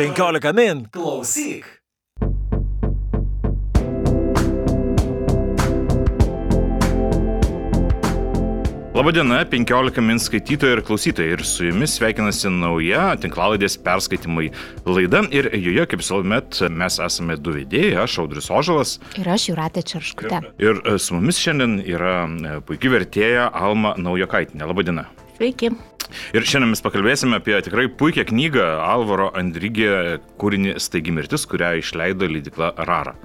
15 0.00 0.52
min. 0.52 0.86
Klausyk. 0.92 1.64
Labadiena, 8.94 9.44
15 9.44 10.00
min 10.00 10.16
skaitytojai 10.16 10.78
ir 10.78 10.82
klausytojai. 10.88 11.34
Ir 11.34 11.44
su 11.44 11.68
jumis 11.68 11.98
sveikinasi 11.98 12.48
nauja 12.48 13.10
tinklalaidės 13.20 13.76
perskaitimai 13.84 14.48
laida. 14.88 15.20
Ir 15.36 15.50
joje, 15.52 15.84
kaip 15.92 16.00
visuomet, 16.00 16.62
mes 16.72 16.96
esame 17.04 17.36
du 17.36 17.58
vedėjai, 17.60 18.00
aš 18.06 18.18
Audrius 18.24 18.48
Ožalas. 18.48 18.96
Ir 19.20 19.28
aš 19.28 19.50
Juratė 19.52 19.84
Čarškutė. 19.84 20.40
Ir 20.64 20.80
e, 20.80 20.96
su 20.96 21.20
mumis 21.20 21.44
šiandien 21.44 21.76
yra 21.84 22.18
e, 22.24 22.58
puikiai 22.64 22.96
vertėja 22.96 23.50
Alma 23.52 23.98
Naujokaitinė. 24.00 24.64
Labadiena. 24.64 25.10
Sveiki. 25.36 25.74
Ir 26.36 26.46
šiandien 26.46 26.72
mes 26.74 26.84
pakalbėsime 26.84 27.40
apie 27.40 27.56
tikrai 27.66 27.86
puikią 27.88 28.26
knygą 28.30 28.66
Alvaro 28.84 29.30
Andrygė 29.38 30.20
kūrinį 30.40 30.76
Staigi 30.82 31.14
mirtis, 31.14 31.46
kurią 31.50 31.76
išleido 31.80 32.28
leidikla 32.30 32.74
Rara. 32.88 33.16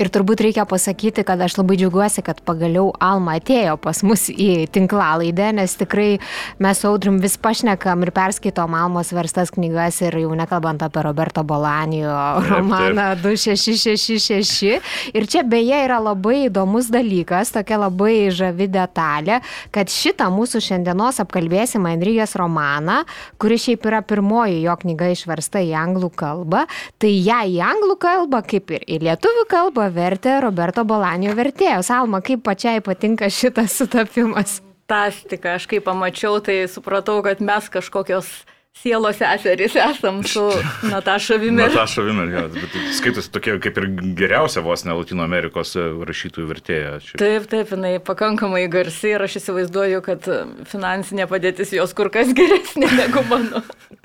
Ir 0.00 0.08
turbūt 0.08 0.40
reikia 0.40 0.64
pasakyti, 0.64 1.20
kad 1.28 1.40
aš 1.44 1.58
labai 1.58 1.76
džiaugiuosi, 1.76 2.22
kad 2.24 2.38
pagaliau 2.48 2.86
Alma 3.04 3.34
atėjo 3.36 3.74
pas 3.84 3.98
mus 4.06 4.30
į 4.32 4.64
tinklalaidę, 4.72 5.50
nes 5.58 5.74
tikrai 5.76 6.14
mes 6.62 6.80
su 6.80 6.88
Audrim 6.88 7.18
vis 7.20 7.34
pašnekam 7.36 8.06
ir 8.06 8.12
perskaitom 8.16 8.72
Almos 8.78 9.10
verstas 9.12 9.52
knygas 9.52 9.98
ir 10.00 10.16
jau 10.22 10.30
nekalbant 10.38 10.80
apie 10.86 11.02
Roberto 11.04 11.44
Bolanijo 11.44 12.14
romaną 12.46 13.10
2666. 13.20 14.80
Ir 15.12 15.26
čia 15.28 15.42
beje 15.44 15.82
yra 15.84 15.98
labai 16.00 16.46
įdomus 16.46 16.88
dalykas, 16.88 17.52
tokia 17.52 17.82
labai 17.82 18.30
žavi 18.32 18.70
detalė, 18.72 19.42
kad 19.74 19.92
šitą 19.92 20.30
mūsų 20.32 20.64
šiandienos 20.64 21.20
apkalbėsimą 21.26 21.92
Enrijos 21.98 22.38
romaną, 22.40 23.02
kuri 23.36 23.60
šiaip 23.60 23.84
yra 23.92 24.00
pirmoji 24.00 24.62
jo 24.64 24.80
knyga 24.80 25.12
išversta 25.12 25.60
į 25.60 25.76
anglų 25.84 26.08
kalbą, 26.24 26.64
tai 26.96 27.12
ją 27.18 27.44
į 27.52 27.60
anglų 27.68 28.00
kalbą, 28.00 28.40
kaip 28.48 28.72
ir 28.78 28.88
į 28.88 29.02
lietuvių 29.04 29.46
kalbą, 29.52 29.89
vertė 29.94 30.38
Roberto 30.44 30.84
Bolanio 30.88 31.34
vertėjos. 31.38 31.90
Alma, 31.94 32.22
kaip 32.24 32.44
pačiai 32.46 32.82
patinka 32.84 33.30
šitas 33.30 33.76
sutapimas? 33.78 34.60
Fantastika, 34.90 35.54
aš 35.58 35.68
kai 35.70 35.78
pamačiau, 35.84 36.40
tai 36.42 36.64
supratau, 36.70 37.20
kad 37.22 37.38
mes 37.44 37.68
kažkokios 37.70 38.30
sielos 38.74 39.18
seserys 39.20 39.76
esam 39.76 40.22
su 40.26 40.42
Nataša 40.92 41.36
Vimer. 41.42 41.68
Nataša 41.70 42.02
Vimer, 42.06 42.32
ja, 42.34 42.42
bet 42.50 42.74
skaitosi 42.96 43.32
tokia 43.34 43.58
kaip 43.62 43.78
ir 43.78 43.88
geriausia 44.18 44.62
vos 44.64 44.84
ne 44.86 44.96
Latino 44.96 45.26
Amerikos 45.26 45.76
rašytojų 45.76 46.50
vertėja. 46.50 46.92
Šiaip. 47.04 47.20
Taip, 47.22 47.48
taip, 47.52 47.74
jinai 47.76 47.96
pakankamai 48.02 48.64
garsi 48.72 49.14
ir 49.14 49.26
aš 49.26 49.40
įsivaizduoju, 49.42 50.02
kad 50.06 50.30
finansinė 50.70 51.28
padėtis 51.30 51.74
jos 51.76 51.94
kur 51.98 52.12
kas 52.14 52.32
geresnė 52.36 52.90
negu 52.98 53.26
mano. 53.30 53.64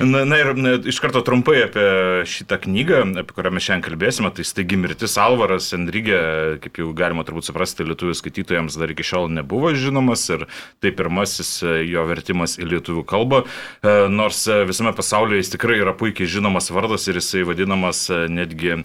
Na, 0.00 0.24
na 0.24 0.38
ir 0.40 0.54
na, 0.56 0.72
iš 0.90 0.98
karto 1.02 1.20
trumpai 1.24 1.60
apie 1.66 1.84
šitą 2.28 2.56
knygą, 2.64 3.02
apie 3.20 3.34
kurią 3.36 3.52
mes 3.54 3.66
šiandien 3.66 3.84
kalbėsime. 3.84 4.30
Tai 4.34 4.44
staigi 4.46 4.78
mirtis 4.80 5.16
Alvaras 5.20 5.70
Enrygė, 5.76 6.20
kaip 6.64 6.80
jau 6.80 6.90
galima 6.96 7.24
turbūt 7.26 7.46
suprasti, 7.48 7.86
lietuvių 7.86 8.16
skaitytojams 8.18 8.78
dar 8.80 8.92
iki 8.92 9.06
šiol 9.06 9.28
nebuvo 9.32 9.72
žinomas 9.76 10.24
ir 10.32 10.46
tai 10.82 10.92
pirmasis 10.96 11.52
jo 11.86 12.04
vertimas 12.08 12.56
į 12.60 12.68
lietuvių 12.72 13.04
kalbą. 13.08 13.42
E, 13.44 13.94
nors 14.12 14.42
visame 14.68 14.94
pasaulyje 14.96 15.44
jis 15.44 15.52
tikrai 15.54 15.78
yra 15.82 15.94
puikiai 15.96 16.30
žinomas 16.30 16.70
vardas 16.74 17.06
ir 17.10 17.20
jisai 17.20 17.44
vadinamas 17.48 18.06
netgi 18.10 18.74
e, 18.80 18.82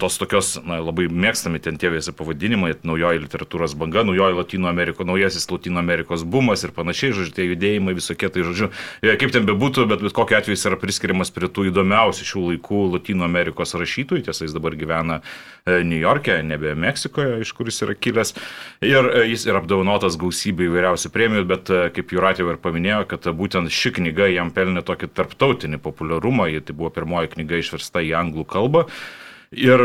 tos 0.00 0.18
tokios 0.20 0.54
na, 0.64 0.80
labai 0.82 1.06
mėgstami 1.12 1.62
ten 1.62 1.78
tie 1.80 1.92
visi 1.94 2.14
pavadinimai, 2.16 2.74
naujoji 2.86 3.24
literatūros 3.26 3.76
banga, 3.78 4.04
naujoji 4.06 4.40
Latino 4.40 4.72
Amerikos, 4.72 5.06
naujasis 5.08 5.48
Latino 5.52 5.82
Amerikos 5.84 6.24
bumas 6.24 6.64
ir 6.64 6.74
panašiai, 6.74 7.14
žodžiu, 7.14 7.36
tie 7.36 7.48
judėjimai 7.52 7.96
visokie, 7.96 8.32
tai 8.32 8.46
žodžiu, 8.46 8.72
e, 9.04 9.14
kaip 9.20 9.34
ten 9.34 9.46
bebūtų, 9.48 9.83
bet 9.90 10.02
bet 10.04 10.14
kokiu 10.16 10.36
atveju 10.38 10.56
jis 10.56 10.66
yra 10.68 10.78
priskiriamas 10.80 11.32
prie 11.34 11.48
tų 11.50 11.68
įdomiausių 11.70 12.26
šių 12.28 12.44
laikų 12.50 12.80
Latino 12.92 13.26
Amerikos 13.26 13.74
rašytojų. 13.78 14.24
Tiesa, 14.28 14.44
jis 14.46 14.54
dabar 14.56 14.76
gyvena 14.78 15.20
e, 15.20 15.80
New 15.86 15.98
York'e, 16.00 16.38
nebe 16.46 16.74
Meksikoje, 16.78 17.40
iš 17.44 17.52
kur 17.56 17.70
jis 17.70 17.82
yra 17.86 17.96
kilęs. 17.98 18.34
Ir 18.84 19.10
e, 19.10 19.26
jis 19.32 19.48
yra 19.50 19.62
apdovanotas 19.62 20.18
gausybė 20.20 20.68
įvairiausių 20.70 21.12
premijų, 21.14 21.44
bet 21.50 21.74
e, 21.74 21.82
kaip 21.96 22.16
Juratė 22.16 22.46
ir 22.46 22.62
paminėjo, 22.62 23.02
kad 23.10 23.28
būtent 23.36 23.72
ši 23.72 23.94
knyga 24.00 24.30
jam 24.32 24.54
pelnė 24.54 24.84
tokį 24.86 25.12
tarptautinį 25.16 25.82
populiarumą. 25.84 26.48
Ji 26.52 26.64
tai 26.68 26.78
buvo 26.78 26.92
pirmoji 26.94 27.34
knyga 27.36 27.60
išversta 27.62 28.04
į 28.04 28.14
anglų 28.20 28.48
kalbą. 28.50 28.88
Ir 29.54 29.80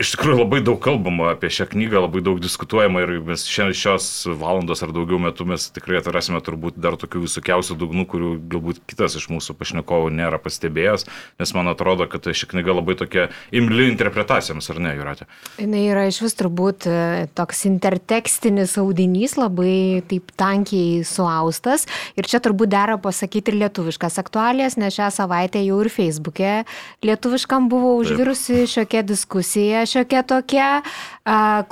Iš 0.00 0.14
tikrųjų 0.14 0.38
labai 0.38 0.62
daug 0.64 0.78
kalbama 0.80 1.26
apie 1.34 1.50
šią 1.52 1.66
knygą, 1.74 2.00
labai 2.06 2.22
daug 2.24 2.38
diskutuojama 2.40 3.02
ir 3.04 3.10
mes 3.20 3.42
šiandien 3.44 3.76
šios 3.76 4.04
valandos 4.40 4.80
ar 4.80 4.94
daugiau 4.96 5.18
metų 5.20 5.44
mes 5.50 5.66
tikrai 5.76 5.98
atrasime 5.98 6.40
turbūt 6.40 6.78
dar 6.80 6.94
tokių 6.96 7.20
visokiausių 7.26 7.76
dugnų, 7.82 8.06
kurių 8.08 8.30
galbūt 8.48 8.80
kitas 8.88 9.18
iš 9.20 9.26
mūsų 9.28 9.58
pašnekovų 9.60 10.08
nėra 10.16 10.38
pastebėjęs, 10.40 11.04
nes 11.42 11.52
man 11.52 11.68
atrodo, 11.68 12.06
kad 12.08 12.24
ši 12.24 12.48
knyga 12.48 12.78
labai 12.78 12.96
tokia 12.96 13.26
imli 13.52 13.90
interpretacijams, 13.90 14.70
ar 14.72 14.80
ne, 14.80 14.94
Juratė? 14.96 15.26
Jis 15.60 15.76
yra 15.90 16.06
iš 16.08 16.22
vis 16.24 16.38
turbūt 16.38 16.88
e, 16.88 16.96
toks 17.36 17.66
intertekstinis 17.68 18.78
audinys, 18.80 19.36
labai 19.36 20.00
taip 20.08 20.32
tankiai 20.40 21.04
suaustas 21.04 21.84
ir 22.16 22.24
čia 22.24 22.40
turbūt 22.40 22.72
dera 22.72 22.96
pasakyti 22.96 23.52
ir 23.52 23.60
lietuviškas 23.66 24.16
aktualijas, 24.24 24.80
nes 24.80 24.96
šią 24.96 25.12
savaitę 25.20 25.60
jau 25.66 25.82
ir 25.84 25.92
Facebook'e 25.92 26.56
lietuviškam 27.04 27.68
buvo 27.68 27.98
užvirusi 28.00 28.64
šiokia 28.78 29.04
diskusija 29.04 29.84
šiokia 29.90 30.22
tokia, 30.26 30.70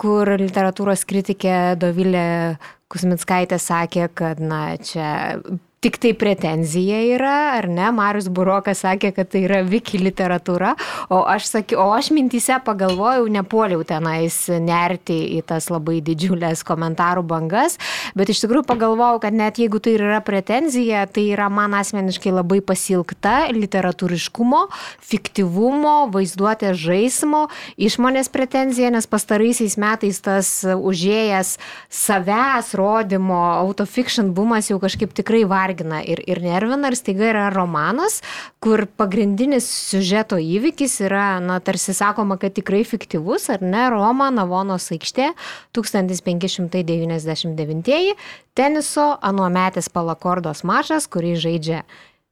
kur 0.00 0.34
literatūros 0.40 1.06
kritikė 1.08 1.76
Dovilė 1.80 2.58
Kusmitskaitė 2.88 3.58
sakė, 3.60 4.08
kad 4.16 4.40
na, 4.40 4.62
čia 4.80 5.38
tik 5.78 5.98
tai 6.02 6.10
pretenzija 6.18 6.98
yra, 7.14 7.34
ar 7.54 7.68
ne? 7.70 7.86
Marius 7.94 8.26
Burokas 8.34 8.82
sakė, 8.82 9.12
kad 9.14 9.28
tai 9.30 9.44
yra 9.46 9.60
wiki 9.62 10.00
literatūra, 10.02 10.72
o 11.14 11.20
aš, 11.30 11.46
sakiau, 11.52 11.84
o 11.84 11.94
aš 11.94 12.10
mintise 12.14 12.56
pagalvojau, 12.66 13.28
nepuoliau 13.30 13.84
tenais 13.86 14.34
nerti 14.50 15.20
į 15.38 15.44
tas 15.46 15.68
labai 15.70 16.00
didžiulės 16.02 16.64
komentarų 16.66 17.22
bangas, 17.30 17.78
bet 18.18 18.32
iš 18.32 18.42
tikrųjų 18.42 18.66
pagalvojau, 18.66 19.20
kad 19.22 19.36
net 19.38 19.60
jeigu 19.62 19.78
tai 19.82 19.94
yra 20.00 20.18
pretenzija, 20.26 21.04
tai 21.06 21.28
yra 21.36 21.46
man 21.52 21.76
asmeniškai 21.78 22.34
labai 22.34 22.58
pasilgta 22.58 23.46
literatūriškumo, 23.54 24.64
fiktyvumo, 24.98 25.94
vaizduotės 26.14 26.74
žaismo, 26.82 27.44
išmonės 27.78 28.32
pretenzija, 28.34 28.90
nes 28.94 29.06
pastaraisiais 29.06 29.78
metais 29.78 30.18
tas 30.26 30.52
užėjęs 30.74 31.54
savęs 31.86 32.74
rodymo 32.78 33.44
autofiction 33.60 34.34
bumas 34.34 34.72
jau 34.72 34.82
kažkaip 34.82 35.14
tikrai 35.14 35.46
varė 35.46 35.67
vargina 35.68 36.00
ir, 36.02 36.22
ir 36.26 36.40
nervina, 36.42 36.88
ir 36.88 36.96
staiga 36.96 37.28
yra 37.28 37.50
romanas, 37.52 38.22
kur 38.60 38.86
pagrindinis 38.98 39.64
siužeto 39.90 40.36
įvykis 40.40 41.00
yra, 41.06 41.40
na, 41.44 41.60
tarsi 41.60 41.94
sakoma, 41.96 42.38
kad 42.40 42.52
tikrai 42.56 42.84
fiktyvus, 42.88 43.48
ar 43.52 43.62
ne, 43.62 43.90
Roma, 43.92 44.30
Navonos 44.32 44.90
aikštė, 44.94 45.32
1599, 45.76 48.14
teniso 48.56 49.18
anuometis 49.22 49.88
palakordos 49.92 50.64
mačas, 50.64 51.06
kurį 51.10 51.36
žaidžia 51.38 51.82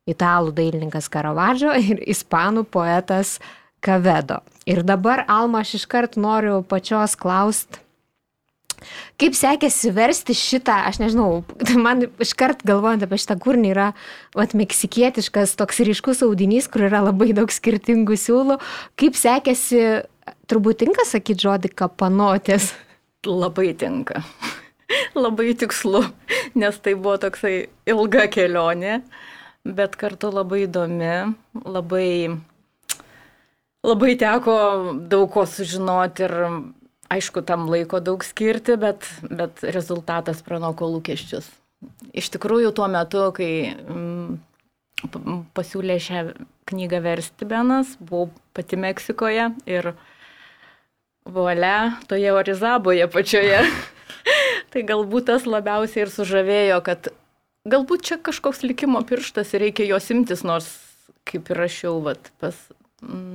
italų 0.06 0.52
dailininkas 0.56 1.08
Karavadžo 1.10 1.72
ir 1.76 2.02
ispanų 2.06 2.64
poetas 2.70 3.40
Kavedo. 3.84 4.40
Ir 4.66 4.82
dabar, 4.86 5.24
Alma, 5.28 5.60
aš 5.62 5.74
iškart 5.82 6.16
noriu 6.18 6.62
pačios 6.66 7.16
klausti 7.18 7.85
Kaip 9.20 9.36
sekėsi 9.38 9.92
versti 9.96 10.36
šitą, 10.36 10.76
aš 10.90 11.00
nežinau, 11.02 11.44
man 11.86 12.06
iškart 12.22 12.64
galvojant 12.66 13.06
apie 13.06 13.20
šitą 13.22 13.38
kūrinį 13.42 13.72
yra 13.72 13.86
vat, 14.36 14.56
meksikietiškas 14.58 15.56
toks 15.60 15.80
ryškus 15.86 16.24
audinys, 16.26 16.68
kur 16.70 16.86
yra 16.88 17.04
labai 17.06 17.32
daug 17.36 17.52
skirtingų 17.52 18.18
siūlų. 18.20 18.60
Kaip 19.00 19.18
sekėsi, 19.18 19.82
turbūt 20.50 20.84
tinka 20.84 21.08
sakyti 21.08 21.48
žodį 21.48 21.72
kapanotės? 21.76 22.74
Labai 23.26 23.72
tinka. 23.78 24.22
labai 25.14 25.54
tikslu, 25.58 26.04
nes 26.54 26.78
tai 26.82 26.94
buvo 26.94 27.16
toksai 27.22 27.54
ilga 27.88 28.26
kelionė, 28.32 29.00
bet 29.66 29.96
kartu 29.98 30.30
labai 30.34 30.64
įdomi, 30.66 31.14
labai, 31.64 32.10
labai 33.86 34.12
teko 34.20 34.56
daug 35.10 35.30
ko 35.34 35.46
sužinoti 35.50 36.26
ir 36.26 36.36
aišku, 37.12 37.42
tam 37.46 37.68
laiko 37.70 38.00
daug 38.00 38.24
skirti, 38.24 38.76
bet, 38.80 39.06
bet 39.22 39.62
rezultatas 39.62 40.42
pranoko 40.46 40.88
lūkesčius. 40.90 41.48
Iš 42.16 42.30
tikrųjų, 42.34 42.72
tuo 42.76 42.88
metu, 42.90 43.26
kai 43.36 43.50
mm, 43.76 44.38
pasiūlė 45.56 45.98
šią 46.02 46.22
knygą 46.66 47.02
versti 47.04 47.48
Benas, 47.48 47.94
buvau 48.00 48.30
pati 48.56 48.78
Meksikoje 48.80 49.50
ir 49.68 49.92
volia 51.26 51.98
toje 52.08 52.32
Orizaboje 52.32 53.06
pačioje. 53.12 53.60
tai 54.72 54.82
galbūt 54.86 55.28
tas 55.30 55.46
labiausiai 55.46 56.06
ir 56.06 56.12
sužavėjo, 56.14 56.80
kad 56.86 57.10
galbūt 57.68 58.08
čia 58.08 58.18
kažkoks 58.22 58.64
likimo 58.66 59.02
pirštas 59.06 59.52
ir 59.54 59.66
reikia 59.68 59.86
jos 59.92 60.10
imtis, 60.14 60.42
nors 60.46 60.70
kaip 61.26 61.50
ir 61.50 61.62
rašiau 61.66 62.00
vat, 62.04 62.32
pas 62.40 62.56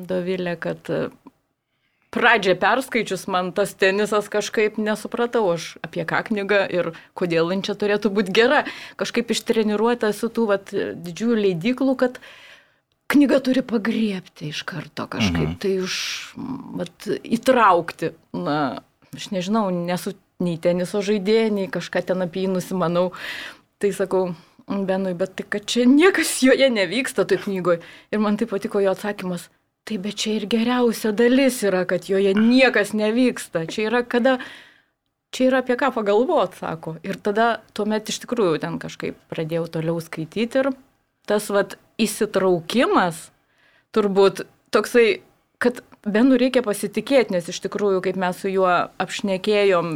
Dovilę, 0.08 0.56
kad 0.58 0.90
pradžią 2.12 2.58
perskaičius 2.60 3.26
man 3.32 3.52
tas 3.56 3.74
tenisas 3.80 4.28
kažkaip 4.32 4.78
nesupratau 4.82 5.46
aš 5.54 5.76
apie 5.86 6.04
ką 6.08 6.22
knyga 6.28 6.66
ir 6.68 6.92
kodėl 7.18 7.54
jin 7.54 7.64
čia 7.66 7.76
turėtų 7.80 8.12
būti 8.14 8.36
gera. 8.36 8.66
Kažkaip 9.00 9.32
ištreniruota 9.32 10.12
su 10.16 10.28
tų 10.28 10.48
vat, 10.52 10.74
didžiųjų 10.76 11.40
leidiklų, 11.46 11.96
kad 12.04 12.20
knyga 13.12 13.40
turi 13.44 13.64
pagriepti 13.64 14.52
iš 14.52 14.64
karto 14.68 15.08
kažkaip 15.12 15.48
mhm. 15.48 15.58
tai 15.64 15.74
už, 15.84 15.96
vat, 16.80 17.10
įtraukti. 17.24 18.14
Na, 18.36 18.84
aš 19.16 19.32
nežinau, 19.36 19.70
nesu 19.72 20.16
nei 20.42 20.60
teniso 20.62 21.04
žaidėja, 21.06 21.50
nei 21.54 21.72
kažką 21.72 22.04
ten 22.12 22.24
apie 22.26 22.46
jį 22.46 22.56
nusimanau. 22.56 23.12
Tai 23.82 23.90
sakau, 23.98 24.32
Benui, 24.72 25.12
bet 25.18 25.34
tai 25.36 25.44
kad 25.50 25.66
čia 25.68 25.84
niekas 25.90 26.38
joje 26.46 26.70
nevyksta 26.72 27.26
toj 27.28 27.42
knygoje. 27.44 27.82
Ir 28.14 28.22
man 28.24 28.38
tai 28.40 28.48
patiko 28.48 28.80
jo 28.80 28.94
atsakymas. 28.94 29.50
Tai 29.90 29.98
bet 29.98 30.20
čia 30.22 30.36
ir 30.38 30.46
geriausia 30.50 31.12
dalis 31.16 31.62
yra, 31.66 31.86
kad 31.90 32.06
joje 32.10 32.36
niekas 32.38 32.94
nevyksta. 32.94 33.66
Čia 33.66 33.88
yra 33.90 34.04
kada, 34.06 34.38
čia 35.34 35.50
yra 35.50 35.64
apie 35.64 35.78
ką 35.80 35.90
pagalvot, 35.96 36.56
sako. 36.60 36.96
Ir 37.08 37.18
tada 37.18 37.64
tuomet 37.74 38.12
iš 38.14 38.22
tikrųjų 38.26 38.62
ten 38.62 38.78
kažkaip 38.82 39.18
pradėjau 39.34 39.66
toliau 39.80 39.98
skaityti 40.04 40.62
ir 40.62 40.72
tas 41.30 41.50
vad 41.54 41.78
įsitraukimas 42.02 43.30
turbūt 43.96 44.46
toksai, 44.74 45.22
kad 45.62 45.82
Benu 46.02 46.34
reikia 46.42 46.64
pasitikėti, 46.66 47.30
nes 47.36 47.46
iš 47.52 47.60
tikrųjų, 47.62 48.00
kaip 48.02 48.16
mes 48.18 48.40
su 48.42 48.50
juo 48.50 48.70
apšnekėjom 49.04 49.92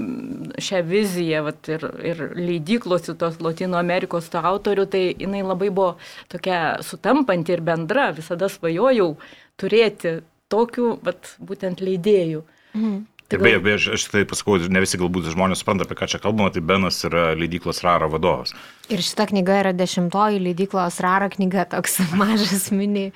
šią 0.61 0.81
viziją 0.85 1.39
vat, 1.47 1.65
ir, 1.65 1.85
ir 2.05 2.19
leidyklos 2.37 3.09
tos 3.17 3.39
Latino 3.41 3.79
Amerikos 3.79 4.29
to 4.29 4.37
autorių, 4.37 4.85
tai 4.85 5.01
jinai 5.17 5.41
labai 5.41 5.71
buvo 5.73 5.95
tokia 6.29 6.77
sutampanti 6.85 7.55
ir 7.57 7.65
bendra, 7.65 8.11
visada 8.13 8.51
svajojau 8.53 9.15
turėti 9.62 10.19
tokių 10.54 10.96
vat, 11.06 11.36
būtent 11.40 11.84
leidėjų. 11.84 12.46
Mhm. 12.75 13.04
Ir 13.34 13.42
beje, 13.42 13.60
beje, 13.60 13.75
aš, 13.80 13.86
aš 13.96 14.04
tai 14.13 14.22
pasakau, 14.30 14.60
ne 14.69 14.81
visi 14.84 15.00
galbūt 15.02 15.31
žmonės 15.34 15.63
supranta, 15.63 15.88
apie 15.88 15.96
ką 15.98 16.06
čia 16.12 16.19
kalbama, 16.22 16.52
tai 16.54 16.62
Benas 16.62 17.00
yra 17.07 17.31
leidyklos 17.34 17.81
Rara 17.81 18.06
vadovas. 18.06 18.54
Ir 18.86 19.02
šita 19.02 19.25
knyga 19.31 19.56
yra 19.63 19.72
dešimtoji 19.74 20.44
leidyklos 20.44 21.00
Rara 21.02 21.31
knyga, 21.34 21.63
toks 21.72 21.98
mažas 22.22 22.68
mini, 22.69 23.07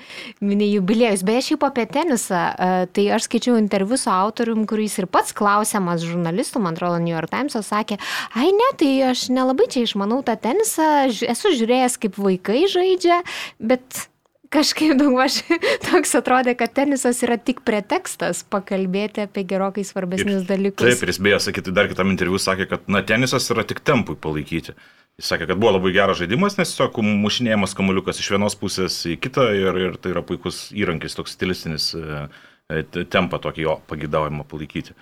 mini 0.41 0.71
jubiliejus. 0.71 1.21
Beje, 1.27 1.51
šiaip 1.51 1.67
apie 1.69 1.85
tenisą, 1.93 2.41
e, 2.49 2.89
tai 2.89 3.05
aš 3.13 3.29
skaičiau 3.29 3.59
interviu 3.61 4.01
su 4.01 4.09
autorium, 4.09 4.65
kuris 4.69 4.97
ir 4.97 5.05
pats 5.13 5.35
klausiamas 5.37 6.01
žurnalistų, 6.01 6.65
man 6.65 6.73
atrodo, 6.73 6.97
New 7.05 7.13
York 7.13 7.29
Times, 7.29 7.59
sakė, 7.69 8.01
ai 8.33 8.49
ne, 8.49 8.73
tai 8.81 8.91
aš 9.11 9.27
nelabai 9.29 9.69
čia 9.69 9.85
išmanau 9.85 10.23
tą 10.25 10.39
tenisą, 10.41 11.05
esu 11.13 11.53
žiūrėjęs, 11.53 12.01
kaip 12.01 12.17
vaikai 12.17 12.65
žaidžia, 12.65 13.21
bet 13.61 14.08
kažkaip 14.53 14.97
daugmaž 14.99 15.41
toks 15.87 16.15
atrodė, 16.19 16.55
kad 16.59 16.73
tenisas 16.77 17.21
yra 17.25 17.37
tik 17.41 17.61
pretekstas 17.67 18.41
pakalbėti 18.49 19.23
apie 19.25 19.45
gerokai 19.49 19.85
svarbesnius 19.87 20.43
ir, 20.43 20.47
dalykus. 20.49 20.85
Taip, 20.85 21.03
ir 21.05 21.13
jis 21.13 21.21
beje, 21.25 21.41
sakyti, 21.47 21.75
dar 21.75 21.89
kitam 21.91 22.11
interviu 22.13 22.41
sakė, 22.41 22.69
kad 22.73 22.89
na, 22.91 23.03
tenisas 23.05 23.49
yra 23.53 23.65
tik 23.67 23.83
tempui 23.85 24.17
palaikyti. 24.19 24.75
Jis 25.19 25.33
sakė, 25.33 25.49
kad 25.49 25.59
buvo 25.59 25.75
labai 25.75 25.91
geras 25.95 26.21
žaidimas, 26.21 26.55
nes 26.59 26.71
tiesiog 26.71 27.01
mušinėjimas 27.03 27.75
kamuliukas 27.75 28.21
iš 28.21 28.31
vienos 28.35 28.55
pusės 28.59 29.01
į 29.09 29.17
kitą 29.19 29.49
ir, 29.57 29.79
ir 29.89 29.97
tai 29.99 30.13
yra 30.13 30.23
puikus 30.25 30.69
įrankis, 30.71 31.17
toks 31.17 31.35
stilistinis 31.35 31.91
e, 31.97 32.25
e 32.71 32.83
tempą 33.03 33.41
tokį 33.43 33.65
jo 33.65 33.79
pagidavimą 33.91 34.47
palaikyti. 34.47 34.95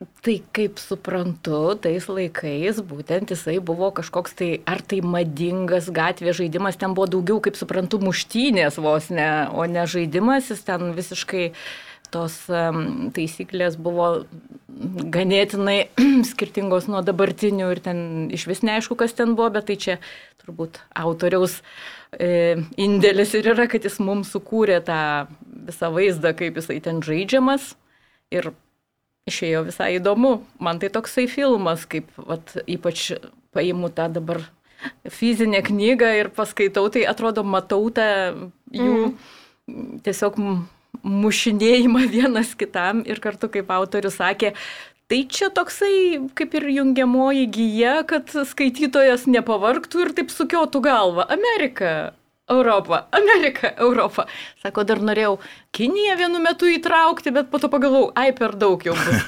Tai 0.00 0.34
kaip 0.56 0.78
suprantu, 0.80 1.74
tais 1.76 2.06
laikais 2.08 2.78
būtent 2.88 3.34
jisai 3.34 3.58
buvo 3.60 3.90
kažkoks 3.92 4.32
tai, 4.38 4.48
ar 4.64 4.80
tai 4.80 5.02
madingas 5.04 5.90
gatvės 5.92 6.38
žaidimas, 6.38 6.78
ten 6.80 6.94
buvo 6.96 7.04
daugiau, 7.12 7.36
kaip 7.44 7.58
suprantu, 7.58 7.98
muštynės 8.00 8.78
vos 8.80 9.10
ne, 9.12 9.28
o 9.52 9.66
ne 9.68 9.84
žaidimas, 9.84 10.48
jis 10.48 10.64
ten 10.64 10.94
visiškai 10.96 11.50
tos 12.08 12.38
taisyklės 12.48 13.76
buvo 13.76 14.06
ganėtinai 15.16 15.90
skirtingos 16.30 16.88
nuo 16.88 17.04
dabartinių 17.04 17.68
ir 17.74 17.82
ten 17.84 18.00
iš 18.32 18.48
vis 18.48 18.64
neaišku, 18.64 18.96
kas 19.04 19.12
ten 19.18 19.36
buvo, 19.36 19.50
bet 19.58 19.68
tai 19.68 19.76
čia 19.84 19.98
turbūt 20.40 20.80
autoriaus 20.96 21.58
e, 22.16 22.56
indėlis 22.80 23.36
ir 23.36 23.52
yra, 23.52 23.68
kad 23.68 23.84
jis 23.84 24.00
mums 24.00 24.32
sukūrė 24.32 24.80
tą 24.88 25.02
visą 25.68 25.92
vaizdą, 25.92 26.32
kaip 26.40 26.56
jisai 26.56 26.80
ten 26.88 27.04
žaidžiamas. 27.04 27.74
Ir 28.32 28.52
išėjo 29.28 29.66
visai 29.68 29.96
įdomu. 29.98 30.40
Man 30.62 30.80
tai 30.80 30.90
toksai 30.92 31.26
filmas, 31.30 31.86
kaip 31.90 32.08
vat, 32.16 32.56
ypač 32.70 33.10
paimu 33.54 33.90
tą 33.92 34.08
dabar 34.12 34.42
fizinę 35.10 35.60
knygą 35.66 36.10
ir 36.22 36.30
paskaitau, 36.34 36.88
tai 36.92 37.04
atrodo, 37.08 37.44
matau 37.44 37.90
tą 37.92 38.06
jų 38.72 38.94
mm. 39.10 39.98
tiesiog 40.06 40.38
mušinėjimą 41.00 42.06
vienas 42.12 42.54
kitam 42.58 43.04
ir 43.08 43.20
kartu, 43.22 43.50
kaip 43.52 43.70
autorius 43.72 44.18
sakė, 44.20 44.54
Tai 45.10 45.24
čia 45.26 45.48
toksai 45.50 46.20
kaip 46.38 46.52
ir 46.54 46.68
jungiamoji 46.70 47.48
gyja, 47.50 47.96
kad 48.06 48.30
skaitytojas 48.30 49.24
nepavarktų 49.26 50.04
ir 50.04 50.12
taip 50.14 50.30
sukiotų 50.30 50.84
galvą. 50.84 51.24
Amerika, 51.34 52.12
Europą, 52.50 53.02
Ameriką, 53.16 53.70
Europą. 53.76 54.26
Sako, 54.62 54.84
dar 54.84 55.00
norėjau 55.04 55.38
Kiniją 55.70 56.16
vienu 56.18 56.40
metu 56.42 56.66
įtraukti, 56.66 57.30
bet 57.30 57.46
po 57.52 57.60
to 57.62 57.68
pagalvojau, 57.70 58.08
ai 58.18 58.32
per 58.34 58.56
daug 58.58 58.82
jau 58.82 58.96
bus. 58.98 59.20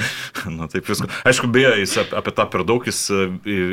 Na 0.56 0.66
taip 0.70 0.88
viskas. 0.90 1.20
Aišku, 1.22 1.46
beje, 1.54 1.70
jis 1.84 1.94
apie 2.02 2.32
tą 2.34 2.48
per 2.50 2.64
daug 2.66 2.82
jis 2.84 2.98
e, 3.14 3.28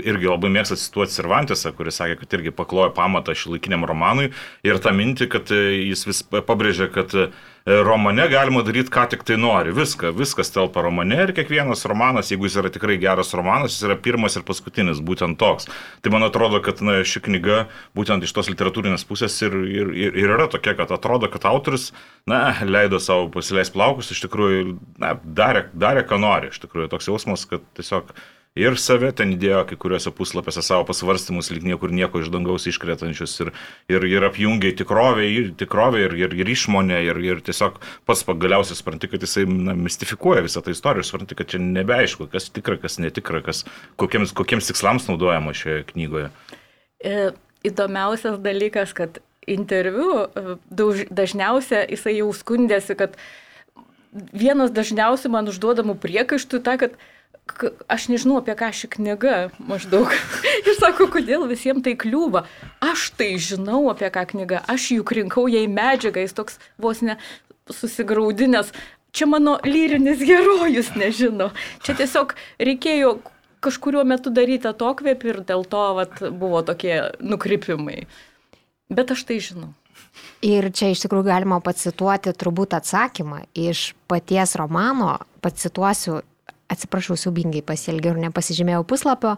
irgi 0.06 0.30
labai 0.30 0.52
mėgsta 0.54 0.78
cituoti 0.78 1.18
Cervantesą, 1.18 1.74
kuris 1.78 1.98
sakė, 1.98 2.20
kad 2.22 2.38
irgi 2.38 2.54
paklojo 2.54 2.92
pamatą 2.94 3.34
šilaikiniam 3.34 3.88
romanui 3.90 4.30
ir 4.68 4.82
tą 4.84 4.94
mintį, 4.94 5.32
kad 5.34 5.50
e, 5.56 5.64
jis 5.90 6.06
vis 6.06 6.22
pabrėžė, 6.30 6.92
kad 6.94 7.18
romane 7.66 8.28
galima 8.30 8.64
daryti, 8.66 8.90
ką 8.94 9.06
tik 9.12 9.24
tai 9.28 9.38
nori. 9.38 9.74
Viską, 9.76 10.12
viskas 10.18 10.50
telpa 10.54 10.82
romane 10.82 11.20
ir 11.28 11.34
kiekvienas 11.38 11.86
romanas, 11.90 12.32
jeigu 12.34 12.48
jis 12.48 12.58
yra 12.62 12.72
tikrai 12.74 12.98
geras 13.02 13.34
romanas, 13.38 13.76
jis 13.76 13.86
yra 13.90 13.98
pirmas 14.02 14.38
ir 14.38 14.46
paskutinis, 14.48 15.02
būtent 15.06 15.38
toks. 15.42 15.70
Tai 16.02 16.14
man 16.16 16.26
atrodo, 16.26 16.62
kad 16.66 16.82
na, 16.86 17.00
ši 17.06 17.22
knyga 17.28 17.66
būtent 17.98 18.26
iš 18.26 18.34
tos 18.34 18.50
literatūrinės 18.50 19.06
pusės 19.06 19.38
ir, 19.46 19.56
ir, 19.70 19.94
ir, 19.94 20.20
yra 20.26 20.50
tokia, 20.52 20.74
kad 20.80 20.94
atrodo, 20.96 21.30
kad 21.32 21.46
autorius, 21.50 21.92
na, 22.30 22.48
leido 22.66 23.00
savo 23.02 23.30
pasileis 23.34 23.74
plaukus, 23.74 24.10
iš 24.14 24.26
tikrųjų, 24.26 24.78
na, 25.02 25.16
darė, 25.22 25.68
darė, 25.74 26.06
ką 26.10 26.22
nori. 26.22 26.50
Iš 26.50 26.64
tikrųjų, 26.66 26.90
toks 26.96 27.12
jausmas, 27.12 27.46
kad 27.50 27.66
tiesiog 27.78 28.10
ir 28.60 28.76
save 28.80 29.12
ten 29.16 29.32
įdėjo 29.36 29.62
kai 29.70 29.78
kuriuose 29.80 30.12
puslapiuose 30.16 30.64
savo 30.66 30.84
pasvarstymus, 30.90 31.52
lyg 31.54 31.64
niekur 31.70 31.94
nieko 31.96 32.20
iš 32.20 32.32
dangaus 32.34 32.68
iškretančius 32.68 33.36
ir, 33.46 33.52
ir, 33.92 34.06
ir 34.10 34.26
apjungia 34.28 34.74
tikrovę, 34.76 35.28
ir, 35.28 35.52
tikrovę 35.60 36.02
ir, 36.04 36.16
ir, 36.20 36.36
ir 36.42 36.52
išmonę 36.52 37.00
ir, 37.08 37.20
ir 37.24 37.44
tiesiog 37.48 37.80
pats 38.10 38.26
pagaliausiai 38.28 38.80
supranti, 38.80 39.08
kad 39.12 39.24
jisai 39.24 39.46
na, 39.48 39.76
mistifikuoja 39.78 40.44
visą 40.44 40.64
tą 40.66 40.76
istoriją 40.76 41.08
supranti, 41.08 41.38
kad 41.40 41.54
čia 41.54 41.62
nebeaišku, 41.64 42.28
kas 42.34 42.50
tikra, 42.52 42.76
kas 42.82 43.00
netikra, 43.00 43.40
kas, 43.46 43.64
kokiems, 44.02 44.36
kokiems 44.36 44.68
tikslams 44.72 45.08
naudojama 45.08 45.56
šioje 45.56 45.86
knygoje. 45.94 46.28
E, 47.00 47.32
įdomiausias 47.68 48.36
dalykas, 48.44 48.92
kad 48.98 49.22
interviu 49.50 50.26
e, 50.28 50.58
dažniausiai 51.08 51.88
jisai 51.96 52.18
jau 52.20 52.28
skundėsi, 52.36 53.00
kad 53.00 53.16
vienas 54.12 54.76
dažniausiai 54.76 55.32
man 55.32 55.48
užduodamų 55.48 55.96
priekaištų 56.04 56.60
ta, 56.68 56.76
kad 56.82 57.00
aš 57.92 58.08
nežinau 58.12 58.40
apie 58.42 58.56
ką 58.58 58.72
ši 58.76 58.90
knyga 58.96 59.36
maždaug. 59.60 60.14
Ir 60.68 60.78
sako, 60.78 61.10
kodėl 61.14 61.48
visiems 61.50 61.84
tai 61.86 61.96
kliūva. 62.00 62.46
Aš 62.84 63.12
tai 63.20 63.34
žinau 63.42 63.84
apie 63.92 64.12
ką 64.14 64.26
knyga, 64.34 64.64
aš 64.72 64.92
juk 64.98 65.14
rinkau 65.18 65.48
jai 65.52 65.68
medžiagą, 65.72 66.24
jis 66.24 66.38
toks 66.38 66.60
vos 66.82 67.04
ne 67.06 67.18
susigaudinęs. 67.72 68.74
Čia 69.12 69.28
mano 69.28 69.58
lyrinis 69.68 70.24
herojus 70.24 70.94
nežino. 70.96 71.52
Čia 71.84 71.98
tiesiog 72.00 72.34
reikėjo 72.64 73.18
kažkuriuo 73.62 74.06
metu 74.08 74.32
daryti 74.34 74.70
atokvėpį 74.72 75.34
ir 75.34 75.44
dėl 75.52 75.68
to 75.70 75.84
vat, 75.98 76.18
buvo 76.32 76.64
tokie 76.66 77.12
nukrypimai. 77.20 78.06
Bet 78.92 79.14
aš 79.14 79.28
tai 79.28 79.40
žinau. 79.44 79.72
Ir 80.44 80.72
čia 80.74 80.90
iš 80.92 81.04
tikrųjų 81.04 81.28
galima 81.28 81.60
pacituoti 81.64 82.34
turbūt 82.34 82.74
atsakymą 82.80 83.44
iš 83.56 83.92
paties 84.10 84.56
romano, 84.60 85.20
pacituosiu 85.46 86.20
atsiprašau, 86.72 87.18
siubingai 87.20 87.62
pasielgiau 87.66 88.16
ir 88.16 88.24
nepasižymėjau 88.28 88.86
puslapio, 88.88 89.36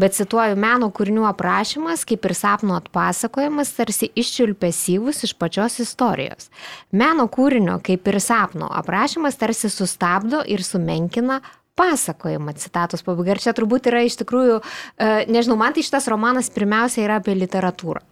bet 0.00 0.16
cituoju, 0.16 0.56
meno 0.60 0.88
kūrinių 0.94 1.26
aprašymas, 1.30 2.06
kaip 2.08 2.26
ir 2.28 2.36
sapno 2.38 2.78
atpasakojimas, 2.78 3.74
tarsi 3.76 4.10
iščiulpėsyvus 4.14 5.24
iš 5.26 5.36
pačios 5.40 5.80
istorijos. 5.84 6.50
Meno 6.96 7.28
kūrinio, 7.32 7.78
kaip 7.84 8.08
ir 8.10 8.20
sapno 8.22 8.70
aprašymas, 8.80 9.38
tarsi 9.40 9.70
sustabdo 9.72 10.42
ir 10.46 10.64
sumenkina 10.64 11.42
pasakojimą, 11.76 12.56
citatos 12.56 13.04
pabaiga. 13.04 13.36
Ir 13.36 13.44
čia 13.44 13.52
turbūt 13.56 13.90
yra 13.90 14.00
iš 14.06 14.16
tikrųjų, 14.22 14.60
e, 14.62 15.14
nežinau, 15.28 15.58
man 15.60 15.76
tai 15.76 15.84
šitas 15.84 16.08
romanas 16.08 16.48
pirmiausia 16.54 17.04
yra 17.04 17.20
apie 17.20 17.36
literatūrą 17.36 18.04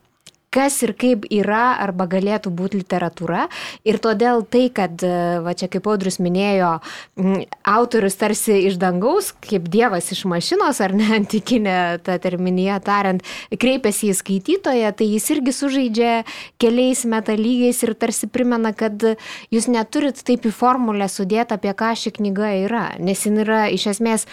kas 0.55 0.77
ir 0.87 0.95
kaip 0.99 1.27
yra 1.35 1.75
arba 1.83 2.07
galėtų 2.11 2.53
būti 2.55 2.83
literatūra. 2.83 3.49
Ir 3.87 3.99
todėl 4.03 4.45
tai, 4.47 4.69
kad, 4.75 5.03
e, 5.03 5.41
va 5.45 5.55
čia 5.59 5.69
kaip 5.73 5.89
Audrius 5.91 6.21
minėjo, 6.23 6.77
autorius 7.75 8.19
tarsi 8.21 8.61
iš 8.69 8.79
dangaus, 8.83 9.33
kaip 9.45 9.67
dievas 9.73 10.13
iš 10.15 10.25
mašinos, 10.31 10.81
ar 10.85 10.95
ne 10.97 11.11
antikinė 11.19 11.77
ta 12.07 12.19
terminija 12.23 12.79
tariant, 12.85 13.25
kreipiasi 13.51 14.13
į 14.13 14.19
skaitytoją, 14.21 14.95
tai 14.97 15.11
jis 15.11 15.31
irgi 15.35 15.57
sužaidžia 15.57 16.13
keliais 16.63 17.05
metalygiais 17.11 17.83
ir 17.87 17.95
tarsi 17.99 18.31
primena, 18.31 18.75
kad 18.77 19.03
jūs 19.55 19.71
neturit 19.73 20.21
taip 20.27 20.47
į 20.47 20.55
formulę 20.55 21.09
sudėti, 21.11 21.57
apie 21.59 21.75
ką 21.77 21.95
ši 21.99 22.15
knyga 22.19 22.55
yra, 22.65 22.85
nes 23.03 23.27
jin 23.27 23.43
yra 23.45 23.67
iš 23.73 23.89
esmės 23.95 24.29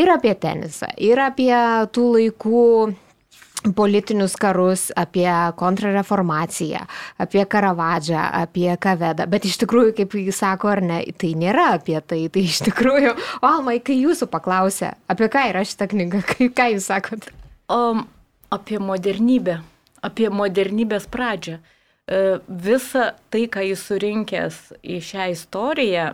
ir 0.00 0.12
apie 0.12 0.34
tenisą, 0.38 0.90
ir 1.00 1.20
apie 1.22 1.52
tų 1.94 2.06
laikų 2.16 2.62
politinius 3.74 4.36
karus, 4.38 4.88
apie 4.96 5.28
kontrareformaciją, 5.58 6.84
apie 7.18 7.44
Karavadžą, 7.46 8.20
apie 8.42 8.68
Kavedą. 8.80 9.26
Bet 9.30 9.48
iš 9.48 9.58
tikrųjų, 9.62 9.94
kaip 10.00 10.16
jis 10.20 10.42
sako, 10.42 10.70
ar 10.74 10.82
ne, 10.84 11.00
tai 11.18 11.32
nėra 11.38 11.72
apie 11.76 11.98
tai. 12.00 12.26
Tai 12.32 12.42
iš 12.42 12.62
tikrųjų, 12.68 13.14
Almai, 13.46 13.78
kai 13.84 13.98
jūsų 13.98 14.28
paklausė, 14.32 14.94
apie 15.10 15.30
ką 15.32 15.46
yra 15.52 15.64
šita 15.66 15.88
knyga, 15.90 16.22
kai, 16.30 16.50
ką 16.52 16.70
jūs 16.74 16.90
sakot? 16.92 17.30
O, 17.72 17.80
apie 18.54 18.78
modernybę, 18.82 19.60
apie 20.06 20.30
modernybės 20.30 21.08
pradžią. 21.10 21.58
E, 21.58 22.38
visa 22.46 23.12
tai, 23.32 23.46
ką 23.50 23.64
jis 23.66 23.82
surinkęs 23.88 24.60
į 24.86 25.00
šią 25.02 25.30
istoriją, 25.34 26.12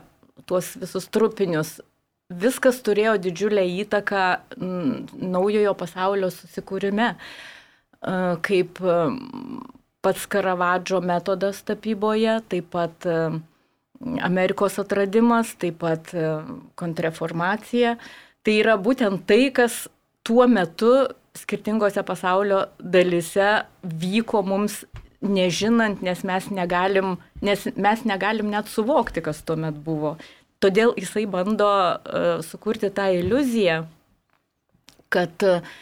tuos 0.48 0.72
visus 0.80 1.08
trupinius, 1.12 1.80
viskas 2.40 2.80
turėjo 2.84 3.16
didžiulę 3.22 3.64
įtaką 3.82 4.24
naujojo 4.58 5.74
pasaulio 5.78 6.30
susikūrime, 6.32 7.12
e, 7.12 7.16
kaip 8.46 8.80
e, 8.82 8.98
pats 10.02 10.26
Karavadžo 10.26 11.02
metodas 11.04 11.62
tapyboje, 11.66 12.40
taip 12.48 12.70
pat 12.74 13.06
e, 13.06 13.18
Amerikos 14.26 14.80
atradimas, 14.82 15.54
taip 15.62 15.78
pat 15.84 16.10
kontrreformacija. 16.74 17.94
Tai 18.42 18.54
yra 18.58 18.74
būtent 18.74 19.22
tai, 19.30 19.52
kas 19.54 19.84
tuo 20.26 20.48
metu 20.50 20.90
skirtingose 21.38 22.02
pasaulio 22.02 22.64
dalise 22.82 23.62
vyko 23.82 24.42
mums 24.42 24.82
nežinant, 25.22 26.02
nes 26.02 26.24
mes 26.26 26.48
negalim, 26.50 27.16
nes 27.46 27.68
mes 27.76 28.04
negalim 28.08 28.50
net 28.50 28.66
suvokti, 28.70 29.22
kas 29.22 29.44
tuomet 29.46 29.78
buvo. 29.84 30.16
Todėl 30.62 30.92
jisai 30.98 31.24
bando 31.30 31.68
uh, 31.68 32.42
sukurti 32.46 32.92
tą 32.94 33.08
iliuziją, 33.18 33.82
kad 35.12 35.46
uh, 35.48 35.72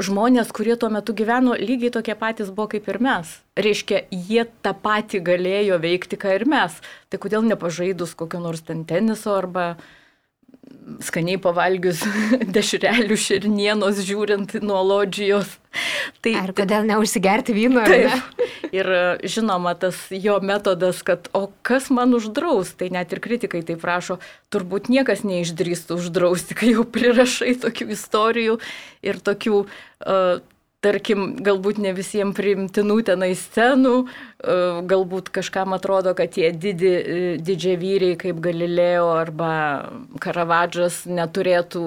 žmonės, 0.00 0.52
kurie 0.54 0.76
tuo 0.80 0.88
metu 0.92 1.14
gyveno, 1.16 1.54
lygiai 1.58 1.92
tokie 1.92 2.14
patys 2.18 2.52
buvo 2.52 2.70
kaip 2.72 2.88
ir 2.88 2.98
mes. 3.04 3.32
Reiškia, 3.60 4.04
jie 4.10 4.46
tą 4.64 4.72
patį 4.72 5.20
galėjo 5.26 5.80
veikti, 5.82 6.18
ką 6.20 6.36
ir 6.38 6.46
mes. 6.48 6.78
Tai 7.12 7.20
kodėl 7.20 7.44
nepažaidus 7.48 8.16
kokio 8.16 8.40
nors 8.40 8.64
ten 8.64 8.86
teniso 8.88 9.36
arba 9.36 9.74
skaniai 11.04 11.40
pavalgius 11.42 12.00
dešrelių 12.56 13.18
širnienos 13.18 14.00
žiūrint 14.06 14.56
nuo 14.64 14.80
lodžijos. 14.86 15.58
Tai, 16.24 16.34
Ar 16.40 16.54
kodėl 16.56 16.88
neužsigerti 16.88 17.54
vyno? 17.56 17.84
Taip. 17.84 18.41
Ir 18.72 18.88
žinoma, 19.28 19.74
tas 19.76 19.98
jo 20.08 20.38
metodas, 20.40 21.02
kad 21.04 21.28
o 21.36 21.50
kas 21.66 21.90
man 21.92 22.14
uždraus, 22.16 22.72
tai 22.72 22.88
net 22.94 23.12
ir 23.12 23.20
kritikai 23.20 23.60
tai 23.68 23.76
prašo, 23.80 24.16
turbūt 24.48 24.88
niekas 24.92 25.26
neišdrįstų 25.28 25.98
uždrausti, 26.00 26.56
kai 26.56 26.72
jau 26.72 26.86
prirašai 26.88 27.58
tokių 27.66 27.90
istorijų 27.92 28.56
ir 29.04 29.20
tokių 29.20 29.58
uh, 29.66 30.40
tarkim, 30.82 31.26
galbūt 31.44 31.78
ne 31.82 31.92
visiems 31.94 32.34
priimtinų 32.36 32.96
tenai 33.06 33.30
scenų, 33.38 33.94
e, 34.02 34.56
galbūt 34.90 35.30
kažkam 35.34 35.76
atrodo, 35.76 36.14
kad 36.18 36.32
tie 36.34 36.50
didi, 36.52 36.90
e, 36.90 37.20
didžiai 37.38 37.76
vyriai 37.78 38.16
kaip 38.18 38.40
Galilėjo 38.42 39.06
arba 39.14 39.52
Karavadžas 40.22 41.04
neturėtų 41.06 41.84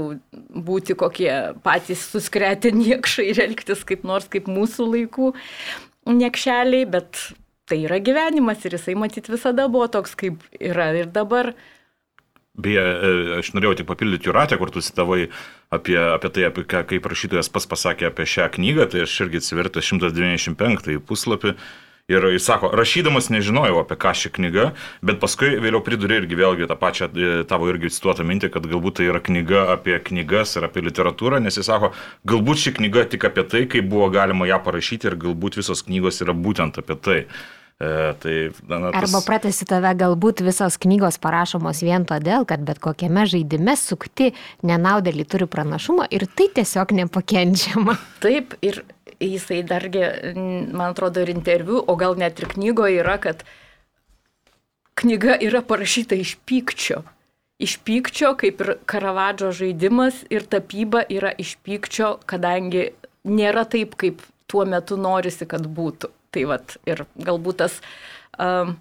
būti 0.70 0.96
kokie 0.96 1.32
patys 1.65 2.08
suskretę 2.13 2.72
niekšai 2.72 3.27
ir 3.34 3.44
elgtis 3.50 3.84
kaip 3.84 4.08
nors 4.08 4.32
kaip 4.32 4.48
mūsų 4.48 4.88
laikų 4.94 5.34
niekšeliai, 6.05 6.85
bet 6.89 7.21
tai 7.65 7.81
yra 7.88 8.00
gyvenimas 8.03 8.65
ir 8.65 8.77
jisai 8.77 8.95
matyt 9.00 9.29
visada 9.31 9.67
buvo 9.71 9.88
toks, 9.91 10.13
kaip 10.19 10.43
yra 10.59 10.91
ir 10.97 11.09
dabar. 11.09 11.53
Beje, 12.55 12.79
e, 12.79 13.39
aš 13.41 13.51
norėjau 13.55 13.81
tik 13.81 13.88
papildyti 13.89 14.29
Juratę, 14.29 14.55
kur 14.62 14.69
tu 14.71 14.83
citavai 14.85 15.25
apie, 15.75 15.97
apie 16.00 16.29
tai, 16.31 16.45
apie 16.47 16.63
ką, 16.63 16.85
kaip 16.88 17.09
rašytojas 17.12 17.50
pas 17.51 17.67
pasakė 17.67 18.07
apie 18.12 18.27
šią 18.31 18.47
knygą, 18.55 18.85
tai 18.93 19.03
aš 19.03 19.17
irgi 19.25 19.41
atsivertęs 19.41 19.89
195 19.91 21.01
puslapį. 21.09 21.55
Ir 22.05 22.21
jis 22.29 22.45
sako, 22.45 22.69
rašydamas 22.77 23.31
nežinojau 23.33 23.79
apie 23.81 23.95
ką 23.97 24.12
ši 24.13 24.29
knyga, 24.35 24.65
bet 25.01 25.17
paskui 25.24 25.55
vėliau 25.57 25.81
pridurė 25.81 26.19
irgi 26.19 26.38
vėlgi 26.38 26.67
tą 26.69 26.77
pačią 26.77 27.07
e, 27.09 27.29
tavo 27.50 27.65
irgi 27.71 27.89
cituotą 27.95 28.21
mintį, 28.29 28.51
kad 28.53 28.67
galbūt 28.69 29.00
tai 29.00 29.07
yra 29.09 29.17
knyga 29.25 29.63
apie 29.74 29.97
knygas 30.12 30.53
ir 30.53 30.67
apie 30.67 30.83
literatūrą, 30.85 31.39
nes 31.41 31.57
jis 31.57 31.65
sako, 31.65 31.95
galbūt 32.29 32.62
ši 32.62 32.75
knyga 32.77 33.07
tik 33.09 33.25
apie 33.25 33.47
tai, 33.50 33.63
kaip 33.65 33.89
buvo 33.89 34.12
galima 34.13 34.45
ją 34.45 34.62
parašyti 34.62 35.09
ir 35.09 35.17
galbūt 35.25 35.57
visos 35.57 35.81
knygos 35.88 36.21
yra 36.21 36.38
būtent 36.38 36.77
apie 36.83 37.01
tai. 37.07 37.19
E, 37.81 37.89
tai, 38.21 38.35
na, 38.69 38.77
na, 38.83 38.91
tas... 38.93 39.01
Arba 39.01 39.25
pratesi 39.25 39.65
tave, 39.65 39.89
galbūt 39.97 40.45
visos 40.45 40.77
knygos 40.85 41.17
parašomos 41.25 41.81
vien 41.81 42.05
todėl, 42.05 42.45
kad 42.45 42.62
bet 42.69 42.85
kokiame 42.85 43.25
žaidime 43.33 43.74
sukti 43.81 44.29
nenaudėlį 44.62 45.25
turi 45.25 45.50
pranašumą 45.50 46.05
ir 46.13 46.29
tai 46.38 46.51
tiesiog 46.53 46.93
nepakenčiama. 47.01 47.97
Taip, 48.21 48.53
ir 48.62 48.85
jisai 49.24 49.62
dargi, 49.67 50.03
man 50.36 50.91
atrodo, 50.91 51.24
ir 51.24 51.31
interviu, 51.34 51.79
o 51.79 51.95
gal 52.00 52.17
net 52.19 52.39
ir 52.41 52.50
knygoje 52.51 53.01
yra, 53.03 53.17
kad 53.22 53.43
knyga 55.00 55.38
yra 55.43 55.62
parašyta 55.65 56.17
iš 56.19 56.38
pykčio. 56.48 57.03
Iš 57.60 57.77
pykčio, 57.88 58.34
kaip 58.39 58.62
ir 58.63 58.72
Karavadžo 58.89 59.53
žaidimas 59.55 60.25
ir 60.29 60.43
tapyba 60.51 61.05
yra 61.07 61.31
iš 61.39 61.55
pykčio, 61.63 62.17
kadangi 62.27 62.89
nėra 63.24 63.63
taip, 63.69 63.95
kaip 64.00 64.24
tuo 64.51 64.65
metu 64.67 64.98
norisi, 65.00 65.48
kad 65.48 65.63
būtų. 65.63 66.12
Tai 66.36 66.43
vat, 66.51 66.75
ir 66.84 67.05
galbūt 67.15 67.62
tas 67.63 67.79
um, 68.36 68.75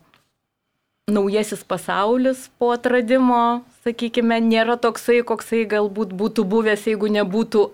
naujasis 1.06 1.62
pasaulis 1.68 2.48
po 2.58 2.72
atradimo, 2.74 3.62
sakykime, 3.84 4.40
nėra 4.42 4.76
toksai, 4.80 5.20
koksai 5.26 5.64
galbūt 5.70 6.14
būtų 6.16 6.44
buvęs, 6.48 6.88
jeigu 6.90 7.10
nebūtų, 7.12 7.64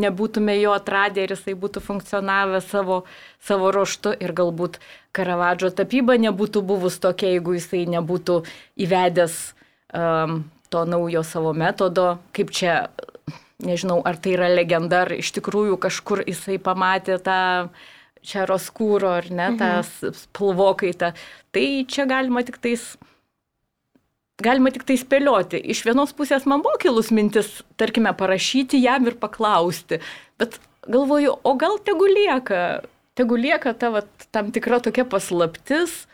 nebūtume 0.00 0.54
jo 0.60 0.74
atradę 0.76 1.24
ir 1.24 1.34
jisai 1.34 1.56
būtų 1.58 1.82
funkcionavęs 1.84 2.68
savo, 2.70 3.02
savo 3.42 3.72
ruoštu 3.74 4.14
ir 4.20 4.34
galbūt 4.36 4.80
Karavadžo 5.16 5.70
tapyba 5.72 6.18
nebūtų 6.20 6.62
buvus 6.66 6.98
tokia, 7.00 7.30
jeigu 7.36 7.56
jisai 7.56 7.86
nebūtų 7.88 8.42
įvedęs 8.84 9.36
um, 9.96 10.42
to 10.68 10.84
naujo 10.84 11.22
savo 11.24 11.54
metodo, 11.56 12.18
kaip 12.36 12.52
čia, 12.52 12.78
nežinau, 13.64 14.02
ar 14.04 14.18
tai 14.20 14.36
yra 14.36 14.50
legenda, 14.52 15.06
ar 15.06 15.14
iš 15.16 15.32
tikrųjų 15.38 15.78
kažkur 15.80 16.24
jisai 16.26 16.58
pamatė 16.62 17.16
tą 17.24 17.40
čeroskūro, 18.26 19.12
ar 19.22 19.30
ne, 19.30 19.50
mhm. 19.54 19.58
tą 19.60 20.12
spalvokaitą. 20.20 21.12
Tai 21.54 21.66
čia 21.88 22.08
galima 22.10 22.42
tik 22.46 22.58
tais 22.60 22.96
galima 24.42 24.72
tik 24.72 24.84
tai 24.88 24.98
spėlioti. 25.00 25.60
Iš 25.72 25.84
vienos 25.86 26.12
pusės 26.16 26.46
man 26.48 26.64
buvo 26.64 26.76
kilus 26.82 27.12
mintis, 27.14 27.62
tarkime, 27.80 28.12
parašyti 28.16 28.80
jam 28.82 29.08
ir 29.08 29.16
paklausti, 29.20 30.00
bet 30.40 30.58
galvoju, 30.86 31.38
o 31.42 31.54
gal 31.58 31.78
tegu 31.84 32.08
lieka, 32.10 32.82
tegu 33.18 33.38
lieka 33.40 33.72
ta 33.78 33.92
vat, 33.94 34.10
tam 34.34 34.52
tikra 34.54 34.80
tokia 34.84 35.06
paslaptis 35.08 36.04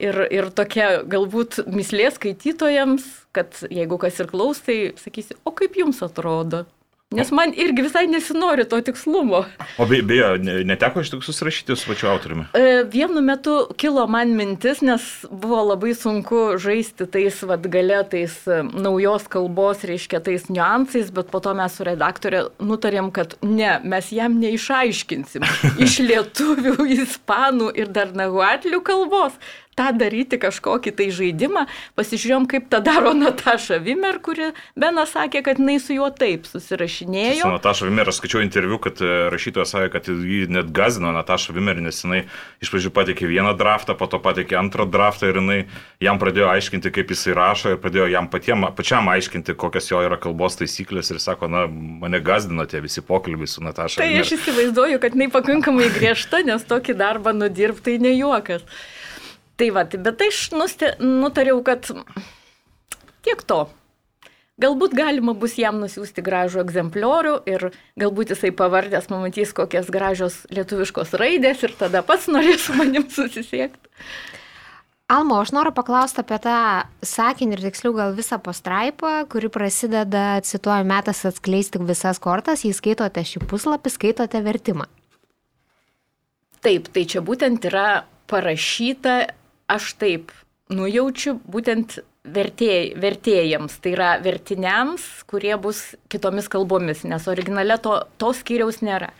ir, 0.00 0.18
ir 0.32 0.50
tokia 0.56 1.02
galbūt 1.08 1.62
mislė 1.70 2.10
skaitytojams, 2.14 3.06
kad 3.36 3.62
jeigu 3.70 4.00
kas 4.02 4.20
ir 4.20 4.30
klaus, 4.32 4.62
tai 4.66 4.92
sakysi, 5.00 5.38
o 5.44 5.54
kaip 5.56 5.78
jums 5.78 6.02
atrodo? 6.06 6.66
Nes 7.10 7.32
man 7.34 7.50
irgi 7.58 7.82
visai 7.82 8.04
nesinori 8.06 8.62
to 8.70 8.78
tikslumo. 8.86 9.40
O 9.82 9.86
be, 9.90 9.98
beje, 10.06 10.28
neteko 10.62 11.02
iš 11.02 11.08
tikrųjų 11.10 11.26
susirašyti 11.26 11.74
su 11.74 11.88
pačiu 11.90 12.06
autoriumi? 12.12 12.44
E, 12.54 12.84
vienu 12.86 13.18
metu 13.26 13.54
kilo 13.82 14.04
man 14.06 14.30
mintis, 14.38 14.78
nes 14.86 15.08
buvo 15.26 15.58
labai 15.72 15.90
sunku 15.98 16.60
žaisti 16.62 17.08
tais 17.10 17.40
vad 17.50 17.66
galėtais 17.72 18.36
e, 18.46 18.60
naujos 18.86 19.26
kalbos, 19.32 19.82
reiškia 19.90 20.20
tais 20.28 20.46
niuansais, 20.54 21.10
bet 21.16 21.32
po 21.34 21.40
to 21.42 21.50
mes 21.58 21.74
su 21.74 21.88
redaktorė 21.88 22.44
nutarėm, 22.62 23.10
kad 23.16 23.34
ne, 23.42 23.72
mes 23.82 24.12
jam 24.14 24.38
neišaiškinsim 24.44 25.48
iš 25.88 25.98
lietuvių, 26.06 26.76
ispanų 26.94 27.72
ir 27.74 27.90
dar 27.90 28.14
nahuatlių 28.14 28.84
kalbos 28.86 29.34
tą 29.80 29.90
daryti 29.96 30.38
kažkokį 30.40 30.92
tai 30.98 31.08
žaidimą, 31.14 31.64
pasižiūrėjom, 31.98 32.46
kaip 32.50 32.68
tą 32.72 32.82
daro 32.84 33.14
Nataša 33.22 33.80
Vimer, 33.84 34.20
kuri 34.24 34.50
Benas 34.78 35.14
sakė, 35.16 35.42
kad 35.46 35.60
jinai 35.60 35.78
su 35.82 35.96
juo 35.96 36.10
taip 36.12 36.46
susirašinėjo. 36.50 37.46
Su 37.46 37.52
Nataša 37.54 37.88
Vimer 37.88 38.10
aš 38.10 38.20
skaičiau 38.20 38.44
interviu, 38.44 38.80
kad 38.82 39.00
e, 39.00 39.10
rašytojas 39.32 39.74
sakė, 39.74 39.90
kad 39.94 40.10
jį 40.12 40.44
net 40.52 40.72
gazino 40.76 41.12
Nataša 41.16 41.56
Vimer, 41.56 41.80
nes 41.80 42.02
jinai 42.04 42.22
iš 42.60 42.72
pradžių 42.72 42.92
pateikė 42.96 43.30
vieną 43.30 43.54
draftą, 43.58 43.96
po 43.98 44.08
to 44.10 44.20
pateikė 44.22 44.58
antrą 44.60 44.86
draftą 44.90 45.30
ir 45.30 45.40
jinai 45.40 45.58
jam 46.02 46.20
pradėjo 46.20 46.50
aiškinti, 46.52 46.92
kaip 46.94 47.14
jisai 47.14 47.36
rašo 47.38 47.74
ir 47.74 47.80
pradėjo 47.82 48.10
jam 48.12 48.28
patiem, 48.32 48.68
pačiam 48.76 49.08
aiškinti, 49.12 49.56
kokios 49.60 49.90
jo 49.90 50.02
yra 50.04 50.20
kalbos 50.20 50.60
taisyklės 50.60 51.12
ir 51.14 51.22
sako, 51.22 51.48
na, 51.52 51.66
mane 51.70 52.20
gazdino 52.24 52.66
tie 52.68 52.82
visi 52.84 53.04
pokalbiai 53.06 53.48
su 53.50 53.64
Nataša. 53.64 54.02
Tai 54.02 54.12
Vimer. 54.12 54.26
aš 54.26 54.36
įsivaizduoju, 54.38 55.02
kad 55.02 55.16
jinai 55.16 55.30
pakankamai 55.32 55.90
griežta, 55.96 56.44
nes 56.46 56.64
tokį 56.68 56.98
darbą 57.00 57.34
nudirbtai 57.36 57.98
ne 58.02 58.16
juokas. 58.18 58.66
Tai 59.60 59.68
va, 59.76 59.84
tai 59.84 60.00
bet 60.00 60.22
aš 60.24 60.46
nusti, 60.56 60.88
nutariau, 61.04 61.60
kad 61.60 61.84
tiek 63.20 63.42
to. 63.44 63.66
Galbūt 64.60 64.92
galima 64.96 65.32
bus 65.36 65.58
jam 65.60 65.78
nusiųsti 65.80 66.24
gražų 66.24 66.62
egzempliorių 66.62 67.34
ir 67.48 67.66
galbūt 68.00 68.32
jisai 68.34 68.50
pavardęs 68.56 69.08
pamatys, 69.08 69.54
kokias 69.56 69.88
gražios 69.92 70.42
lietuviškos 70.52 71.12
raidės 71.20 71.64
ir 71.64 71.72
tada 71.76 72.02
pats 72.04 72.28
norės 72.32 72.66
su 72.66 72.76
manim 72.76 73.04
susisiekti. 73.12 73.88
Almo, 75.10 75.40
aš 75.42 75.50
noriu 75.56 75.72
paklausti 75.76 76.22
apie 76.22 76.38
tą 76.44 76.56
sakinį 77.04 77.56
ir 77.56 77.64
tiksliau 77.66 77.96
gal 77.96 78.12
visą 78.16 78.38
pastraipą, 78.40 79.24
kuri 79.32 79.50
prasideda, 79.52 80.38
cituoju, 80.46 80.86
metas 80.86 81.24
atskleisti 81.28 81.80
visas 81.82 82.20
kortas, 82.22 82.62
jei 82.64 82.76
skaitote 82.76 83.24
šį 83.26 83.42
puslapį, 83.50 83.92
skaitote 83.92 84.40
vertimą. 84.44 84.86
Taip, 86.64 86.92
tai 86.94 87.04
čia 87.08 87.24
būtent 87.26 87.64
yra 87.66 88.04
parašyta, 88.30 89.16
aš 89.70 89.94
taip 90.00 90.32
nujaučiu, 90.70 91.36
būtent 91.50 91.98
vertėj, 92.24 92.94
vertėjams, 93.00 93.78
tai 93.82 93.94
yra 93.94 94.10
vertiniams, 94.22 95.04
kurie 95.30 95.54
bus 95.60 95.94
kitomis 96.12 96.50
kalbomis, 96.52 97.04
nes 97.08 97.28
originale 97.30 97.78
to, 97.82 97.96
to 98.20 98.32
skyriaus 98.36 98.82
nėra. 98.84 99.10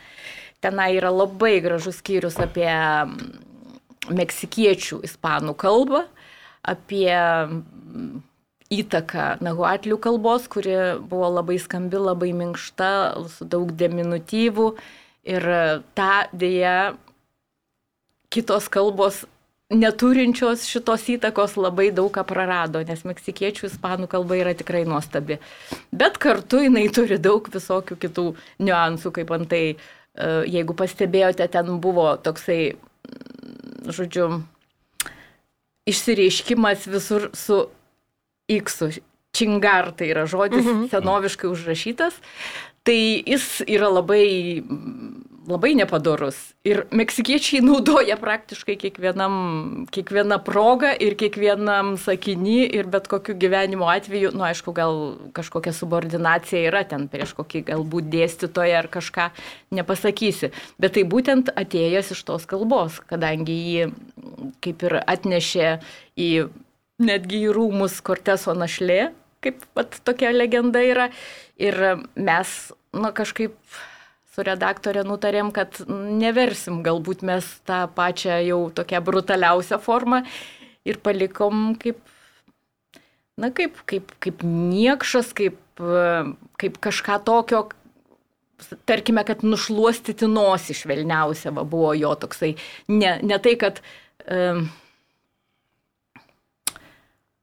Tenai 0.61 0.91
yra 0.99 1.09
labai 1.09 1.57
gražus 1.63 1.99
skyrius 2.03 2.37
apie 2.41 2.69
mm, 2.69 3.31
meksikiečių 4.13 5.01
ispanų 5.07 5.55
kalbą, 5.57 6.03
apie 6.61 7.09
mm, 7.09 8.21
įtaką 8.71 9.41
nahuatlių 9.43 9.97
kalbos, 10.01 10.45
kuri 10.51 10.77
buvo 11.01 11.31
labai 11.33 11.57
skambi, 11.59 11.99
labai 11.99 12.31
minkšta, 12.37 12.91
su 13.33 13.47
daug 13.49 13.73
diminutyvų. 13.75 14.71
Ir 15.31 15.43
tą 15.97 16.13
dėja 16.33 16.93
kitos 18.31 18.69
kalbos 18.71 19.25
neturinčios 19.71 20.65
šitos 20.67 21.07
įtakos 21.15 21.55
labai 21.59 21.89
daug 21.95 22.11
ką 22.13 22.23
prarado, 22.27 22.81
nes 22.85 23.03
meksikiečių 23.07 23.69
ispanų 23.69 24.09
kalba 24.11 24.37
yra 24.39 24.53
tikrai 24.57 24.83
nuostabi. 24.87 25.39
Bet 25.95 26.19
kartu 26.21 26.61
jinai 26.65 26.87
turi 26.93 27.19
daug 27.21 27.47
visokių 27.51 27.97
kitų 28.01 28.25
niuansų, 28.63 29.13
kaip 29.15 29.31
antai, 29.35 29.63
e, 29.75 30.31
jeigu 30.51 30.75
pastebėjote, 30.77 31.47
ten 31.51 31.77
buvo 31.83 32.13
toksai, 32.21 32.75
mm, 32.75 33.93
žodžiu, 33.95 34.27
išsireiškimas 35.89 36.87
visur 36.91 37.29
su 37.33 37.65
X. 38.51 38.83
Čingar 39.31 39.93
tai 39.95 40.09
yra 40.11 40.25
žodis 40.27 40.65
mhm. 40.65 40.87
senoviškai 40.91 41.47
užrašytas. 41.47 42.17
Tai 42.83 42.97
jis 43.23 43.61
yra 43.69 43.87
labai 43.87 44.59
labai 45.49 45.73
nepadorus. 45.77 46.37
Ir 46.67 46.83
meksikiečiai 46.93 47.63
naudoja 47.69 48.17
praktiškai 48.21 48.75
kiekvienam, 48.81 49.33
kiekvieną 49.93 50.37
progą 50.45 50.91
ir 51.01 51.15
kiekvienam 51.19 51.95
sakinį 52.01 52.57
ir 52.77 52.89
bet 52.91 53.09
kokiu 53.11 53.35
gyvenimo 53.39 53.89
atveju, 53.91 54.33
nu 54.37 54.45
aišku, 54.47 54.73
gal 54.77 54.99
kažkokia 55.37 55.73
subordinacija 55.75 56.65
yra 56.69 56.83
ten 56.87 57.07
prieš 57.11 57.33
kokį 57.37 57.63
galbūt 57.71 58.09
dėstytoją 58.13 58.81
ar 58.83 58.89
kažką 58.91 59.29
nepasakysi. 59.77 60.51
Bet 60.81 60.97
tai 60.97 61.05
būtent 61.09 61.53
atėjęs 61.55 62.13
iš 62.15 62.25
tos 62.27 62.47
kalbos, 62.49 63.01
kadangi 63.09 63.55
jį 63.55 63.87
kaip 64.61 64.85
ir 64.87 64.99
atnešė 65.01 65.77
į 66.19 66.31
netgi 67.01 67.45
į 67.47 67.55
rūmus 67.55 67.97
Korteso 68.05 68.53
našlė, 68.57 69.11
kaip 69.41 69.63
pat 69.73 69.97
tokia 70.05 70.29
legenda 70.35 70.83
yra. 70.85 71.09
Ir 71.61 71.77
mes, 72.13 72.51
na 72.93 73.11
kažkaip 73.15 73.57
su 74.31 74.45
redaktorė 74.47 75.03
nutarėm, 75.07 75.51
kad 75.55 75.81
neversim 75.89 76.81
galbūt 76.85 77.25
mes 77.27 77.47
tą 77.67 77.83
pačią 77.95 78.39
jau 78.45 78.61
tokią 78.75 79.01
brutaliausią 79.03 79.79
formą 79.83 80.21
ir 80.87 81.01
palikom 81.03 81.73
kaip, 81.81 81.99
na 83.39 83.51
kaip, 83.55 83.83
kaip, 83.89 84.15
kaip 84.23 84.45
niekšas, 84.47 85.33
kaip, 85.37 85.59
kaip 86.61 86.79
kažką 86.87 87.19
tokio, 87.27 87.65
tarkime, 88.87 89.23
kad 89.27 89.43
nušuostyti 89.43 90.29
nosį 90.29 90.77
švelniausia 90.83 91.53
va, 91.55 91.65
buvo 91.67 91.91
jo 91.97 92.13
toksai. 92.19 92.53
Ne, 92.91 93.17
ne 93.25 93.39
tai, 93.41 93.57
kad 93.59 93.81
um, 94.27 94.67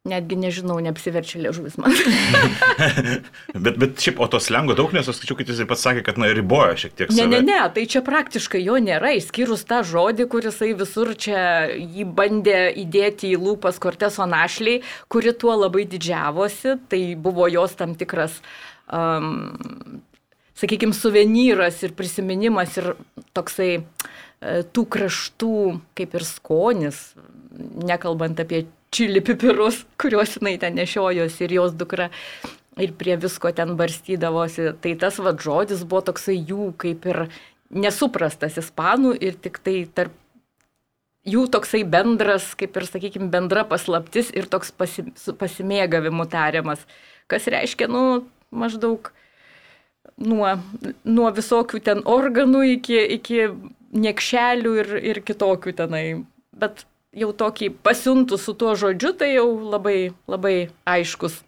netgi 0.08 0.38
nežinau, 0.40 0.78
neapsiverčia 0.84 1.42
liežuvis 1.44 1.78
man. 1.80 1.94
bet, 3.64 3.78
bet 3.78 4.02
šiaip, 4.02 4.22
o 4.24 4.28
to 4.30 4.40
slengo 4.42 4.76
daug, 4.78 4.92
nes 4.96 5.08
aš 5.08 5.20
skaičiu, 5.20 5.38
kad 5.38 5.52
jisai 5.52 5.68
pats 5.70 5.84
sakė, 5.86 6.04
kad 6.06 6.20
na, 6.20 6.30
riboja 6.36 6.78
šiek 6.84 6.96
tiek. 6.96 7.12
Save. 7.12 7.28
Ne, 7.28 7.40
ne, 7.40 7.42
ne, 7.46 7.60
tai 7.74 7.86
čia 7.90 8.02
praktiškai 8.06 8.62
jo 8.64 8.78
nėra, 8.82 9.14
išskyrus 9.18 9.66
tą 9.68 9.82
žodį, 9.86 10.28
kuris 10.32 10.62
visur 10.78 11.14
čia 11.18 11.42
jį 11.74 12.08
bandė 12.18 12.68
įdėti 12.82 13.32
į 13.34 13.40
lūpas 13.44 13.80
Korteso 13.82 14.26
našliai, 14.28 14.82
kuri 15.12 15.34
tuo 15.36 15.54
labai 15.56 15.86
didžiavosi, 15.88 16.78
tai 16.90 17.02
buvo 17.18 17.48
jos 17.50 17.76
tam 17.78 17.94
tikras 17.98 18.40
um, 18.92 20.02
sakykime, 20.58 20.94
suvenyras 20.96 21.82
ir 21.86 21.94
prisiminimas 21.98 22.76
ir 22.80 22.92
toksai 23.36 23.70
e, 23.78 23.82
tų 24.72 24.84
kraštų 24.94 25.54
kaip 25.98 26.16
ir 26.18 26.26
skonis, 26.26 27.02
nekalbant 27.58 28.40
apie 28.42 28.66
čili 28.94 29.22
pipirus, 29.24 29.82
kuriuos 30.00 30.38
jinai 30.38 30.56
ten 30.60 30.78
nešiojosi 30.78 31.44
ir 31.46 31.58
jos 31.58 31.76
dukra. 31.78 32.08
Ir 32.78 32.92
prie 32.94 33.16
visko 33.18 33.50
ten 33.50 33.74
barstydavosi. 33.74 34.70
Tai 34.82 34.94
tas 35.02 35.18
vad 35.18 35.40
žodis 35.42 35.82
buvo 35.82 36.04
toksai 36.12 36.36
jų 36.38 36.70
kaip 36.78 37.08
ir 37.10 37.24
nesuprastas 37.74 38.60
ispanų 38.62 39.16
ir 39.18 39.34
tik 39.42 39.58
tai 39.64 39.80
tarp 39.94 40.14
jų 41.28 41.44
toksai 41.52 41.82
bendras, 41.84 42.52
kaip 42.58 42.76
ir, 42.78 42.86
sakykime, 42.88 43.28
bendra 43.32 43.64
paslaptis 43.68 44.30
ir 44.36 44.48
toks 44.50 44.70
pasi, 44.72 45.04
pasimėgavimu 45.40 46.28
tariamas, 46.30 46.84
kas 47.28 47.48
reiškia, 47.50 47.88
nu, 47.92 48.04
maždaug 48.54 49.10
nuo, 50.16 50.54
nuo 51.04 51.32
visokių 51.34 51.82
ten 51.84 52.04
organų 52.08 52.62
iki, 52.78 53.00
iki 53.18 53.48
niekšelių 53.96 54.74
ir, 54.82 54.94
ir 55.12 55.22
kitokių 55.26 55.74
tenai. 55.82 56.04
Bet 56.58 56.86
jau 57.18 57.34
tokį 57.44 57.72
pasiuntų 57.84 58.38
su 58.40 58.54
tuo 58.58 58.76
žodžiu, 58.78 59.12
tai 59.18 59.34
jau 59.34 59.50
labai, 59.74 59.98
labai 60.30 60.56
aiškus 60.88 61.42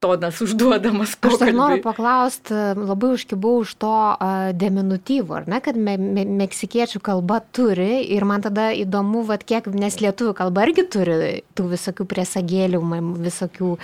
tonas 0.00 0.38
užduodamas. 0.40 1.14
Pokalbį. 1.20 1.50
Aš 1.50 1.56
noriu 1.56 1.82
paklausti, 1.84 2.56
labai 2.76 3.12
užkibau 3.16 3.60
už 3.60 3.74
to 3.82 3.92
uh, 3.92 4.48
diminutyvų, 4.56 5.36
ar 5.42 5.50
ne, 5.50 5.60
kad 5.64 5.76
me, 5.76 5.96
me, 6.00 6.24
meksikiečių 6.40 7.02
kalba 7.04 7.40
turi 7.52 8.00
ir 8.14 8.24
man 8.28 8.44
tada 8.44 8.70
įdomu, 8.76 9.22
vat, 9.28 9.44
kiek, 9.44 9.68
nes 9.76 10.00
lietuvių 10.00 10.34
kalba 10.40 10.64
irgi 10.68 10.86
turi 10.88 11.18
tų 11.56 11.68
visokių 11.74 12.08
priesagėlių, 12.14 12.80
visokių 13.28 13.74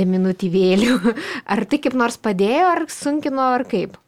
diminutyvėlių. 0.00 0.96
Ar 1.52 1.66
tai 1.66 1.82
kaip 1.82 1.98
nors 1.98 2.18
padėjo, 2.22 2.70
ar 2.76 2.86
sunkino, 2.92 3.50
ar 3.58 3.66
kaip? 3.66 3.98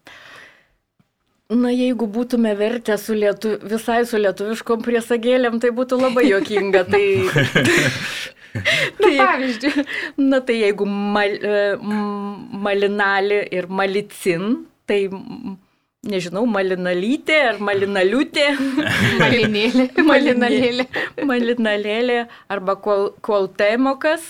Na, 1.48 1.70
jeigu 1.72 2.04
būtume 2.12 2.50
vertę 2.58 2.98
su 3.00 3.14
lietu, 3.16 3.54
visai 3.64 4.02
su 4.04 4.18
lietuviškom 4.20 4.82
priesagėlėm, 4.84 5.56
tai 5.62 5.70
būtų 5.72 5.96
labai 5.96 6.26
jokinga. 6.28 6.82
Tai, 6.92 7.04
tai, 9.00 9.14
pavyzdžiui. 9.16 9.86
Na, 10.20 10.42
tai 10.44 10.58
jeigu 10.60 10.84
mal, 10.84 11.38
e, 11.40 11.62
malinali 12.68 13.40
ir 13.56 13.70
malicin, 13.72 14.66
tai 14.84 15.06
nežinau, 16.06 16.44
malinalytė 16.48 17.38
ar 17.46 17.62
malinaliutė. 17.64 18.46
Malinėlė. 19.22 19.88
Malinalėlė. 20.10 20.86
Malinalėlė 21.32 22.18
arba 22.52 22.76
kuoltemokas 22.76 24.28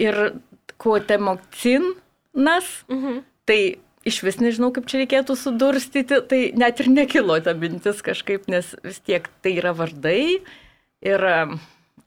ir 0.00 0.16
kuoltemokcinas. 0.80 2.72
Mhm. 2.88 3.20
Tai 3.44 3.60
iš 4.06 4.22
vis 4.24 4.40
nežinau, 4.40 4.70
kaip 4.74 4.88
čia 4.88 5.02
reikėtų 5.02 5.36
sudurstyti, 5.36 6.22
tai 6.30 6.40
net 6.56 6.80
ir 6.80 6.88
nekilo 6.92 7.36
ta 7.44 7.54
mintis 7.56 8.00
kažkaip, 8.04 8.48
nes 8.52 8.72
vis 8.84 9.00
tiek 9.04 9.28
tai 9.44 9.56
yra 9.60 9.74
vardai. 9.76 10.40
Ir 11.04 11.24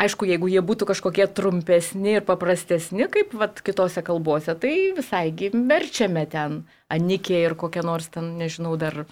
aišku, 0.01 0.27
jeigu 0.29 0.49
jie 0.51 0.62
būtų 0.65 0.88
kažkokie 0.89 1.27
trumpesni 1.38 2.17
ir 2.17 2.25
paprastesni, 2.25 3.06
kaip 3.12 3.34
vat, 3.38 3.62
kitose 3.65 4.03
kalbose, 4.06 4.56
tai 4.58 4.93
visai 4.97 5.29
verčiame 5.53 6.25
ten 6.29 6.63
anikė 6.93 7.43
ir 7.47 7.58
kokia 7.60 7.86
nors 7.86 8.10
ten, 8.13 8.36
nežinau, 8.41 8.75
dar 8.77 9.06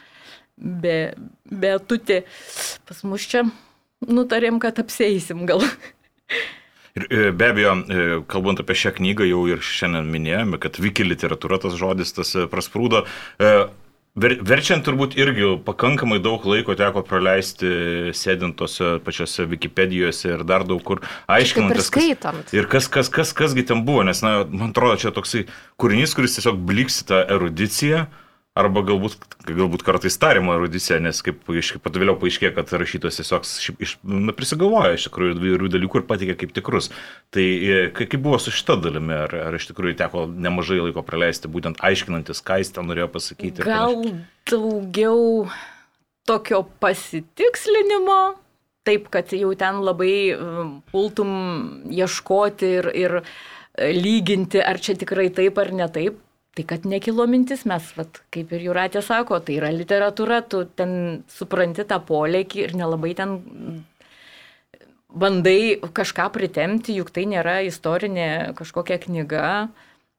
be, 0.57 1.13
be 1.45 1.75
tutė. 1.85 2.23
Pas 2.89 3.03
mus 3.05 3.25
čia 3.29 3.45
nutarėm, 4.05 4.61
kad 4.61 4.81
apseisim 4.81 5.45
gal. 5.49 5.65
Ir 6.95 7.07
e, 7.07 7.31
be 7.31 7.51
abejo, 7.53 7.75
e, 7.75 8.07
kalbant 8.31 8.59
apie 8.59 8.75
šią 8.75 8.95
knygą, 8.97 9.27
jau 9.29 9.45
ir 9.47 9.61
šiandien 9.63 10.09
minėjome, 10.11 10.59
kad 10.61 10.79
wiki 10.81 11.05
literatūra 11.07 11.61
tas 11.63 11.77
žodis 11.79 12.11
tas 12.17 12.35
e, 12.35 12.47
prasprūdo. 12.51 13.05
Ver, 14.19 14.33
verčiant 14.43 14.83
turbūt 14.83 15.13
irgi 15.15 15.53
pakankamai 15.63 16.17
daug 16.19 16.43
laiko 16.43 16.73
teko 16.75 16.99
praleisti 17.07 17.69
sėdint 18.11 18.57
tose 18.59 18.97
pačiose 19.05 19.45
Wikipedijose 19.47 20.33
ir 20.33 20.43
dar 20.43 20.65
daug 20.67 20.81
kur 20.83 20.99
aiškinantis. 21.31 21.87
Ir 21.87 21.87
skaitant. 21.87 22.51
Ir 22.51 22.67
kas, 22.67 22.89
kas, 22.91 23.07
kas, 23.07 23.31
kasgi 23.31 23.63
ten 23.69 23.85
buvo, 23.87 24.03
nes, 24.03 24.19
na, 24.19 24.41
man 24.51 24.73
atrodo, 24.73 24.97
čia 24.99 25.13
toksai 25.15 25.45
kūrinys, 25.79 26.11
kuris 26.17 26.35
tiesiog 26.35 26.59
bliksita 26.59 27.21
erudiciją. 27.37 28.03
Arba 28.59 28.81
galbūt, 28.83 29.13
galbūt 29.47 29.83
kartais 29.87 30.17
tariamo 30.19 30.51
erudicija, 30.57 30.97
nes 30.99 31.21
kaip, 31.23 31.37
kaip 31.47 31.83
pat 31.85 31.95
vėliau 31.95 32.17
paaiškėjo, 32.19 32.49
kad 32.57 32.71
rašytojas 32.81 33.19
tiesiog 33.21 33.45
iš, 33.85 33.93
na, 34.03 34.33
prisigalvoja 34.35 34.97
iš 34.97 35.05
tikrųjų 35.05 35.37
įvairių 35.37 35.69
dalykų 35.71 36.01
ir 36.01 36.03
patikė 36.09 36.33
kaip 36.41 36.51
tikrus. 36.57 36.89
Tai 37.31 37.45
e, 37.47 37.77
kaip 37.95 38.17
buvo 38.19 38.41
su 38.43 38.51
šita 38.51 38.75
dalimi, 38.83 39.13
ar, 39.15 39.31
ar 39.45 39.55
iš 39.55 39.69
tikrųjų 39.69 39.95
teko 40.01 40.25
nemažai 40.27 40.81
laiko 40.81 40.99
praleisti 41.07 41.47
būtent 41.53 41.79
aiškinantis, 41.79 42.41
ką 42.43 42.57
jis 42.59 42.73
ten 42.75 42.91
norėjo 42.91 43.07
pasakyti? 43.13 43.63
Gal 43.63 43.95
daugiau 44.51 45.45
tokio 46.27 46.59
pasitikslinimo, 46.83 48.17
taip, 48.83 49.07
kad 49.15 49.31
jau 49.31 49.53
ten 49.55 49.79
labai 49.79 50.17
um, 50.35 50.73
pultum 50.91 51.31
ieškoti 51.87 52.73
ir, 52.81 52.91
ir 52.99 53.15
e, 53.21 53.93
lyginti, 53.95 54.59
ar 54.59 54.83
čia 54.83 54.97
tikrai 54.99 55.29
taip 55.39 55.63
ar 55.63 55.71
ne 55.79 55.87
taip 55.95 56.19
tai 56.55 56.65
kad 56.67 56.85
nekilo 56.85 57.25
mintis, 57.31 57.63
mes, 57.69 57.85
vat, 57.95 58.19
kaip 58.33 58.51
ir 58.51 58.65
Juratė 58.67 59.03
sako, 59.05 59.39
tai 59.45 59.55
yra 59.61 59.71
literatūra, 59.71 60.41
tu 60.51 60.65
ten 60.75 61.23
supranti 61.31 61.85
tą 61.87 62.01
polėkį 62.03 62.65
ir 62.65 62.75
nelabai 62.79 63.13
ten 63.15 63.37
bandai 65.11 65.79
kažką 65.95 66.27
pritemti, 66.35 66.97
juk 66.99 67.11
tai 67.15 67.25
nėra 67.31 67.61
istorinė 67.67 68.27
kažkokia 68.59 68.99
knyga. 69.05 69.47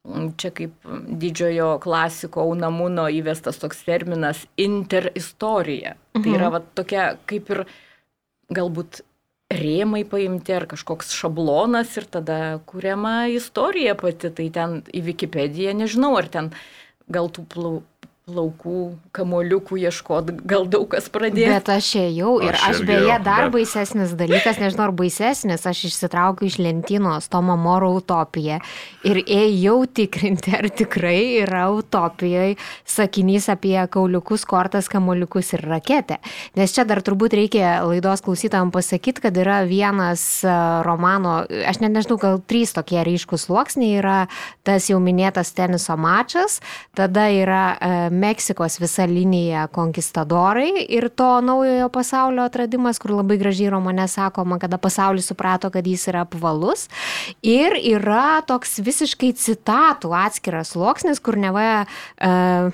Čia 0.03 0.51
kaip 0.51 0.89
didžiojo 1.23 1.77
klasiko 1.85 2.43
Unamuno 2.51 3.05
įvestas 3.07 3.61
toks 3.63 3.85
terminas 3.87 4.41
interistorija. 4.59 5.95
Mhm. 6.17 6.25
Tai 6.25 6.33
yra 6.35 6.49
va, 6.51 6.61
tokia 6.75 7.05
kaip 7.31 7.53
ir 7.55 7.65
galbūt 8.51 9.05
rėmai 9.57 10.03
paimti 10.09 10.55
ar 10.57 10.67
kažkoks 10.71 11.13
šablonas 11.17 11.97
ir 12.01 12.09
tada 12.11 12.39
kuriama 12.69 13.29
istorija 13.33 13.95
pati. 13.99 14.33
Tai 14.33 14.49
ten 14.55 14.77
į 14.93 15.05
Wikipediją 15.13 15.75
nežinau, 15.79 16.15
ar 16.19 16.31
ten 16.33 16.53
gal 17.13 17.31
tų 17.33 17.47
plaukų, 18.31 19.01
kamoliukų 19.11 19.81
ieškot, 19.83 20.29
gal 20.47 20.69
daug 20.71 20.87
kas 20.93 21.09
pradėjo. 21.11 21.49
Bet 21.57 21.71
aš 21.75 21.89
ėjau 21.99 22.37
ir 22.47 22.55
aš, 22.55 22.67
aš 22.69 22.83
beje 22.87 23.17
dar 23.27 23.49
bet... 23.49 23.55
baisesnis 23.57 24.13
dalykas, 24.15 24.61
nežinau 24.63 24.85
ar 24.87 24.93
baisesnis, 24.95 25.65
aš 25.67 25.81
išsitraukiu 25.89 26.47
iš 26.47 26.61
lentynos 26.63 27.27
Tomo 27.33 27.57
Moro 27.59 27.91
utopiją 27.97 28.61
ir 29.09 29.19
ėjau 29.27 29.75
tikrinti, 29.91 30.55
ar 30.55 30.69
tikrai 30.71 31.43
yra 31.43 31.65
utopijoje 31.75 32.55
sakinys 32.87 33.49
apie 33.51 33.75
kauliukus, 33.91 34.47
kortas, 34.47 34.87
kamoliukus 34.93 35.57
ir 35.57 35.67
raketę. 35.67 36.21
Nes 36.55 36.77
čia 36.77 36.87
dar 36.87 37.03
turbūt 37.03 37.35
reikia 37.35 37.81
laidos 37.83 38.23
klausytam 38.23 38.71
pasakyti, 38.71 39.27
kad 39.27 39.43
yra 39.43 39.65
vienas 39.67 40.45
e, 40.47 40.55
romano, 40.87 41.41
aš 41.67 41.83
net 41.83 41.97
nežinau, 41.99 42.21
gal 42.23 42.39
trys 42.47 42.77
tokie 42.79 43.03
ryškus 43.03 43.49
sluoksniai 43.49 43.99
yra 43.99 44.17
tas 44.63 44.87
jau 44.93 45.03
minėtas 45.03 45.51
teniso 45.59 45.99
mačas, 45.99 46.61
tada 46.95 47.27
yra 47.35 47.67
e, 47.75 47.93
Meksikos 48.13 48.77
visa 48.81 49.07
linija 49.09 49.67
konkistadorai 49.73 50.85
ir 50.89 51.09
to 51.17 51.29
naujojo 51.41 51.89
pasaulio 51.93 52.45
atradimas, 52.45 53.01
kur 53.01 53.15
labai 53.17 53.39
gražiai 53.41 53.73
romane 53.73 54.05
sakoma, 54.09 54.59
kada 54.61 54.79
pasaulis 54.79 55.31
suprato, 55.33 55.71
kad 55.73 55.87
jis 55.87 56.07
yra 56.13 56.27
apvalus. 56.27 56.89
Ir 57.43 57.79
yra 57.81 58.43
toks 58.47 58.79
visiškai 58.85 59.33
citatų 59.33 60.13
atskiras 60.13 60.75
sluoksnis, 60.77 61.23
kur 61.25 61.41
neva 61.41 61.85
uh, 61.85 62.73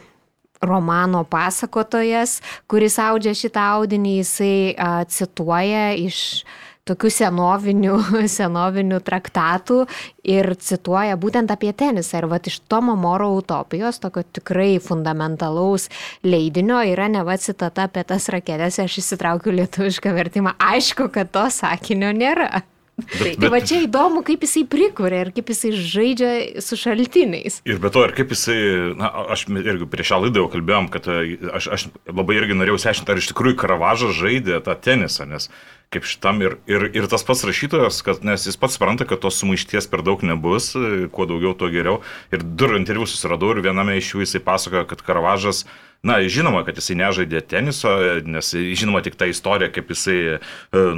romano 0.59 1.23
pasakotojas, 1.25 2.41
kuris 2.67 2.99
audžia 2.99 3.37
šitą 3.39 3.69
audinį, 3.79 4.17
jisai 4.25 4.57
uh, 4.75 5.05
cituoja 5.07 5.93
iš 6.03 6.43
uh, 6.43 6.68
tokių 6.89 7.11
senovinių, 7.13 7.97
senovinių 8.39 9.01
traktatų 9.05 9.83
ir 10.29 10.51
cituoja 10.63 11.19
būtent 11.21 11.53
apie 11.55 11.73
tenisą. 11.77 12.23
Ir 12.23 12.29
va 12.31 12.41
iš 12.41 12.61
Tomo 12.71 12.97
Moro 12.99 13.31
utopijos, 13.37 14.01
tokio 14.03 14.25
tikrai 14.25 14.79
fundamentalaus 14.83 15.89
leidinio, 16.27 16.81
yra 16.93 17.11
neva 17.13 17.37
citata 17.41 17.89
apie 17.89 18.05
tas 18.09 18.31
raketės, 18.33 18.81
aš 18.85 19.01
įsitraukiu 19.03 19.55
lietuvišką 19.61 20.17
vertimą. 20.17 20.57
Aišku, 20.73 21.11
kad 21.15 21.33
to 21.35 21.47
sakinio 21.53 22.13
nėra. 22.17 22.65
Bet, 22.99 23.37
tai, 23.39 23.49
va 23.53 23.61
čia 23.63 23.79
įdomu, 23.85 24.25
kaip 24.27 24.43
jisai 24.43 24.65
prikuria 24.67 25.21
ir 25.23 25.31
kaip 25.37 25.53
jisai 25.53 25.71
žaidžia 25.71 26.31
su 26.65 26.75
šaltiniais. 26.79 27.61
Ir 27.69 27.79
be 27.79 27.93
to, 27.95 28.03
ir 28.09 28.15
kaip 28.17 28.33
jisai, 28.35 28.59
na, 28.99 29.11
aš 29.35 29.45
irgi 29.55 29.87
prieš 29.91 30.11
šią 30.11 30.19
laidą 30.25 30.43
jau 30.43 30.51
kalbėjom, 30.51 30.89
kad 30.91 31.07
e, 31.13 31.37
aš, 31.61 31.69
aš 31.77 31.85
labai 32.11 32.41
irgi 32.41 32.59
norėjau 32.59 32.81
sešinti, 32.89 33.15
ar 33.15 33.23
iš 33.23 33.31
tikrųjų 33.31 33.61
Karavažas 33.63 34.19
žaidė 34.19 34.59
tą 34.67 34.75
tenisą, 34.83 35.29
nes 35.31 35.47
kaip 35.95 36.05
šitam 36.05 36.43
ir, 36.45 36.59
ir, 36.69 36.85
ir 36.97 37.07
tas 37.09 37.25
pats 37.25 37.47
rašytojas, 37.49 38.03
kad, 38.05 38.21
nes 38.27 38.45
jis 38.45 38.59
pats 38.61 38.77
supranta, 38.77 39.07
kad 39.09 39.23
tos 39.23 39.39
sumaišties 39.41 39.89
per 39.89 40.03
daug 40.05 40.21
nebus, 40.27 40.75
kuo 41.15 41.27
daugiau, 41.29 41.55
tuo 41.57 41.71
geriau. 41.73 42.01
Ir 42.35 42.45
du 42.45 42.69
interviu 42.77 43.09
susiradau 43.09 43.55
ir 43.55 43.63
viename 43.65 43.97
iš 43.97 44.13
jų 44.13 44.25
jisai 44.27 44.43
pasakojo, 44.45 44.85
kad 44.91 45.05
Karavažas, 45.07 45.65
na, 46.05 46.19
žinoma, 46.29 46.61
kad 46.67 46.77
jisai 46.77 46.99
nežaidė 47.01 47.41
teniso, 47.49 47.95
nes 48.29 48.53
žinoma 48.53 49.01
tik 49.07 49.17
ta 49.19 49.31
istorija, 49.31 49.71
kaip 49.73 49.89
jisai 49.95 50.19
e, 50.37 50.41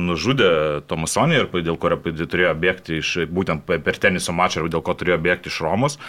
nužudė 0.00 0.50
Tomasonį 0.90 1.38
ir 1.38 1.52
dėl 1.70 1.78
kurio 1.80 2.00
turėjo 2.02 2.56
bėgti 2.58 2.98
iš, 2.98 3.14
būtent 3.30 3.70
per 3.70 4.02
teniso 4.02 4.34
mačą 4.34 4.64
ir 4.64 4.74
dėl 4.74 4.82
ko 4.82 4.98
turėjo 4.98 5.22
bėgti 5.22 5.54
iš 5.54 5.62
Romos. 5.64 6.00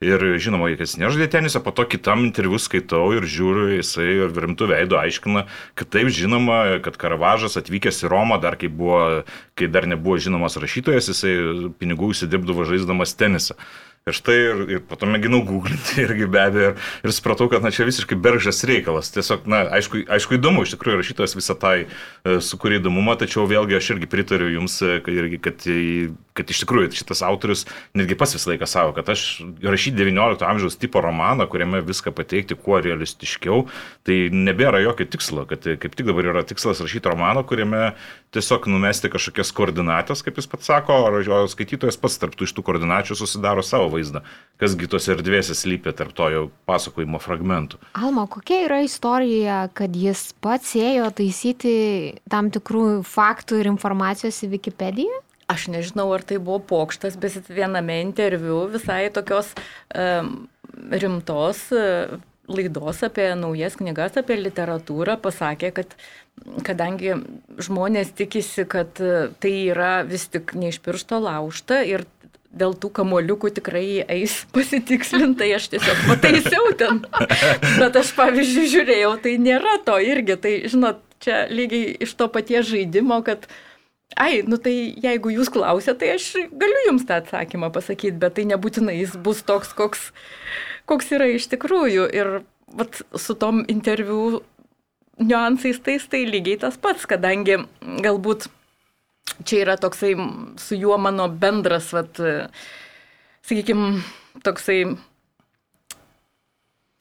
Ir 0.00 0.22
žinoma, 0.40 0.70
jis 0.72 0.94
nežaidė 0.96 1.26
tenisą, 1.28 1.60
po 1.60 1.74
to 1.76 1.84
kitam 1.84 2.22
interviu 2.24 2.56
skaitau 2.56 3.10
ir 3.12 3.26
žiūriu, 3.28 3.66
jisai 3.74 4.06
ir 4.14 4.30
rimtų 4.32 4.70
veidų 4.70 4.96
aiškina, 4.96 5.42
kad 5.76 5.90
taip 5.92 6.08
žinoma, 6.16 6.78
kad 6.80 6.96
Karavažas 6.96 7.58
atvykęs 7.60 8.00
į 8.06 8.08
Romą 8.08 8.38
dar 8.40 8.56
kai 8.56 8.70
buvo, 8.72 9.02
kai 9.60 9.68
dar 9.68 9.84
nebuvo 9.84 10.16
žinomas 10.16 10.56
rašytojas, 10.56 11.10
jisai 11.12 11.34
pinigų 11.76 12.14
įsidirbdavo 12.14 12.64
žaisdamas 12.70 13.12
tenisą. 13.12 13.58
Ir 14.08 14.16
štai, 14.16 14.38
ir, 14.40 14.60
ir 14.72 14.80
po 14.88 14.96
to 14.96 15.04
mėginau 15.04 15.42
googlinti 15.44 16.00
irgi 16.06 16.24
be 16.32 16.40
abejo, 16.40 16.72
ir, 16.72 16.88
ir 17.04 17.12
supratau, 17.12 17.50
kad 17.52 17.60
na, 17.60 17.68
čia 17.68 17.84
visiškai 17.84 18.16
beržas 18.16 18.64
reikalas. 18.64 19.12
Tiesiog, 19.12 19.44
na, 19.44 19.66
aišku, 19.76 20.06
aišku 20.16 20.38
įdomu, 20.38 20.64
iš 20.64 20.72
tikrųjų 20.78 21.02
rašytojas 21.02 21.36
visą 21.36 21.58
tai 21.60 21.74
e, 21.84 22.38
sukūrė 22.40 22.80
įdomumą, 22.80 23.18
tačiau 23.20 23.44
vėlgi 23.50 23.76
aš 23.76 23.92
irgi 23.98 24.08
pritariu 24.08 24.48
jums, 24.54 24.80
e, 24.80 24.96
kad, 25.04 25.12
irgi, 25.20 25.42
kad, 25.44 25.68
kad 26.40 26.50
iš 26.50 26.64
tikrųjų 26.64 26.90
šitas 26.96 27.22
autorius 27.26 27.66
netgi 27.96 28.16
pas 28.18 28.32
visą 28.34 28.54
laiką 28.54 28.68
savo, 28.70 28.94
kad 28.96 29.08
aš 29.12 29.42
rašyti 29.62 29.98
19 30.00 30.46
amžiaus 30.48 30.78
tipo 30.80 31.02
romaną, 31.04 31.46
kuriame 31.50 31.82
viską 31.84 32.14
pateikti 32.16 32.56
kuo 32.58 32.80
realistiškiau, 32.82 33.66
tai 34.08 34.18
nebėra 34.32 34.80
jokio 34.84 35.06
tikslo, 35.12 35.46
kad 35.50 35.68
kaip 35.82 35.96
tik 35.96 36.08
dabar 36.08 36.32
yra 36.32 36.44
tikslas 36.46 36.80
rašyti 36.82 37.12
romaną, 37.12 37.44
kuriame 37.46 37.92
tiesiog 38.34 38.68
numesti 38.70 39.10
kažkokias 39.12 39.52
koordinatės, 39.56 40.24
kaip 40.24 40.38
jis 40.40 40.48
pats 40.50 40.70
sako, 40.70 40.98
o 41.10 41.40
skaitytojas 41.50 41.98
pats 42.00 42.18
tarptų 42.22 42.46
iš 42.46 42.54
tų 42.56 42.64
koordinačių 42.66 43.18
susidaro 43.18 43.64
savo 43.66 43.90
vaizdą, 43.94 44.22
kasgi 44.60 44.88
tos 44.90 45.08
erdvėse 45.12 45.56
slypia 45.58 45.94
tarp 45.96 46.14
to 46.16 46.28
jau 46.32 46.44
pasakojimo 46.70 47.20
fragmentų. 47.22 47.80
Alma, 47.98 48.26
kokia 48.30 48.62
yra 48.68 48.82
istorija, 48.86 49.64
kad 49.76 49.96
jis 49.96 50.30
pats 50.42 50.76
ėjo 50.78 51.10
taisyti 51.16 51.74
tam 52.30 52.52
tikrų 52.54 53.02
faktų 53.06 53.60
ir 53.62 53.72
informacijos 53.74 54.40
į 54.46 54.54
Wikipediją? 54.54 55.24
Aš 55.50 55.66
nežinau, 55.72 56.06
ar 56.14 56.22
tai 56.22 56.38
buvo 56.38 56.60
pokštas, 56.62 57.18
bet 57.18 57.50
viename 57.50 58.00
interviu 58.04 58.62
visai 58.70 59.08
tokios 59.10 59.50
um, 59.90 60.34
rimtos 60.94 61.64
uh, 61.74 62.18
laidos 62.50 63.02
apie 63.06 63.30
naujas 63.38 63.76
knygas, 63.78 64.18
apie 64.20 64.38
literatūrą 64.40 65.16
pasakė, 65.22 65.72
kad 65.74 65.94
kadangi 66.66 67.14
žmonės 67.62 68.14
tikisi, 68.18 68.66
kad 68.70 68.98
tai 69.42 69.54
yra 69.70 70.00
vis 70.08 70.28
tik 70.32 70.54
ne 70.58 70.70
iš 70.72 70.80
piršto 70.84 71.20
laužta 71.22 71.82
ir 71.86 72.06
dėl 72.50 72.74
tų 72.74 72.90
kamoliukų 72.98 73.52
tikrai 73.60 74.02
eis 74.10 74.40
pasitikslintai, 74.54 75.52
aš 75.56 75.70
tiesiog 75.74 76.04
pataisiau 76.08 76.74
ten. 76.80 77.04
Bet 77.78 78.00
aš 78.02 78.14
pavyzdžiui 78.18 78.70
žiūrėjau, 78.74 79.14
tai 79.24 79.36
nėra 79.42 79.78
to 79.86 79.98
irgi, 80.02 80.38
tai 80.40 80.54
žinot, 80.70 81.02
čia 81.22 81.44
lygiai 81.52 81.94
iš 82.06 82.16
to 82.18 82.30
paties 82.32 82.66
žaidimo, 82.70 83.20
kad 83.26 83.46
Ai, 84.18 84.42
nu 84.42 84.58
tai 84.58 84.74
jeigu 84.98 85.30
jūs 85.30 85.50
klausėte, 85.54 86.00
tai 86.02 86.14
aš 86.16 86.30
galiu 86.58 86.86
jums 86.88 87.04
tą 87.06 87.20
atsakymą 87.20 87.70
pasakyti, 87.74 88.18
bet 88.18 88.34
tai 88.38 88.46
nebūtinai 88.50 88.96
jis 88.98 89.14
bus 89.14 89.44
toks, 89.46 89.70
koks, 89.76 90.08
koks 90.90 91.12
yra 91.14 91.28
iš 91.30 91.46
tikrųjų. 91.52 92.08
Ir 92.10 92.32
vat, 92.74 93.02
su 93.14 93.36
tom 93.38 93.62
interviu 93.70 94.42
niuansais 95.20 95.78
tais 95.84 96.06
tai 96.10 96.24
lygiai 96.26 96.58
tas 96.64 96.78
pats, 96.80 97.06
kadangi 97.06 97.60
galbūt 98.02 98.48
čia 99.46 99.62
yra 99.62 99.78
toksai 99.80 100.16
su 100.58 100.78
juo 100.80 100.98
mano 100.98 101.28
bendras, 101.30 101.92
vat, 101.94 102.18
sakykime, 103.46 104.02
toksai 104.42 104.82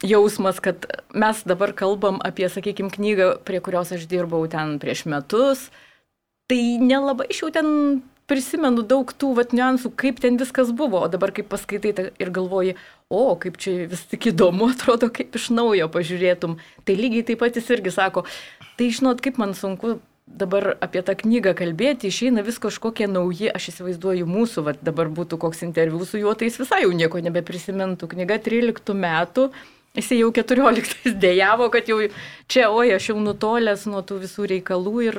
jausmas, 0.05 0.61
kad 0.63 0.85
mes 1.11 1.43
dabar 1.43 1.73
kalbam 1.75 2.21
apie, 2.23 2.47
sakykime, 2.51 2.93
knygą, 2.93 3.33
prie 3.43 3.59
kurios 3.63 3.91
aš 3.95 4.05
dirbau 4.11 4.45
ten 4.51 4.77
prieš 4.79 5.05
metus, 5.09 5.69
tai 6.49 6.61
nelabai 6.81 7.29
aš 7.29 7.43
jau 7.43 7.51
ten 7.53 7.69
prisimenu 8.29 8.83
daug 8.85 9.09
tų 9.09 9.31
vat 9.39 9.53
niuansų, 9.57 9.91
kaip 9.97 10.19
ten 10.21 10.37
viskas 10.37 10.69
buvo, 10.75 11.01
o 11.05 11.09
dabar 11.09 11.33
kaip 11.33 11.49
paskaitai 11.49 11.93
tai 11.97 12.05
ir 12.21 12.29
galvoji, 12.33 12.75
o 13.09 13.23
kaip 13.41 13.57
čia 13.61 13.87
vis 13.89 14.03
tik 14.11 14.29
įdomu, 14.33 14.69
atrodo, 14.73 15.09
kaip 15.13 15.33
iš 15.37 15.49
naujo 15.55 15.89
pažiūrėtum. 15.93 16.59
Tai 16.85 16.99
lygiai 16.99 17.25
taip 17.31 17.41
pat 17.41 17.57
jis 17.57 17.71
irgi 17.73 17.95
sako, 17.95 18.25
tai 18.77 18.91
žinot, 18.93 19.23
kaip 19.25 19.41
man 19.41 19.57
sunku 19.57 19.97
dabar 20.29 20.75
apie 20.77 21.01
tą 21.01 21.15
knygą 21.17 21.55
kalbėti, 21.57 22.11
išeina 22.11 22.43
vis 22.45 22.59
kažkokie 22.61 23.07
nauji, 23.09 23.49
aš 23.49 23.71
įsivaizduoju 23.71 24.29
mūsų, 24.29 24.65
vat 24.67 24.83
dabar 24.85 25.09
būtų 25.09 25.39
koks 25.41 25.63
interviu 25.65 26.05
su 26.05 26.21
juo, 26.21 26.35
tai 26.37 26.51
jis 26.51 26.59
visai 26.61 26.83
jau 26.83 26.93
nieko 26.93 27.21
nebeprisimintų. 27.25 28.11
Knyga 28.13 28.37
13 28.45 28.93
metų 28.93 29.49
Jis 29.97 30.11
jau 30.19 30.29
14 30.33 31.07
dėjavo, 31.23 31.69
kad 31.73 31.87
jau 31.89 31.97
čia, 32.49 32.67
oi, 32.69 32.91
aš 32.93 33.09
jau 33.09 33.15
nutolęs 33.23 33.87
nuo 33.89 34.03
tų 34.05 34.19
visų 34.21 34.45
reikalų 34.51 34.93
ir 35.07 35.17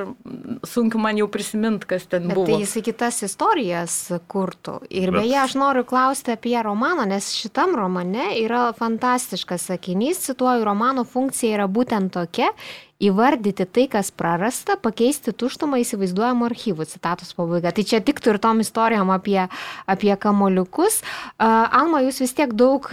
sunku 0.69 1.01
man 1.03 1.19
jau 1.19 1.27
prisiminti, 1.33 1.89
kas 1.91 2.07
ten 2.11 2.29
Bet 2.31 2.39
buvo. 2.39 2.47
Tai 2.47 2.61
jis 2.63 2.77
kitas 2.87 3.19
istorijas 3.27 3.97
kurtų. 4.31 4.79
Ir 4.89 5.11
Bet... 5.11 5.25
beje, 5.25 5.41
aš 5.43 5.57
noriu 5.59 5.83
klausti 5.89 6.37
apie 6.37 6.55
romaną, 6.63 7.09
nes 7.11 7.33
šitam 7.35 7.75
romane 7.79 8.31
yra 8.45 8.69
fantastiškas 8.79 9.73
sakinys, 9.73 10.23
cituoju, 10.31 10.63
romano 10.69 11.05
funkcija 11.09 11.59
yra 11.59 11.67
būtent 11.71 12.15
tokia 12.15 12.53
įvardyti 13.01 13.67
tai, 13.67 13.87
kas 13.91 14.13
prarasta, 14.13 14.77
pakeisti 14.81 15.33
tuštumą 15.33 15.81
įsivaizduojamų 15.83 16.47
archyvų. 16.51 16.87
Citatos 16.91 17.33
pabaiga. 17.37 17.73
Tai 17.75 17.85
čia 17.89 18.03
tiktų 18.05 18.35
ir 18.35 18.41
tom 18.43 18.61
istorijom 18.65 19.13
apie, 19.15 19.47
apie 19.91 20.13
kamoliukus. 20.21 21.01
Alma, 21.41 22.03
jūs 22.05 22.21
vis 22.25 22.37
tiek 22.37 22.55
daug 22.57 22.87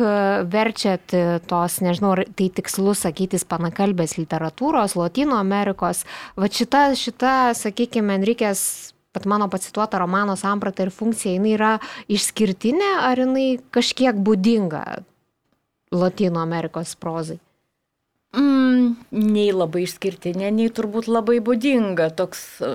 verčiat 0.47 1.15
tos, 1.49 1.79
nežinau, 1.83 2.15
tai 2.39 2.49
tikslu 2.59 2.95
sakyti, 2.97 3.39
panakalbės 3.47 4.17
literatūros, 4.17 4.97
Latino 4.97 5.37
Amerikos. 5.39 6.05
Va 6.39 6.49
šita, 6.51 6.89
šita 6.97 7.33
sakykime, 7.57 8.17
Enrikės 8.17 8.93
bet 9.17 9.25
mano 9.25 9.47
pacituota 9.49 9.97
romano 9.97 10.35
samprata 10.37 10.85
ir 10.85 10.91
funkcija, 10.93 11.33
jinai 11.37 11.55
yra 11.55 11.71
išskirtinė 12.11 12.91
ar 13.01 13.17
jinai 13.23 13.47
kažkiek 13.73 14.13
būdinga 14.13 14.83
Latino 15.95 16.43
Amerikos 16.43 16.93
prozai? 17.01 17.39
Mm, 18.35 18.97
nei 19.11 19.51
labai 19.55 19.85
išskirtinė, 19.85 20.49
nei 20.51 20.67
turbūt 20.73 21.07
labai 21.07 21.39
būdinga. 21.43 22.09
Toks 22.17 22.43
e, 22.65 22.73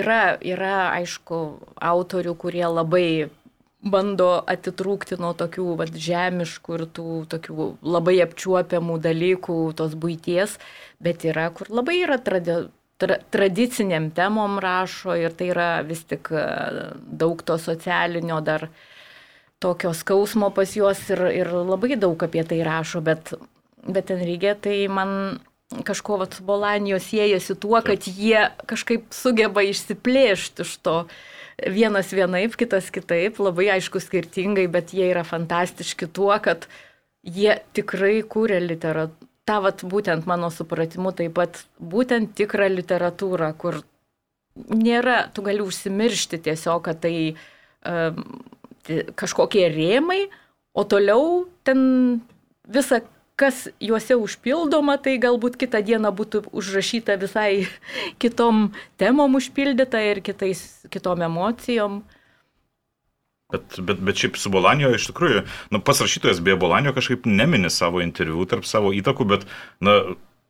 yra, 0.00 0.36
yra, 0.42 0.90
aišku, 0.96 1.38
autorių, 1.78 2.34
kurie 2.34 2.66
labai 2.66 3.06
bando 3.82 4.28
atitrūkti 4.46 5.18
nuo 5.22 5.32
tokių 5.38 5.72
vat, 5.80 5.94
žemiškų 5.94 6.76
ir 6.76 6.84
tų 6.98 7.08
tokių 7.30 7.68
labai 7.82 8.18
apčiuopiamų 8.26 8.98
dalykų, 9.02 9.58
tos 9.78 9.96
būties, 9.98 10.58
bet 11.02 11.26
yra, 11.26 11.48
kur 11.54 11.70
labai 11.70 11.98
yra 12.04 12.18
tradi 12.22 12.64
tra 13.02 13.18
tradiciniam 13.34 14.10
temom 14.14 14.60
rašo 14.62 15.16
ir 15.18 15.34
tai 15.34 15.50
yra 15.50 15.68
vis 15.86 16.04
tik 16.06 16.30
e, 16.30 16.42
daug 17.22 17.42
to 17.42 17.58
socialinio 17.58 18.38
dar 18.46 18.68
tokio 19.62 19.92
skausmo 19.94 20.50
pas 20.54 20.76
juos 20.76 21.00
ir, 21.10 21.24
ir 21.34 21.50
labai 21.54 21.96
daug 21.98 22.22
apie 22.22 22.44
tai 22.46 22.60
rašo, 22.66 23.02
bet, 23.02 23.34
bet 23.86 24.12
Enrigė 24.14 24.54
tai 24.62 24.76
man 24.92 25.40
kažko 25.88 26.18
vat, 26.20 26.36
su 26.36 26.44
Bolanijos 26.44 27.08
siejasi 27.08 27.56
tuo, 27.60 27.78
kad 27.84 28.04
jie 28.04 28.48
kažkaip 28.68 29.08
sugeba 29.16 29.64
išsiplėšti 29.64 30.66
iš 30.66 30.76
to. 30.84 30.96
Vienas 31.62 32.10
vienaip, 32.12 32.56
kitas 32.58 32.88
kitaip, 32.92 33.38
labai 33.40 33.68
aišku 33.76 34.00
skirtingai, 34.02 34.66
bet 34.72 34.92
jie 34.96 35.06
yra 35.12 35.22
fantastiški 35.24 36.08
tuo, 36.12 36.32
kad 36.42 36.66
jie 37.22 37.60
tikrai 37.76 38.20
kūrė 38.26 38.58
literatūrą 38.64 39.30
tą 39.48 39.58
vat, 39.62 39.82
būtent 39.82 40.26
mano 40.30 40.50
supratimu 40.54 41.12
taip 41.18 41.34
pat 41.38 41.62
būtent 41.78 42.34
tikrą 42.38 42.68
literatūrą, 42.72 43.50
kur 43.58 43.80
nėra, 44.54 45.26
tu 45.34 45.44
gali 45.46 45.64
užsimiršti 45.64 46.42
tiesiog, 46.46 46.82
kad 46.86 47.00
tai 47.02 47.14
um, 47.88 48.22
kažkokie 49.18 49.66
rėmai, 49.72 50.26
o 50.74 50.84
toliau 50.88 51.46
ten 51.66 52.22
visa, 52.68 53.02
kas 53.40 53.66
juose 53.82 54.16
užpildoma, 54.20 54.98
tai 55.02 55.16
galbūt 55.22 55.58
kitą 55.60 55.82
dieną 55.84 56.12
būtų 56.16 56.44
užrašyta 56.52 57.16
visai 57.20 57.66
kitom 58.22 58.72
temom 59.00 59.38
užpildyta 59.38 60.02
ir 60.10 60.22
kitais, 60.24 60.82
kitom 60.92 61.24
emocijom. 61.28 62.02
Bet, 63.52 63.76
bet, 63.84 63.98
bet 64.00 64.16
šiaip 64.16 64.38
su 64.40 64.48
Bolanijo 64.52 64.94
iš 64.96 65.10
tikrųjų, 65.10 65.42
nu, 65.74 65.80
pas 65.84 65.98
rašytojas 66.00 66.40
beje 66.44 66.56
Bolanijo 66.60 66.94
kažkaip 66.96 67.26
nemini 67.28 67.68
savo 67.70 68.00
interviu 68.00 68.46
tarp 68.48 68.64
savo 68.68 68.94
įtakų, 68.96 69.26
bet, 69.28 69.44
na, 69.84 69.98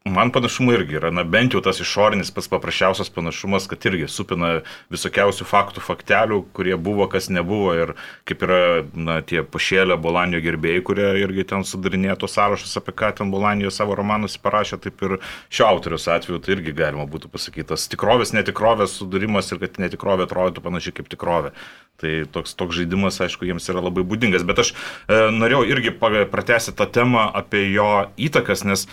Man 0.04 0.32
panašumai 0.34 0.74
irgi 0.74 0.96
yra, 0.98 1.12
na 1.14 1.22
bent 1.22 1.54
jau 1.54 1.60
tas 1.62 1.78
išorinis 1.78 2.32
pats 2.34 2.48
paprasčiausias 2.50 3.10
panašumas, 3.14 3.68
kad 3.70 3.84
irgi 3.86 4.08
supina 4.10 4.48
visokiausių 4.90 5.46
faktų, 5.46 5.82
faktelių, 5.86 6.40
kurie 6.56 6.74
buvo, 6.74 7.06
kas 7.10 7.28
nebuvo. 7.30 7.70
Ir 7.78 7.92
kaip 8.26 8.42
yra, 8.42 8.58
na, 8.98 9.20
tie 9.22 9.44
pašėlę 9.46 9.94
Bolanio 10.02 10.40
gerbėjai, 10.42 10.82
kurie 10.88 11.06
irgi 11.22 11.46
ten 11.52 11.62
sudarinėjo 11.68 12.16
tos 12.24 12.34
sąrašus, 12.34 12.74
apie 12.80 12.96
ką 12.98 13.12
ten 13.20 13.30
Bolanijo 13.30 13.70
savo 13.70 13.94
romanus 13.98 14.34
parašė, 14.42 14.80
taip 14.82 15.06
ir 15.06 15.16
šio 15.54 15.68
autorius 15.70 16.08
atveju 16.10 16.42
tai 16.42 16.56
irgi 16.56 16.74
galima 16.82 17.06
būtų 17.06 17.30
pasakyti, 17.30 17.68
tas 17.70 17.86
tikrovės, 17.92 18.34
netikrovės 18.34 18.98
sudarimas 18.98 19.54
ir 19.54 19.62
kad 19.62 19.78
netikrovė 19.86 20.26
atrodytų 20.26 20.66
panašiai 20.66 20.98
kaip 20.98 21.14
tikrovė. 21.14 21.54
Tai 22.02 22.10
toks, 22.34 22.56
toks 22.58 22.74
žaidimas, 22.80 23.20
aišku, 23.22 23.46
jiems 23.46 23.68
yra 23.70 23.84
labai 23.84 24.02
būdingas, 24.02 24.42
bet 24.48 24.58
aš 24.58 24.72
e, 24.72 25.18
norėjau 25.30 25.62
irgi 25.70 25.92
pratęsti 26.00 26.74
tą 26.74 26.88
temą 26.90 27.28
apie 27.38 27.68
jo 27.70 28.08
įtakas, 28.18 28.64
nes 28.66 28.88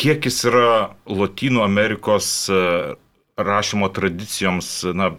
kiek 0.00 0.24
jis 0.24 0.44
yra 0.48 0.94
Latino 1.06 1.64
Amerikos 1.64 2.48
e, 2.48 2.60
rašymo 3.36 3.88
tradicijoms, 3.88 4.70
na, 4.96 5.10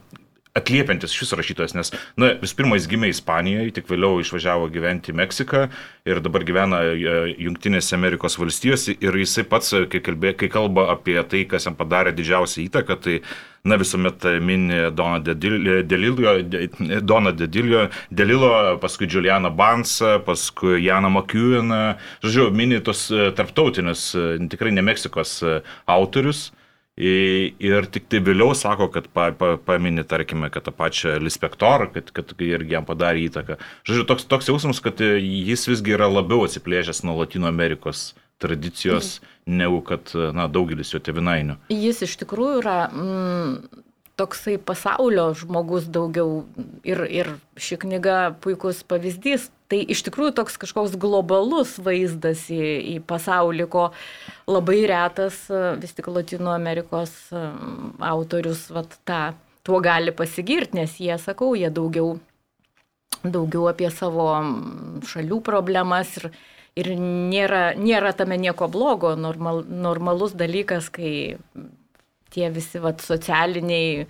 atliepiantis 0.58 1.14
šis 1.16 1.32
rašytojas, 1.40 1.74
nes, 1.78 1.94
na, 2.20 2.34
vis 2.42 2.54
pirma, 2.58 2.76
jis 2.76 2.90
gimė 2.92 3.12
Ispanijoje, 3.14 3.72
tik 3.78 3.88
vėliau 3.88 4.20
išvažiavo 4.20 4.68
gyventi 4.74 5.14
į 5.14 5.18
Meksiką 5.22 5.62
ir 6.10 6.20
dabar 6.24 6.44
gyvena 6.48 6.82
e, 6.92 7.14
Junktinėse 7.46 7.96
Amerikos 7.96 8.36
valstijose 8.40 8.98
ir 9.00 9.20
jisai 9.22 9.46
pats, 9.48 9.72
kai, 9.92 10.04
kalbė, 10.04 10.34
kai 10.40 10.52
kalba 10.52 10.90
apie 10.92 11.16
tai, 11.32 11.46
kas 11.48 11.70
jam 11.70 11.78
padarė 11.80 12.12
didžiausią 12.18 12.66
įtaką, 12.66 13.00
tai, 13.00 13.18
na, 13.64 13.80
visuomet 13.80 14.28
mini 14.44 14.84
Doną 14.92 15.24
Delilio, 15.24 16.36
Doną 17.00 17.36
Delilio, 17.40 17.88
Delilo, 18.12 18.54
paskui 18.84 19.08
Julianą 19.08 19.54
Bansą, 19.56 20.18
paskui 20.28 20.82
Janą 20.84 21.14
McEweną, 21.16 21.84
žodžiu, 22.26 22.52
mini 22.52 22.84
tos 22.84 23.08
e, 23.08 23.30
tarptautinius, 23.38 24.10
e, 24.20 24.34
tikrai 24.52 24.76
ne 24.76 24.84
Meksikos 24.84 25.40
autorius. 25.88 26.50
Ir 26.99 27.88
tik 27.88 28.10
tai 28.12 28.19
vėliau 28.19 28.51
sako, 28.58 28.89
kad 28.91 29.08
pa, 29.15 29.30
pa, 29.32 29.54
paminė, 29.56 30.04
tarkime, 30.04 30.49
kad 30.51 30.65
tą 30.67 30.73
pačią 30.75 31.15
Lispektorą, 31.23 31.88
kad, 31.93 32.12
kad 32.12 32.34
irgi 32.36 32.75
jam 32.75 32.88
padarė 32.88 33.23
įtaką. 33.30 33.58
Žodžiu, 33.88 34.04
toks, 34.10 34.27
toks 34.27 34.51
jausmas, 34.51 34.82
kad 34.84 34.99
jis 34.99 35.63
visgi 35.71 35.95
yra 35.95 36.12
labiau 36.12 36.43
atsiplėžęs 36.43 37.06
nuo 37.08 37.15
Latino 37.21 37.47
Amerikos 37.47 38.12
tradicijos, 38.43 39.21
mm. 39.21 39.56
negu 39.62 39.80
kad 39.88 40.12
na, 40.36 40.49
daugelis 40.51 40.91
jo 40.91 40.99
tevinainių. 40.99 41.62
Jis 41.71 42.04
iš 42.10 42.17
tikrųjų 42.25 42.60
yra 42.60 42.77
mm, 42.89 43.81
toksai 44.21 44.57
pasaulio 44.62 45.31
žmogus 45.38 45.89
daugiau 45.89 46.43
ir, 46.88 47.03
ir 47.10 47.34
ši 47.57 47.81
knyga 47.81 48.19
puikus 48.43 48.86
pavyzdys. 48.88 49.49
Tai 49.71 49.79
iš 49.93 50.01
tikrųjų 50.03 50.34
toks 50.36 50.57
kažkoks 50.60 50.97
globalus 50.99 51.77
vaizdas 51.79 52.43
į, 52.51 52.60
į 52.91 52.95
pasaulį, 53.07 53.69
ko 53.71 53.86
labai 54.49 54.81
retas 54.91 55.45
vis 55.79 55.95
tik 55.95 56.10
Latino 56.12 56.51
Amerikos 56.51 57.13
autorius 57.31 58.65
vat, 58.75 58.97
tą, 59.07 59.21
tuo 59.63 59.79
gali 59.79 60.12
pasigirti, 60.12 60.75
nes 60.81 60.97
jie, 60.99 61.13
sakau, 61.23 61.53
jie 61.55 61.71
daugiau, 61.71 62.17
daugiau 63.23 63.69
apie 63.71 63.88
savo 63.95 64.27
šalių 65.07 65.39
problemas 65.45 66.17
ir, 66.19 66.31
ir 66.75 66.91
nėra, 66.99 67.63
nėra 67.79 68.12
tame 68.17 68.39
nieko 68.41 68.67
blogo, 68.71 69.15
normal, 69.15 69.63
normalus 69.63 70.36
dalykas, 70.36 70.91
kai 70.91 71.38
tie 72.34 72.50
visi 72.54 72.82
vat, 72.84 73.04
socialiniai, 73.06 74.06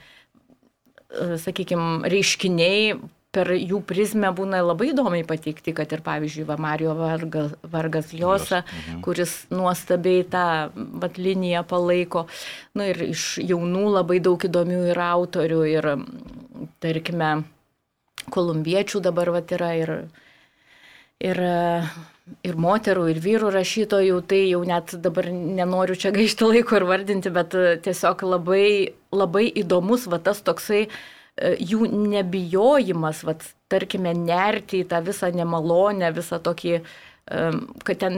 sakykime, 1.41 2.05
reiškiniai 2.11 3.01
per 3.31 3.53
jų 3.55 3.79
prizmę 3.87 4.29
būna 4.35 4.59
labai 4.63 4.89
įdomiai 4.91 5.23
pateikti, 5.27 5.71
kad 5.75 5.91
ir 5.95 6.03
pavyzdžiui, 6.03 6.43
va, 6.49 6.57
Mario 6.59 6.93
Vargas, 6.99 7.53
Vargas 7.63 8.11
Ljosa, 8.11 8.61
mhm. 8.65 8.99
kuris 9.05 9.35
nuostabiai 9.53 10.25
tą 10.27 10.45
vat, 10.75 11.19
liniją 11.19 11.63
palaiko. 11.67 12.25
Nu, 12.75 12.89
ir 12.91 12.99
iš 13.07 13.37
jaunų 13.39 13.85
labai 13.95 14.19
daug 14.23 14.43
įdomių 14.47 14.83
yra 14.91 15.13
autorių 15.15 15.61
ir, 15.71 15.89
tarkime, 16.83 17.31
kolumbiečių 18.31 19.01
dabar 19.07 19.31
vat, 19.37 19.55
yra 19.55 19.71
ir, 19.79 19.93
ir, 21.23 21.43
ir 22.47 22.57
moterų, 22.59 23.07
ir 23.11 23.21
vyrų 23.23 23.53
rašytojų, 23.55 24.19
tai 24.27 24.43
jau 24.49 24.61
net 24.67 24.95
dabar 25.03 25.29
nenoriu 25.31 25.95
čia 25.99 26.13
gaišti 26.15 26.49
laiko 26.49 26.79
ir 26.79 26.85
vardinti, 26.89 27.31
bet 27.33 27.55
tiesiog 27.85 28.23
labai, 28.27 28.67
labai 29.11 29.47
įdomus 29.63 30.07
va 30.11 30.21
tas 30.23 30.43
toksai, 30.45 30.85
E, 31.39 31.55
jų 31.63 31.87
nebijojimas, 31.89 33.23
vat, 33.27 33.45
tarkime, 33.71 34.11
nerti 34.17 34.81
į 34.83 34.89
tą 34.91 34.99
visą 35.05 35.31
nemalonę, 35.33 36.11
visą 36.15 36.41
tokį, 36.43 36.73
e, 36.81 37.45
kad 37.87 38.01
ten 38.03 38.17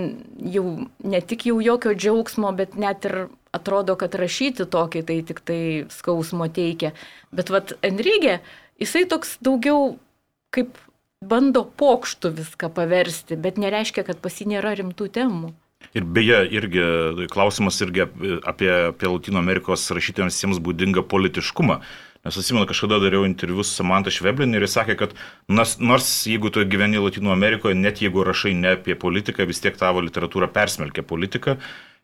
jau 0.56 0.66
ne 1.04 1.22
tik 1.22 1.46
jau 1.50 1.60
jokio 1.62 1.94
džiaugsmo, 1.94 2.52
bet 2.58 2.76
net 2.76 3.06
ir 3.06 3.28
atrodo, 3.54 3.96
kad 4.00 4.16
rašyti 4.18 4.66
tokį 4.66 5.04
tai 5.06 5.20
tik 5.30 5.44
tai 5.46 5.62
skausmo 5.94 6.50
teikia. 6.50 6.94
Bet 7.32 7.54
vat 7.54 7.76
Enrygė, 7.86 8.40
jisai 8.82 9.06
toks 9.06 9.38
daugiau 9.46 10.00
kaip 10.54 10.74
bando 11.30 11.64
pokštų 11.80 12.34
viską 12.38 12.70
paversti, 12.76 13.38
bet 13.40 13.60
nereiškia, 13.62 14.06
kad 14.08 14.22
pas 14.24 14.40
jį 14.40 14.54
nėra 14.56 14.76
rimtų 14.80 15.10
temų. 15.18 15.54
Ir 15.94 16.06
beje, 16.08 16.40
irgi 16.56 17.28
klausimas 17.34 17.78
irgi 17.84 18.06
apie, 18.48 18.72
apie 18.88 19.10
Latino 19.10 19.42
Amerikos 19.44 19.84
rašytojams 19.94 20.40
jiems 20.40 20.62
būdingą 20.64 21.04
politiškumą. 21.12 21.80
Nes 22.24 22.38
atsimenu, 22.40 22.64
kažkada 22.70 23.02
dariau 23.04 23.26
interviu 23.28 23.66
su 23.68 23.76
Samantha 23.76 24.12
Šveblin 24.14 24.56
ir 24.56 24.64
jis 24.64 24.78
sakė, 24.78 24.96
kad 25.02 25.16
nors, 25.52 25.76
nors 25.84 26.08
jeigu 26.30 26.54
tu 26.56 26.64
gyveni 26.64 27.02
Latino 27.04 27.34
Amerikoje, 27.36 27.76
net 27.76 28.00
jeigu 28.00 28.24
rašai 28.24 28.54
ne 28.56 28.78
apie 28.78 28.96
politiką, 28.96 29.44
vis 29.50 29.60
tiek 29.60 29.76
tavo 29.80 30.02
literatūra 30.06 30.48
persmelkia 30.56 31.04
politiką. 31.04 31.58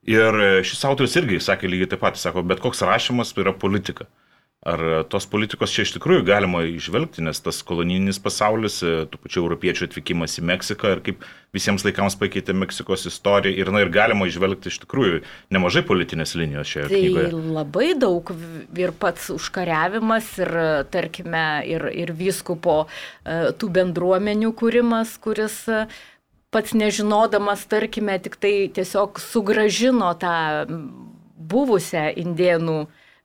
Ir 0.10 0.44
šis 0.68 0.84
autorius 0.90 1.16
irgi 1.20 1.40
sakė 1.44 1.72
lygiai 1.72 1.94
taip 1.94 2.04
pat, 2.04 2.20
sako, 2.20 2.44
bet 2.44 2.60
koks 2.64 2.84
rašymas 2.84 3.32
yra 3.40 3.56
politika. 3.56 4.10
Ar 4.60 4.82
tos 5.08 5.24
politikos 5.32 5.72
čia 5.72 5.86
iš 5.86 5.94
tikrųjų 5.96 6.26
galima 6.28 6.66
išvelgti, 6.68 7.22
nes 7.24 7.40
tas 7.40 7.62
kolonijinis 7.64 8.18
pasaulis, 8.20 8.82
e, 8.84 9.06
tų 9.08 9.22
pačių 9.24 9.40
europiečių 9.40 9.86
atvykimas 9.88 10.36
į 10.42 10.44
Meksiką 10.50 10.92
ir 10.98 11.02
kaip 11.06 11.24
visiems 11.56 11.86
laikams 11.88 12.18
pakeitė 12.20 12.52
Meksikos 12.60 13.08
istoriją 13.08 13.56
ir, 13.56 13.72
na, 13.72 13.86
ir 13.86 13.94
galima 13.96 14.28
išvelgti 14.28 14.68
iš 14.68 14.82
tikrųjų 14.84 15.22
nemažai 15.56 15.86
politinės 15.88 16.36
linijos 16.36 16.74
šioje 16.74 16.90
tai 16.92 17.00
knygoje. 17.06 17.32
Labai 17.56 17.88
daug 18.04 18.34
ir 18.84 18.96
pats 19.00 19.32
užkariavimas 19.38 20.36
ir, 20.44 20.54
tarkime, 20.92 21.48
ir, 21.64 21.88
ir 21.96 22.12
vyskupo 22.20 22.82
e, 22.84 23.54
tų 23.56 23.74
bendruomenių 23.80 24.52
kūrimas, 24.60 25.16
kuris 25.24 25.62
e, 25.72 25.86
pats 26.52 26.76
nežinodamas, 26.76 27.64
tarkime, 27.72 28.20
tik 28.20 28.36
tai 28.44 28.58
tiesiog 28.76 29.24
sugražino 29.24 30.12
tą 30.20 30.36
buvusią 31.40 32.10
indienų 32.20 32.82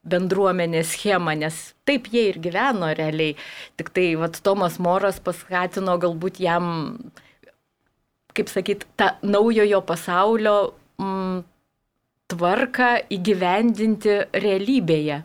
bendruomenės 0.08 0.92
schemą, 0.94 1.34
nes 1.38 1.56
taip 1.88 2.08
jie 2.12 2.28
ir 2.30 2.40
gyveno 2.44 2.90
realiai. 2.96 3.36
Tik 3.78 3.90
tai 3.96 4.06
vat, 4.20 4.38
Tomas 4.44 4.78
Moras 4.82 5.20
paskatino 5.24 5.96
galbūt 6.00 6.40
jam, 6.44 6.66
kaip 8.36 8.52
sakyt, 8.52 8.86
tą 9.00 9.14
naujojo 9.24 9.80
pasaulio 9.88 10.56
mm, 11.00 11.40
tvarką 12.32 12.90
įgyvendinti 13.14 14.20
realybėje. 14.44 15.22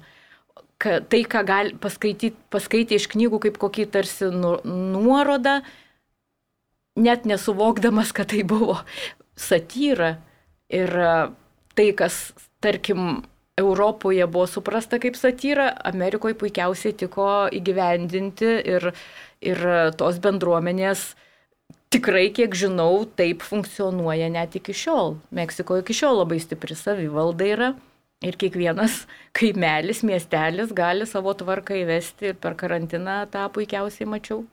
Ka, 0.79 0.99
tai, 1.11 1.25
ką 1.27 1.43
gali 1.43 1.75
paskaityti, 1.75 2.37
paskaityti 2.53 2.99
iš 3.01 3.09
knygų 3.11 3.41
kaip 3.43 3.57
kokį 3.59 3.89
tarsi 3.91 4.29
nu, 4.31 4.53
nuorodą, 4.63 5.57
net 6.99 7.27
nesuvokdamas, 7.27 8.13
kad 8.15 8.31
tai 8.31 8.45
buvo 8.47 8.77
satyra. 9.35 10.15
Ir 10.71 10.93
tai, 11.75 11.89
kas, 11.97 12.29
tarkim, 12.63 13.25
Europoje 13.59 14.25
buvo 14.27 14.47
suprasta 14.47 14.99
kaip 15.01 15.17
satyra, 15.19 15.69
Amerikoje 15.91 16.37
puikiausiai 16.39 16.95
tiko 16.97 17.29
įgyvendinti 17.55 18.51
ir, 18.75 18.91
ir 19.43 19.65
tos 19.99 20.19
bendruomenės 20.23 21.09
tikrai, 21.93 22.29
kiek 22.35 22.55
žinau, 22.55 23.03
taip 23.19 23.43
funkcionuoja 23.45 24.29
net 24.31 24.55
iki 24.59 24.75
šiol. 24.75 25.17
Meksikoje 25.35 25.83
iki 25.83 25.97
šiol 26.01 26.21
labai 26.21 26.39
stipri 26.43 26.77
savivalda 26.77 27.49
yra 27.49 27.73
ir 28.25 28.37
kiekvienas 28.39 29.03
kaimelis, 29.37 30.03
miestelis 30.07 30.73
gali 30.75 31.07
savo 31.09 31.33
tvarką 31.37 31.77
įvesti 31.83 32.33
ir 32.33 32.39
per 32.39 32.55
karantiną 32.59 33.23
tą 33.33 33.47
puikiausiai 33.55 34.09
mačiau. 34.09 34.45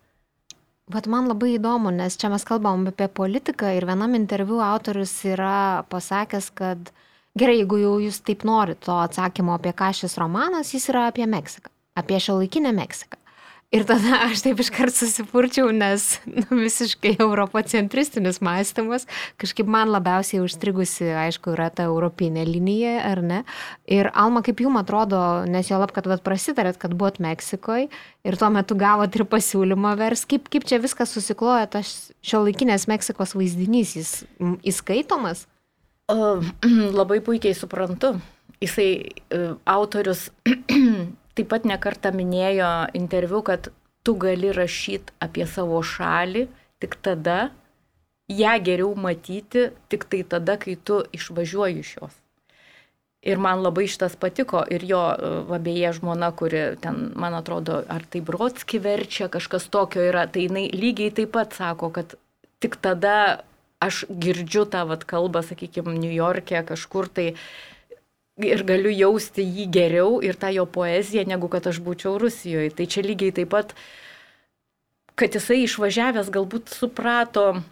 Bet 0.86 1.08
man 1.10 1.26
labai 1.26 1.56
įdomu, 1.56 1.90
nes 1.90 2.14
čia 2.14 2.30
mes 2.30 2.44
kalbam 2.46 2.84
apie 2.86 3.08
politiką 3.10 3.72
ir 3.74 3.88
vienam 3.88 4.14
interviu 4.14 4.60
autorius 4.62 5.16
yra 5.26 5.82
pasakęs, 5.90 6.52
kad 6.54 6.92
uh, 6.92 7.05
Gerai, 7.36 7.58
jeigu 7.58 7.76
jau 7.82 7.96
jūs 8.00 8.22
taip 8.24 8.46
norit 8.48 8.80
to 8.86 8.94
atsakymo, 8.96 9.58
apie 9.58 9.74
ką 9.76 9.90
šis 9.98 10.16
romanas, 10.16 10.72
jis 10.72 10.88
yra 10.88 11.10
apie 11.10 11.26
Meksiką, 11.28 11.68
apie 12.00 12.20
šio 12.22 12.38
laikinę 12.40 12.72
Meksiką. 12.72 13.18
Ir 13.74 13.82
tada 13.82 14.20
aš 14.28 14.44
taip 14.44 14.60
iškart 14.62 14.94
susipurčiau, 14.94 15.72
nes 15.74 16.04
nu, 16.24 16.44
visiškai 16.54 17.16
europocentristinis 17.18 18.38
mąstymas, 18.40 19.04
kažkaip 19.42 19.68
man 19.68 19.90
labiausiai 19.90 20.40
užstrigusi, 20.44 21.10
aišku, 21.26 21.50
yra 21.56 21.66
ta 21.74 21.88
europinė 21.90 22.46
linija, 22.46 22.94
ar 23.10 23.20
ne? 23.26 23.40
Ir 23.90 24.08
Alma, 24.14 24.40
kaip 24.46 24.62
jums 24.62 24.80
atrodo, 24.80 25.18
nes 25.50 25.68
jo 25.68 25.80
lab, 25.82 25.92
kad 25.96 26.06
vat, 26.08 26.22
prasitarėt, 26.24 26.78
kad 26.80 26.94
buvot 26.94 27.18
Meksikoje 27.20 27.90
ir 28.24 28.38
tuo 28.38 28.52
metu 28.54 28.78
gavot 28.78 29.18
ir 29.18 29.26
pasiūlymą 29.28 29.96
vers, 29.98 30.24
kaip, 30.30 30.46
kaip 30.48 30.64
čia 30.70 30.78
viskas 30.80 31.12
susikloja, 31.12 31.66
tas 31.74 32.14
šio 32.24 32.46
laikinės 32.46 32.88
Meksikos 32.88 33.34
vaizdinys, 33.36 33.98
jis 33.98 34.14
įskaitomas? 34.62 35.48
Labai 36.98 37.20
puikiai 37.20 37.54
suprantu. 37.54 38.20
Jisai 38.62 38.90
autorius 39.66 40.28
taip 41.36 41.48
pat 41.50 41.66
nekartą 41.66 42.12
minėjo 42.14 42.68
interviu, 42.94 43.42
kad 43.42 43.72
tu 44.06 44.14
gali 44.14 44.52
rašyti 44.54 45.16
apie 45.20 45.46
savo 45.50 45.80
šalį 45.82 46.46
tik 46.80 46.94
tada, 47.02 47.50
ją 48.30 48.54
geriau 48.62 48.94
matyti 48.94 49.66
tik 49.90 50.06
tai 50.06 50.22
tada, 50.22 50.56
kai 50.62 50.76
tu 50.78 51.00
išvažiuoji 51.16 51.82
iš 51.82 51.90
jos. 51.98 52.14
Ir 53.26 53.42
man 53.42 53.64
labai 53.64 53.88
šitas 53.90 54.14
patiko 54.14 54.62
ir 54.70 54.84
jo 54.86 55.02
abieje 55.58 55.90
žmona, 55.98 56.30
kuri 56.38 56.76
ten, 56.78 57.10
man 57.18 57.34
atrodo, 57.34 57.80
ar 57.90 58.06
tai 58.06 58.22
Brodski 58.22 58.78
verčia, 58.78 59.26
kažkas 59.26 59.66
tokio 59.74 60.04
yra, 60.06 60.28
tai 60.30 60.46
jinai 60.46 60.68
lygiai 60.70 61.10
taip 61.10 61.34
pat 61.34 61.56
sako, 61.58 61.90
kad 61.90 62.14
tik 62.62 62.78
tada 62.78 63.42
aš 63.82 64.04
girdžiu 64.08 64.64
tą 64.70 64.84
vat, 64.88 65.04
kalbą, 65.08 65.42
sakykime, 65.44 65.96
New 65.98 66.12
York'e 66.12 66.62
kažkur 66.66 67.08
tai 67.08 67.34
ir 68.36 68.64
galiu 68.68 68.92
jausti 68.92 69.44
jį 69.44 69.68
geriau 69.72 70.18
ir 70.24 70.36
tą 70.36 70.50
jo 70.52 70.66
poeziją, 70.68 71.24
negu 71.28 71.48
kad 71.52 71.66
aš 71.68 71.80
būčiau 71.84 72.16
Rusijoje. 72.20 72.72
Tai 72.76 72.86
čia 72.88 73.04
lygiai 73.04 73.34
taip 73.36 73.52
pat, 73.52 73.72
kad 75.16 75.36
jisai 75.36 75.62
išvažiavęs 75.64 76.28
galbūt 76.32 76.72
suprato 76.72 77.62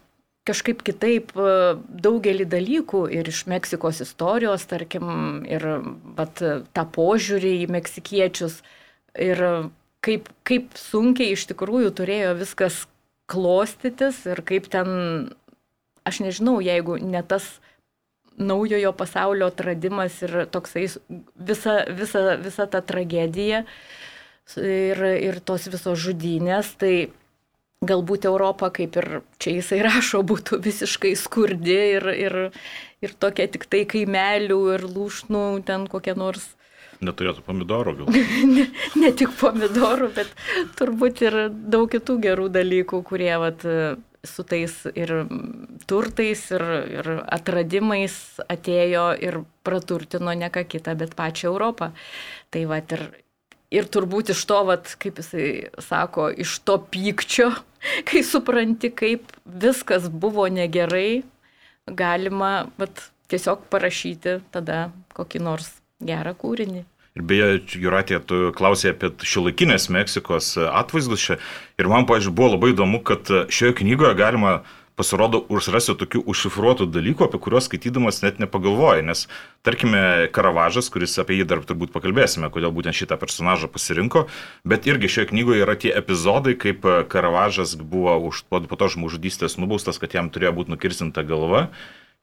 kažkaip 0.49 0.83
kitaip 0.85 1.33
e, 1.37 1.53
daugelį 2.05 2.47
dalykų 2.53 3.07
ir 3.17 3.29
iš 3.33 3.45
Meksikos 3.49 4.03
istorijos, 4.05 4.67
tarkim, 4.69 5.45
ir 5.49 5.65
vat, 6.17 6.41
tą 6.77 6.85
požiūrį 6.97 7.55
į 7.65 7.71
meksikiečius 7.73 8.59
ir 9.21 9.41
kaip, 10.05 10.29
kaip 10.45 10.77
sunkiai 10.77 11.33
iš 11.33 11.47
tikrųjų 11.53 11.95
turėjo 11.97 12.35
viskas 12.41 12.85
klostytis 13.31 14.21
ir 14.29 14.43
kaip 14.45 14.69
ten 14.73 14.91
aš 16.05 16.21
nežinau, 16.25 16.59
jeigu 16.65 16.99
ne 17.03 17.23
tas 17.27 17.47
naujojo 18.37 18.93
pasaulio 18.99 19.49
atradimas 19.53 20.17
ir 20.27 20.47
toksai 20.51 20.89
visa, 21.37 21.77
visa, 21.89 22.23
visa 22.41 22.67
ta 22.67 22.81
tragedija 22.83 23.63
ir, 24.59 25.05
ir 25.29 25.39
tos 25.41 25.69
visos 25.71 26.01
žudynės, 26.03 26.75
tai 26.81 26.95
galbūt 27.85 28.27
Europa, 28.29 28.71
kaip 28.75 28.97
ir 29.01 29.09
čia 29.43 29.59
jisai 29.59 29.81
rašo, 29.85 30.23
būtų 30.27 30.61
visiškai 30.65 31.15
skurdi 31.19 31.79
ir, 31.99 32.09
ir, 32.27 32.37
ir 33.05 33.17
tokia 33.21 33.47
tik 33.51 33.69
tai 33.71 33.85
kaimelių 33.89 34.61
ir 34.77 34.87
lūšnų 34.89 35.45
ten 35.69 35.87
kokia 35.91 36.17
nors. 36.19 36.47
Neturėtų 37.05 37.45
pomidorų 37.45 37.97
gal. 37.99 38.19
ne, 38.57 38.69
ne 38.97 39.13
tik 39.13 39.35
pomidorų, 39.39 40.11
bet 40.17 40.31
turbūt 40.79 41.25
ir 41.27 41.39
daug 41.53 41.91
kitų 41.93 42.19
gerų 42.25 42.49
dalykų, 42.55 43.03
kurie 43.07 43.35
vat, 43.43 43.67
su 44.25 44.45
tais 44.49 44.73
ir 44.95 45.13
turtais, 45.91 46.47
ir, 46.55 46.65
ir 46.99 47.11
atradimais 47.33 48.15
atėjo 48.51 49.05
ir 49.25 49.41
praturtino 49.67 50.35
ne 50.37 50.51
ką 50.53 50.65
kitą, 50.69 50.97
bet 50.99 51.15
pačią 51.19 51.51
Europą. 51.53 51.93
Tai 52.55 52.65
va 52.71 52.81
ir, 52.83 53.05
ir 53.75 53.89
turbūt 53.91 54.35
iš 54.35 54.45
to, 54.51 54.61
vat, 54.71 54.95
kaip 55.03 55.21
jisai 55.23 55.49
sako, 55.83 56.31
iš 56.31 56.59
to 56.67 56.79
pykčio, 56.93 57.51
kai 58.09 58.25
supranti, 58.27 58.93
kaip 58.95 59.33
viskas 59.45 60.09
buvo 60.09 60.49
negerai, 60.49 61.23
galima 61.87 62.71
vat, 62.81 63.11
tiesiog 63.29 63.69
parašyti 63.73 64.39
tada 64.55 64.89
kokį 65.17 65.41
nors 65.45 65.71
gerą 66.05 66.35
kūrinį. 66.39 66.85
Ir 67.15 67.23
beje, 67.23 67.49
Juratė, 67.79 68.19
tu 68.27 68.49
klausai 68.59 68.91
apie 68.91 69.13
šiuolaikinės 69.23 69.85
Meksikos 69.95 70.57
atvaizdus 70.59 71.23
čia. 71.23 71.37
Ir 71.79 71.87
man, 71.87 72.09
pažiūrėjau, 72.11 72.35
buvo 72.35 72.49
labai 72.57 72.73
įdomu, 72.73 72.99
kad 73.07 73.31
šioje 73.55 73.77
knygoje 73.85 74.17
galima 74.19 74.57
pasirodo 74.99 75.39
užrasti 75.51 75.95
tokių 75.99 76.25
užšifruotų 76.31 76.89
dalykų, 76.91 77.29
apie 77.29 77.39
kuriuos 77.47 77.69
skaitydamas 77.71 78.19
net 78.27 78.43
nepagalvoji. 78.43 79.07
Nes, 79.07 79.25
tarkime, 79.67 80.27
Karavažas, 80.35 80.91
kuris 80.91 81.15
apie 81.23 81.39
jį 81.39 81.49
dar 81.55 81.63
turbūt 81.63 81.95
pakalbėsime, 81.95 82.51
kodėl 82.51 82.75
būtent 82.75 82.99
šitą 82.99 83.19
personažą 83.23 83.71
pasirinko, 83.71 84.27
bet 84.67 84.91
irgi 84.91 85.11
šioje 85.15 85.31
knygoje 85.31 85.63
yra 85.63 85.79
tie 85.79 85.95
epizodai, 85.95 86.59
kaip 86.59 86.83
Karavažas 87.15 87.79
buvo 87.79 88.19
už, 88.27 88.43
po, 88.51 88.59
to 88.59 88.91
žmogžudystės 88.99 89.55
nubaustas, 89.63 90.03
kad 90.03 90.19
jam 90.19 90.35
turėjo 90.35 90.59
būti 90.59 90.75
nukirsinta 90.75 91.23
galva 91.27 91.69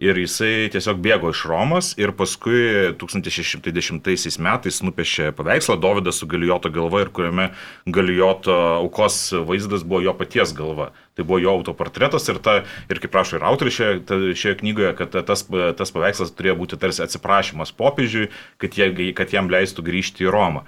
ir 0.02 0.18
jisai 0.18 0.70
tiesiog 0.74 1.00
bėgo 1.04 1.30
iš 1.32 1.44
Romos 1.50 1.92
ir 2.02 2.14
paskui 2.18 2.92
1610 3.00 4.42
metais 4.42 4.82
nupiešė 4.82 5.30
paveikslą 5.38 5.78
Dovydas 5.82 6.22
su 6.22 6.28
Galijoto 6.30 6.72
galva 6.74 7.04
ir 7.04 7.12
kuriame 7.14 7.52
Galijoto 7.86 8.56
aukos 8.80 9.20
vaizdas 9.48 9.86
buvo 9.86 10.02
jo 10.08 10.16
paties 10.18 10.56
galva. 10.58 10.90
Tai 11.16 11.26
buvo 11.28 11.42
jo 11.44 11.54
autoportretas 11.60 12.26
ir, 12.32 12.40
ta, 12.42 12.62
ir 12.90 13.02
kaip 13.04 13.14
prašo 13.14 13.38
ir 13.38 13.46
autorius 13.46 13.78
šioje, 13.78 14.36
šioje 14.42 14.60
knygoje, 14.64 14.94
kad 14.98 15.18
tas, 15.28 15.46
tas 15.78 15.94
paveikslas 15.94 16.34
turėjo 16.34 16.58
būti 16.64 16.80
tarsi 16.82 17.04
atsiprašymas 17.06 17.76
popiežiui, 17.78 18.32
kad, 18.64 18.78
jie, 18.78 19.12
kad 19.18 19.36
jam 19.36 19.52
leistų 19.52 19.86
grįžti 19.86 20.26
į 20.26 20.34
Romą. 20.34 20.66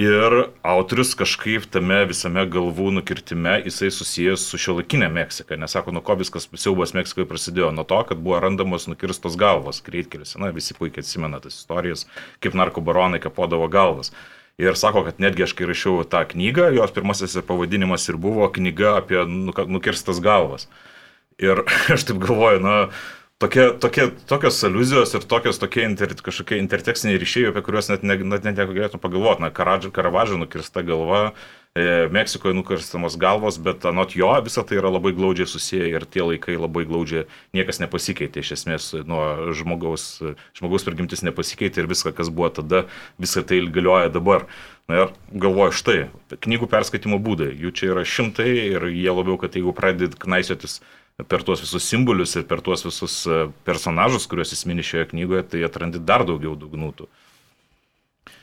Ir 0.00 0.46
autorius 0.64 1.10
kažkaip 1.20 1.66
tame 1.68 1.98
visame 2.08 2.46
galvų 2.48 2.94
nukirtime 2.96 3.58
jisai 3.66 3.90
susijęs 3.92 4.46
su 4.48 4.56
šiuolaikinė 4.56 5.10
Meksika. 5.12 5.58
Nesako, 5.60 5.92
nuo 5.92 6.00
ko 6.00 6.16
viskas 6.16 6.48
siaubas 6.56 6.94
Meksikoje 6.96 7.28
prasidėjo. 7.28 7.68
Nuo 7.76 7.84
to, 7.84 7.98
kad 8.08 8.22
buvo 8.24 8.38
randamos 8.40 8.88
nukirstos 8.88 9.36
galvos 9.36 9.82
greitkeliuose. 9.84 10.38
Na, 10.40 10.48
visi 10.48 10.72
puikiai 10.78 11.04
atsimena 11.04 11.42
tas 11.44 11.60
istorijas, 11.60 12.06
kaip 12.40 12.56
narkobaronai 12.56 13.20
kapodavo 13.20 13.68
galvas. 13.68 14.14
Ir 14.56 14.80
sako, 14.80 15.04
kad 15.04 15.20
netgi 15.20 15.44
aš 15.44 15.52
kai 15.60 15.68
rašiau 15.68 16.08
tą 16.08 16.24
knygą, 16.30 16.70
jos 16.72 16.96
pirmasis 16.96 17.36
pavadinimas 17.44 18.08
ir 18.08 18.16
buvo 18.16 18.48
knyga 18.48 18.96
apie 19.02 19.26
nukirstas 19.28 20.24
galvas. 20.24 20.70
Ir 21.36 21.66
aš 21.92 22.08
taip 22.08 22.24
galvoju, 22.24 22.64
na, 22.64 22.78
tokie, 23.42 23.64
tokie, 23.80 24.10
tokios 24.30 24.60
aluzijos 24.64 25.14
ir 25.16 25.24
tokios 25.26 25.58
tokie 25.58 25.82
inter, 25.86 26.14
kažkokie 26.14 26.60
intertekstiniai 26.62 27.18
ryšiai, 27.20 27.48
apie 27.50 27.64
kuriuos 27.66 27.90
net, 27.90 28.04
ne, 28.06 28.16
net, 28.22 28.46
net 28.46 28.60
negalėtum 28.60 29.02
pagalvoti. 29.02 29.42
Na, 29.42 29.50
Karavažo 29.52 30.38
nukirsta 30.38 30.84
galva, 30.86 31.22
e, 31.74 32.06
Meksikoje 32.14 32.54
nukirstamos 32.54 33.18
galvos, 33.20 33.58
bet 33.62 33.84
anot 33.88 34.14
jo 34.18 34.30
visą 34.46 34.62
tai 34.68 34.78
yra 34.78 34.92
labai 34.94 35.14
glaudžiai 35.18 35.50
susiję 35.50 35.90
ir 35.90 36.06
tie 36.06 36.22
laikai 36.28 36.54
labai 36.60 36.84
glaudžiai 36.86 37.26
niekas 37.56 37.82
nepasikeitė. 37.82 38.44
Iš 38.44 38.54
esmės 38.60 38.90
nuo 39.08 39.52
žmogaus, 39.58 40.06
žmogaus 40.58 40.86
prigimtis 40.86 41.26
nepasikeitė 41.26 41.82
ir 41.82 41.90
viską, 41.90 42.14
kas 42.14 42.30
buvo 42.30 42.52
tada, 42.62 42.86
visą 43.18 43.42
tai 43.42 43.64
galioja 43.66 44.12
dabar. 44.12 44.46
Na 44.90 45.04
ir 45.04 45.12
galvoju, 45.30 45.74
štai, 45.78 45.98
knygų 46.42 46.66
perskaitimo 46.70 47.20
būdai, 47.22 47.52
jų 47.54 47.70
čia 47.70 47.92
yra 47.92 48.02
šimtai 48.02 48.50
ir 48.50 48.90
jie 48.90 49.12
labiau, 49.14 49.38
kad 49.38 49.54
jeigu 49.54 49.70
pradėt 49.76 50.18
knaisiotis 50.20 50.80
per 51.28 51.44
tuos 51.46 51.62
visus 51.64 51.88
simbolius 51.88 52.36
ir 52.38 52.46
per 52.48 52.62
tuos 52.64 52.84
visus 52.86 53.22
e, 53.26 53.44
personažus, 53.66 54.28
kuriuos 54.30 54.54
jis 54.54 54.64
mini 54.68 54.84
šioje 54.86 55.10
knygoje, 55.12 55.44
tai 55.52 55.66
atrandi 55.66 56.00
dar 56.02 56.26
daugiau 56.28 56.56
dugnutų. 56.58 57.08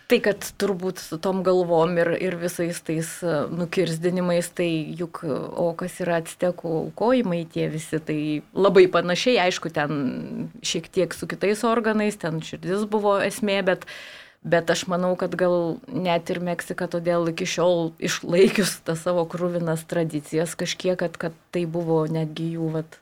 Tai 0.10 0.18
kad 0.26 0.46
turbūt 0.58 0.98
su 0.98 1.20
tom 1.22 1.44
galvom 1.46 1.92
ir, 2.02 2.10
ir 2.18 2.38
visais 2.42 2.80
tais 2.86 3.12
e, 3.22 3.36
nukirzdinimais, 3.54 4.50
tai 4.58 4.70
juk, 4.98 5.22
o 5.26 5.70
kas 5.78 6.00
yra 6.02 6.22
atstekų 6.24 6.72
aukojimai 6.84 7.44
tie 7.54 7.68
visi, 7.70 8.02
tai 8.02 8.20
labai 8.58 8.88
panašiai, 8.92 9.38
aišku, 9.50 9.74
ten 9.76 10.50
šiek 10.66 10.90
tiek 10.90 11.14
su 11.14 11.30
kitais 11.30 11.62
organais, 11.68 12.18
ten 12.18 12.42
širdis 12.42 12.88
buvo 12.90 13.20
esmė, 13.22 13.62
bet 13.70 13.86
uh, 13.86 14.00
Bet 14.40 14.70
aš 14.72 14.86
manau, 14.88 15.18
kad 15.20 15.34
gal 15.36 15.80
net 15.92 16.30
ir 16.32 16.40
Meksika 16.40 16.88
todėl 16.88 17.28
iki 17.34 17.44
šiol 17.44 17.92
išlaikius 18.00 18.78
tas 18.88 19.04
savo 19.04 19.26
krūvinas 19.28 19.84
tradicijas 19.90 20.56
kažkiek, 20.60 20.96
kad, 21.02 21.18
kad 21.20 21.36
tai 21.52 21.66
buvo 21.68 22.06
netgi 22.08 22.54
jų 22.56 22.70
vat, 22.78 23.00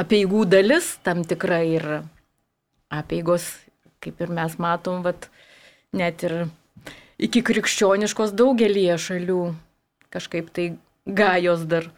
apieigų 0.00 0.46
dalis 0.48 0.94
tam 1.04 1.20
tikra 1.28 1.60
ir 1.68 1.84
apieigos, 2.88 3.44
kaip 4.00 4.24
ir 4.24 4.32
mes 4.32 4.56
matom, 4.56 5.02
vat, 5.04 5.28
net 5.92 6.24
ir 6.24 6.46
iki 7.20 7.44
krikščioniškos 7.44 8.32
daugelįje 8.32 8.96
šalių 9.04 9.42
kažkaip 10.14 10.48
tai 10.54 10.70
gajos 11.04 11.68
dar. 11.68 11.90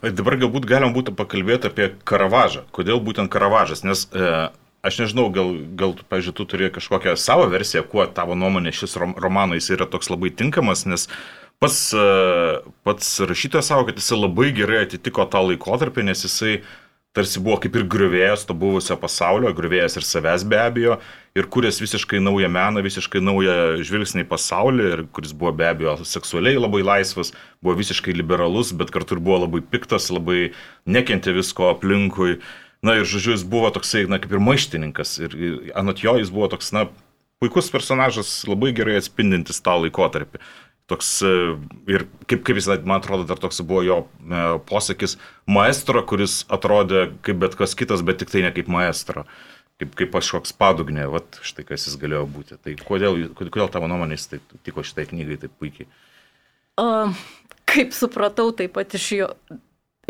Dabar 0.00 0.36
galbūt 0.40 0.64
galima 0.68 0.94
būtų 0.94 1.12
pakalbėti 1.18 1.68
apie 1.68 1.92
Karavažą. 2.08 2.64
Kodėl 2.72 3.00
būtent 3.04 3.30
Karavažas? 3.32 3.82
Nes 3.84 4.06
e, 4.12 4.48
Aš 4.80 5.02
nežinau, 5.02 5.26
gal, 5.28 5.50
gal 5.76 5.92
pažiūrėjau, 6.08 6.36
tu 6.38 6.46
turi 6.48 6.70
kažkokią 6.72 7.12
savo 7.20 7.44
versiją, 7.52 7.82
kuo 7.84 8.06
tavo 8.08 8.32
nuomonė 8.38 8.72
šis 8.72 8.96
romanas 8.96 9.60
jis 9.60 9.74
yra 9.76 9.86
toks 9.90 10.08
labai 10.08 10.30
tinkamas, 10.32 10.86
nes 10.88 11.04
pats, 11.60 11.90
e, 11.92 12.04
pats 12.88 13.10
rašytojas 13.28 13.68
savo, 13.68 13.84
kad 13.88 14.00
jisai 14.00 14.22
labai 14.22 14.48
gerai 14.56 14.86
atitiko 14.86 15.26
tą 15.28 15.42
laikotarpį, 15.50 16.06
nes 16.08 16.24
jisai 16.24 16.62
tarsi 17.12 17.42
buvo 17.42 17.58
kaip 17.60 17.74
ir 17.76 17.84
griuvėjas 17.90 18.46
to 18.46 18.54
buvusio 18.56 18.96
pasaulio, 19.00 19.50
griuvėjas 19.56 19.98
ir 19.98 20.06
savęs 20.06 20.46
be 20.48 20.60
abejo, 20.62 20.96
ir 21.36 21.48
kurės 21.50 21.82
visiškai 21.82 22.22
naują 22.22 22.48
meną, 22.54 22.80
visiškai 22.86 23.20
naują 23.20 23.56
žvilgsnį 23.86 24.24
į 24.24 24.30
pasaulį, 24.30 24.88
ir 24.94 25.04
kuris 25.12 25.34
buvo 25.36 25.52
be 25.58 25.66
abejo 25.68 25.98
seksualiai 26.06 26.56
labai 26.56 26.80
laisvas, 26.86 27.34
buvo 27.60 27.76
visiškai 27.82 28.14
liberalus, 28.16 28.72
bet 28.72 28.94
kartu 28.94 29.18
ir 29.18 29.24
buvo 29.26 29.42
labai 29.44 29.60
piktas, 29.60 30.08
labai 30.14 30.54
nekentė 30.86 31.34
visko 31.36 31.68
aplinkui. 31.74 32.38
Na 32.80 32.96
ir 32.96 33.04
žodžiu, 33.04 33.34
jis 33.34 33.44
buvo 33.44 33.68
toksai, 33.74 34.06
na 34.08 34.16
kaip 34.20 34.32
ir 34.32 34.40
maištininkas. 34.40 35.18
Ir, 35.20 35.36
ir 35.36 35.72
anot 35.76 36.00
jo 36.00 36.14
jis 36.16 36.32
buvo 36.32 36.48
toks, 36.48 36.72
na, 36.72 36.86
puikus 37.40 37.68
personažas, 37.72 38.40
labai 38.48 38.72
gerai 38.76 38.96
atspindintis 39.00 39.60
tą 39.64 39.76
laikotarpį. 39.82 40.40
Toks, 40.90 41.10
e, 41.22 41.34
ir 41.92 42.06
kaip, 42.24 42.40
kaip 42.46 42.58
jis, 42.58 42.70
man 42.80 42.98
atrodo, 42.98 43.26
dar 43.28 43.38
toks 43.40 43.60
buvo 43.62 43.84
jo 43.84 43.98
e, 44.02 44.42
posakis, 44.68 45.18
maestro, 45.46 46.02
kuris 46.08 46.40
atrodė 46.50 47.10
kaip 47.26 47.44
bet 47.44 47.54
kas 47.60 47.76
kitas, 47.78 48.02
bet 48.06 48.22
tik 48.22 48.32
tai 48.32 48.46
ne 48.46 48.52
kaip 48.56 48.70
maestro. 48.72 49.26
Kaip, 49.80 49.94
kaip 49.96 50.16
kažkoks 50.16 50.52
padugnė, 50.60 51.06
va 51.08 51.22
štai 51.44 51.64
kas 51.68 51.86
jis 51.86 52.00
galėjo 52.00 52.26
būti. 52.32 52.58
Tai 52.60 52.74
kodėl, 52.80 53.22
kodėl 53.36 53.70
tavo 53.72 53.88
nuomonė 53.88 54.18
jis 54.18 54.26
taip 54.34 54.56
tiko 54.66 54.84
šitai 54.84 55.06
knygai 55.08 55.38
taip 55.40 55.54
puikiai? 55.60 55.88
Uh, 56.80 57.12
kaip 57.68 57.94
supratau, 57.96 58.50
taip 58.56 58.74
pat 58.76 58.96
iš 58.96 59.06
jo 59.16 59.30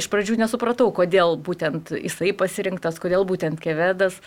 iš 0.00 0.08
pradžių 0.12 0.38
nesupratau, 0.40 0.88
kodėl 0.94 1.36
būtent 1.40 1.92
jisai 1.94 2.32
pasirinktas, 2.36 2.98
kodėl 3.02 3.26
būtent 3.28 3.60
Kevedas, 3.62 4.18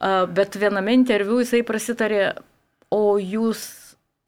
bet 0.00 0.56
viename 0.56 0.94
interviu 0.96 1.40
jisai 1.42 1.62
prasitarė, 1.66 2.32
o 2.90 3.18
jūs 3.20 3.64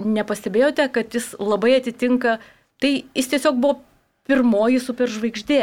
nepastebėjote, 0.03 0.89
kad 0.95 1.15
jis 1.15 1.33
labai 1.41 1.77
atitinka, 1.79 2.37
tai 2.83 2.93
jis 3.15 3.31
tiesiog 3.33 3.59
buvo 3.63 3.81
pirmoji 4.29 4.83
superžvaigždė. 4.83 5.63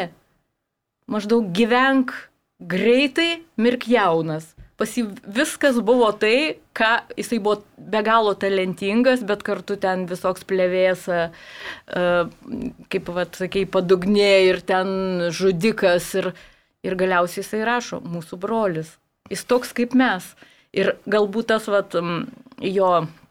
Maždaug 1.10 1.48
gyvenk 1.56 2.14
greitai, 2.60 3.42
mirk 3.58 3.88
jaunas 3.90 4.54
pas 4.80 4.96
jį 4.96 5.06
viskas 5.36 5.78
buvo 5.86 6.10
tai, 6.16 6.58
ką 6.78 6.92
jisai 7.20 7.40
buvo 7.44 7.60
be 7.92 8.02
galo 8.06 8.34
talentingas, 8.40 9.26
bet 9.28 9.44
kartu 9.48 9.76
ten 9.82 10.06
visoks 10.10 10.48
plėvės, 10.48 11.06
kaip, 12.94 13.12
vad, 13.20 13.36
sakai, 13.38 13.66
padugnė 13.70 14.32
ir 14.48 14.62
ten 14.64 15.30
žudikas 15.36 16.10
ir, 16.22 16.32
ir 16.88 17.00
galiausiai 17.00 17.44
jisai 17.44 17.66
rašo, 17.68 18.02
mūsų 18.02 18.40
brolis. 18.40 18.96
Jis 19.30 19.46
toks 19.46 19.76
kaip 19.78 19.94
mes. 20.00 20.26
Ir 20.74 20.96
galbūt 21.10 21.50
tas, 21.52 21.68
vad, 21.70 21.96
jo 22.64 22.94
E, 23.04 23.29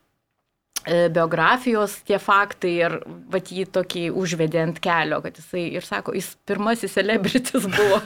biografijos 1.13 1.99
tie 2.09 2.19
faktai 2.23 2.73
ir 2.79 2.95
vat 3.33 3.51
jį 3.53 3.67
tokį 3.75 4.05
užvedė 4.17 4.63
ant 4.63 4.81
kelio, 4.83 5.21
kad 5.25 5.37
jisai 5.39 5.67
ir 5.77 5.87
sako, 5.87 6.15
jis 6.17 6.31
pirmasis 6.49 6.97
celebritis 6.97 7.67
buvo, 7.77 8.01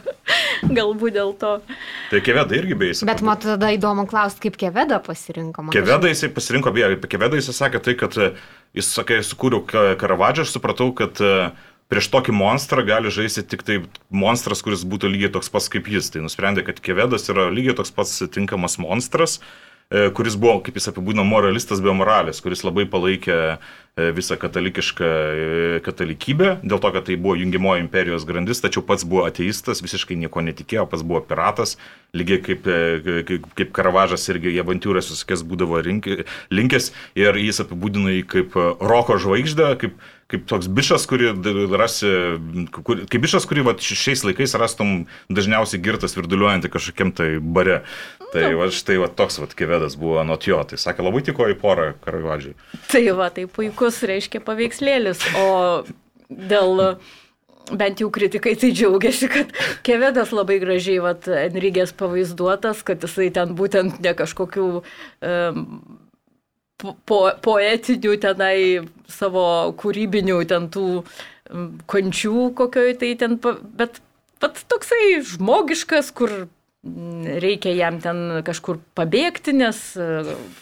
galbūt 0.67 1.17
dėl 1.17 1.35
to. 1.41 1.53
Tai 2.11 2.23
Keveda 2.25 2.59
irgi 2.59 2.79
beje. 2.79 2.99
Bet 3.09 3.23
man 3.27 3.41
tada 3.43 3.73
įdomu 3.75 4.07
klausti, 4.11 4.45
kaip 4.47 4.59
Keveda 4.61 5.01
pasirinko. 5.05 5.69
Keveda 5.75 6.11
jisai 6.11 6.33
pasirinko, 6.35 6.75
beje, 6.75 6.93
apie 6.99 7.13
Keveda 7.15 7.39
jisai 7.41 7.57
sakė 7.61 7.83
tai, 7.87 7.97
kad 8.01 8.19
e, 8.19 8.33
jis, 8.79 8.93
sakai, 8.99 9.23
sukūriau 9.27 9.65
Karavadžą, 9.69 10.47
aš 10.47 10.57
supratau, 10.57 10.91
kad 10.97 11.23
e, 11.23 11.51
prieš 11.93 12.11
tokį 12.13 12.35
monstrą 12.37 12.87
gali 12.89 13.13
žaisti 13.15 13.45
tik 13.47 13.67
tai 13.69 13.83
monstras, 14.11 14.65
kuris 14.65 14.87
būtų 14.89 15.13
lygiai 15.13 15.35
toks 15.35 15.53
pats 15.53 15.71
kaip 15.73 15.91
jis. 15.93 16.11
Tai 16.15 16.25
nusprendė, 16.27 16.67
kad 16.67 16.81
Kevedas 16.83 17.29
yra 17.33 17.51
lygiai 17.53 17.77
toks 17.79 17.95
pats 17.95 18.23
tinkamas 18.33 18.81
monstras 18.83 19.41
E, 19.43 19.51
kuris 20.17 20.37
buvo, 20.41 20.61
kaip 20.65 20.79
jis 20.79 20.89
apibūdino, 20.93 21.25
moralistas 21.29 21.83
be 21.85 21.93
moralės, 21.97 22.41
kuris 22.45 22.63
labai 22.65 22.87
palaikė 22.89 23.35
e, 23.37 24.07
visą 24.17 24.39
katalikišką 24.41 25.09
e, 25.09 25.81
katalikybę, 25.85 26.55
dėl 26.65 26.81
to, 26.81 26.93
kad 26.95 27.07
tai 27.09 27.19
buvo 27.21 27.37
jungimoji 27.37 27.85
imperijos 27.85 28.25
grandis, 28.29 28.63
tačiau 28.65 28.85
pats 28.89 29.05
buvo 29.09 29.27
ateistas, 29.29 29.83
visiškai 29.85 30.17
nieko 30.23 30.45
netikėjo, 30.47 30.87
pats 30.89 31.05
buvo 31.05 31.21
piratas, 31.29 31.77
lygiai 32.17 32.41
kaip, 32.45 32.67
kaip, 33.29 33.47
kaip 33.59 33.77
Karavažas 33.77 34.25
irgi 34.33 34.55
į 34.55 34.63
avantūras 34.65 35.13
visokias 35.13 35.45
būdavo 35.49 35.81
rinki, 35.85 36.23
linkęs 36.53 36.93
ir 37.21 37.41
jis 37.41 37.63
apibūdino 37.67 38.17
jį 38.17 38.27
kaip 38.33 38.59
roko 38.81 39.21
žvaigždę, 39.21 39.71
kaip 39.85 40.01
kaip 40.31 40.45
toks 40.49 40.69
bišas, 40.73 41.07
kurį 41.11 41.33
rasi, 41.77 42.11
kur, 42.73 43.03
kaip 43.11 43.25
bišas, 43.25 43.47
kurį 43.49 43.67
va, 43.69 43.77
šiais 43.77 44.25
laikais 44.27 44.57
rastum 44.61 45.07
dažniausiai 45.33 45.83
girtas 45.83 46.17
virduliuojantį 46.19 46.73
kažkokiam 46.73 47.15
tai 47.17 47.35
bare. 47.41 47.83
Tai 48.33 48.47
va 48.57 48.71
štai 48.73 48.97
va, 49.03 49.11
toks 49.13 49.43
va 49.43 49.49
kevedas 49.53 49.99
buvo 50.01 50.17
anot 50.23 50.47
jo, 50.49 50.57
tai 50.65 50.79
sakė 50.81 51.05
labai 51.05 51.21
tiko 51.27 51.51
į 51.53 51.59
porą 51.61 51.91
karavadžiai. 52.05 52.55
Tai 52.89 53.03
va, 53.19 53.29
tai 53.35 53.45
puikus 53.45 54.01
reiškia 54.09 54.41
paveikslėlis, 54.47 55.27
o 55.37 55.51
dėl 56.33 56.97
bent 57.71 58.01
jau 58.03 58.09
kritikai 58.13 58.55
tai 58.59 58.73
džiaugiasi, 58.75 59.29
kad 59.31 59.53
Kevedas 59.87 60.33
labai 60.35 60.59
gražiai, 60.63 61.01
vat, 61.05 61.29
Enrigės 61.29 61.95
pavaizduotas, 61.97 62.83
kad 62.87 63.05
jisai 63.05 63.31
ten 63.35 63.55
būtent 63.59 64.01
ne 64.03 64.15
kažkokių 64.19 64.67
um, 64.81 65.67
po, 67.07 67.21
poetinių 67.45 68.17
tenai 68.23 68.57
savo 69.11 69.45
kūrybinių 69.79 70.41
ten 70.51 70.69
tų 70.73 70.87
kančių 71.91 72.49
kokioj 72.57 72.97
tai 73.01 73.13
ten, 73.21 73.39
bet 73.77 74.01
pat 74.43 74.59
toksai 74.71 75.21
žmogiškas, 75.35 76.11
kur 76.17 76.47
reikia 77.43 77.75
jam 77.79 78.01
ten 78.03 78.43
kažkur 78.43 78.81
pabėgti, 78.99 79.55
nes 79.55 79.79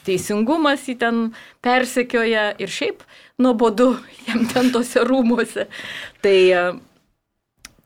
teisingumas 0.05 0.85
jį 0.89 0.99
ten 1.01 1.23
persekioja 1.65 2.51
ir 2.61 2.73
šiaip 2.73 3.05
nuobodu 3.41 3.95
jam 4.29 4.45
ten 4.51 4.73
tose 4.75 5.05
rūmuose. 5.07 5.69
Tai 6.21 6.37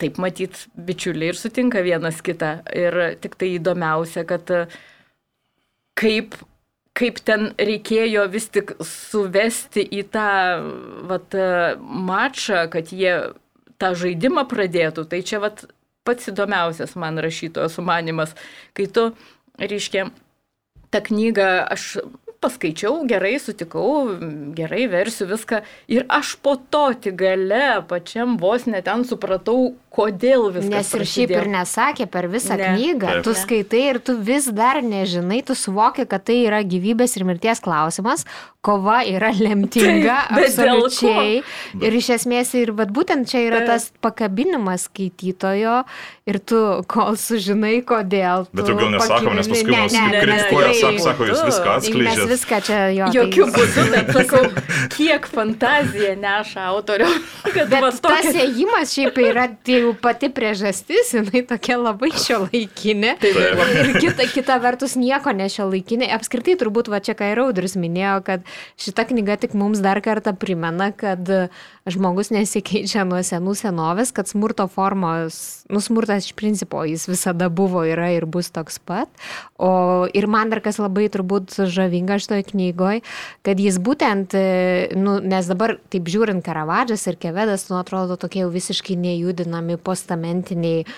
taip 0.03 0.19
matyt, 0.19 0.65
bičiuliai 0.75 1.31
ir 1.31 1.39
sutinka 1.39 1.85
vienas 1.87 2.19
kitą. 2.27 2.57
Ir 2.75 2.99
tik 3.23 3.39
tai 3.39 3.55
įdomiausia, 3.61 4.27
kad 4.27 4.51
kaip 5.95 6.35
kaip 6.95 7.19
ten 7.27 7.49
reikėjo 7.59 8.27
vis 8.31 8.47
tik 8.55 8.75
suvesti 8.87 9.83
į 9.83 10.05
tą 10.15 10.29
vat, 11.11 11.35
mačą, 11.83 12.67
kad 12.71 12.93
jie 12.95 13.15
tą 13.83 13.95
žaidimą 13.99 14.47
pradėtų. 14.51 15.07
Tai 15.11 15.21
čia 15.27 15.41
vat, 15.43 15.65
pats 16.07 16.31
įdomiausias 16.31 16.95
man 17.01 17.19
rašytojo 17.23 17.71
sumanimas, 17.73 18.37
kai 18.77 18.87
tu, 18.87 19.09
reiškia, 19.59 20.07
tą 20.95 21.03
knygą 21.09 21.49
aš 21.75 21.97
paskaičiau, 22.45 23.01
gerai 23.11 23.35
sutikau, 23.43 23.89
gerai 24.57 24.85
versiu 24.93 25.27
viską. 25.31 25.63
Ir 25.89 26.05
aš 26.13 26.37
po 26.45 26.57
to 26.71 26.87
tik 27.01 27.17
gale 27.25 27.81
pačiam 27.89 28.37
vos 28.41 28.69
net 28.69 28.85
ten 28.87 29.03
supratau, 29.09 29.73
kodėl 29.95 30.49
viskas. 30.51 30.71
Nes 30.73 30.89
ir 30.91 31.05
šiaip 31.07 31.31
prasidėjo. 31.31 31.43
ir 31.45 31.51
nesakė 31.55 32.07
per 32.11 32.27
visą 32.29 32.57
Ne. 32.59 32.73
knygą. 32.75 33.11
Taip. 33.13 33.25
Tu 33.27 33.35
skaitai 33.39 33.83
ir 33.93 34.01
tu 34.03 34.17
vis 34.19 34.49
dar 34.51 34.83
nežinai, 34.83 35.41
tu 35.47 35.55
suvoki, 35.55 36.07
kad 36.11 36.25
tai 36.27 36.41
yra 36.49 36.63
gyvybės 36.67 37.15
ir 37.17 37.25
mirties 37.29 37.63
klausimas, 37.63 38.25
kova 38.65 39.03
yra 39.07 39.31
lemtinga, 39.31 40.17
ko? 40.29 40.41
absoliučiai. 40.41 41.43
Ir 41.85 41.99
iš 42.01 42.11
esmės, 42.17 42.51
ir 42.59 42.73
vat, 42.75 42.91
būtent 42.91 43.29
čia 43.31 43.45
yra 43.47 43.63
Taip. 43.63 43.71
tas 43.71 43.87
pakabinimas 44.03 44.89
skaitytojo 44.89 45.77
ir 46.27 46.39
tu, 46.43 46.61
kol 46.91 47.15
sužinai, 47.21 47.79
kodėl. 47.87 48.49
Bet 48.51 48.67
tu 48.67 48.73
jau 48.75 48.81
gal 48.81 48.91
nesakom, 48.97 49.37
nes 49.39 49.51
paskui 49.53 49.71
Ne, 49.75 49.87
ne, 49.91 50.03
ne, 50.11 50.21
kritikuoja, 50.23 50.75
sako, 50.81 50.99
sako, 51.07 51.27
jūs 51.31 51.43
viską 51.49 51.73
atskleidžiate. 51.79 52.29
Viską 52.35 52.61
čia 52.67 52.79
jo. 52.99 53.07
tai- 53.09 53.17
Jokių 53.23 53.47
būdų, 53.55 53.85
bet 53.95 54.13
sakau, 54.19 54.43
kiek 54.97 55.27
fantazija 55.31 56.15
neša 56.21 56.67
va 57.81 57.91
tas 57.93 58.01
tokia. 58.27 58.45
ėjimas 58.45 58.93
šiaip 58.97 59.19
yra 59.25 59.47
tai 59.65 59.79
jau 59.81 59.95
pati 60.05 60.29
priežastis, 60.35 61.15
jinai 61.17 61.45
tokia 61.49 61.79
labai 61.81 62.11
šio 62.13 62.43
laikinė. 62.49 63.15
Taip, 63.23 63.41
Ir 63.85 63.93
kita, 64.03 64.27
kita 64.35 64.59
vertus 64.63 64.97
nieko 65.01 65.33
ne 65.37 65.49
šio 65.53 65.69
laikinė. 65.73 66.11
Apskritai 66.19 66.57
turbūt 66.61 66.91
va 66.93 67.01
čia 67.05 67.15
ką 67.19 67.31
ir 67.33 67.41
Audris 67.45 67.77
minėjo, 67.81 68.19
kad 68.27 68.45
šita 68.81 69.07
knyga 69.11 69.37
tik 69.45 69.55
mums 69.59 69.81
dar 69.85 70.01
kartą 70.05 70.35
primena, 70.37 70.91
kad 70.93 71.29
žmogus 71.91 72.31
nesikeičia 72.33 73.05
nuo 73.05 73.21
senų 73.25 73.53
senovės, 73.59 74.13
kad 74.17 74.29
smurto 74.31 74.65
formos, 74.73 75.65
nu 75.69 75.83
smurtas 75.85 76.29
iš 76.29 76.37
principo 76.39 76.81
jis 76.89 77.05
visada 77.11 77.51
buvo, 77.53 77.83
yra 77.85 78.09
ir 78.15 78.25
bus 78.25 78.49
toks 78.55 78.81
pat. 78.81 79.11
O 79.61 80.09
ir 80.17 80.29
man 80.31 80.53
dar 80.53 80.63
kas 80.65 80.81
labai 80.81 81.11
turbūt 81.13 81.59
žavinga 81.69 82.17
šitoje 82.23 82.49
knygoje, 82.55 83.05
kad 83.45 83.61
jis 83.61 83.77
būtent, 83.85 84.37
e, 84.39 84.89
nu, 84.97 85.19
nes 85.21 85.51
dabar 85.51 85.77
taip 85.93 86.09
žiūrint 86.09 86.45
Karavadžas 86.45 87.05
ir 87.11 87.21
Kevedas, 87.21 87.69
nu 87.69 87.79
atrodo 87.83 88.17
tokie 88.21 88.45
jau 88.47 88.51
visiškai 88.55 88.97
nejudinami 89.01 89.77
postamentiniai 89.77 90.89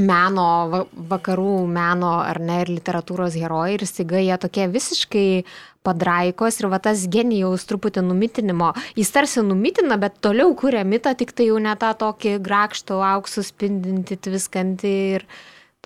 meno, 0.00 0.46
va- 0.72 0.86
vakarų 1.12 1.66
meno 1.68 2.14
ar 2.22 2.40
ne 2.40 2.62
ir 2.62 2.72
literatūros 2.72 3.36
herojai 3.36 3.76
ir 3.76 3.84
staiga 3.88 4.22
jie 4.22 4.38
tokie 4.40 4.66
visiškai 4.72 5.44
padraikos 5.82 6.60
ir 6.60 6.68
va 6.72 6.78
tas 6.82 7.04
genijaus 7.10 7.66
truputį 7.68 8.04
numitinimo, 8.06 8.72
jis 8.96 9.10
tarsi 9.12 9.42
numitina, 9.44 9.98
bet 9.98 10.20
toliau 10.24 10.54
kuria 10.58 10.84
mitą, 10.86 11.14
tik 11.18 11.34
tai 11.34 11.48
jau 11.50 11.58
ne 11.62 11.74
tą 11.76 11.92
tokį 11.98 12.36
grakštų, 12.44 13.00
auksų 13.12 13.44
spindinti, 13.50 14.16
tviskantį 14.16 14.94
ir 15.18 15.26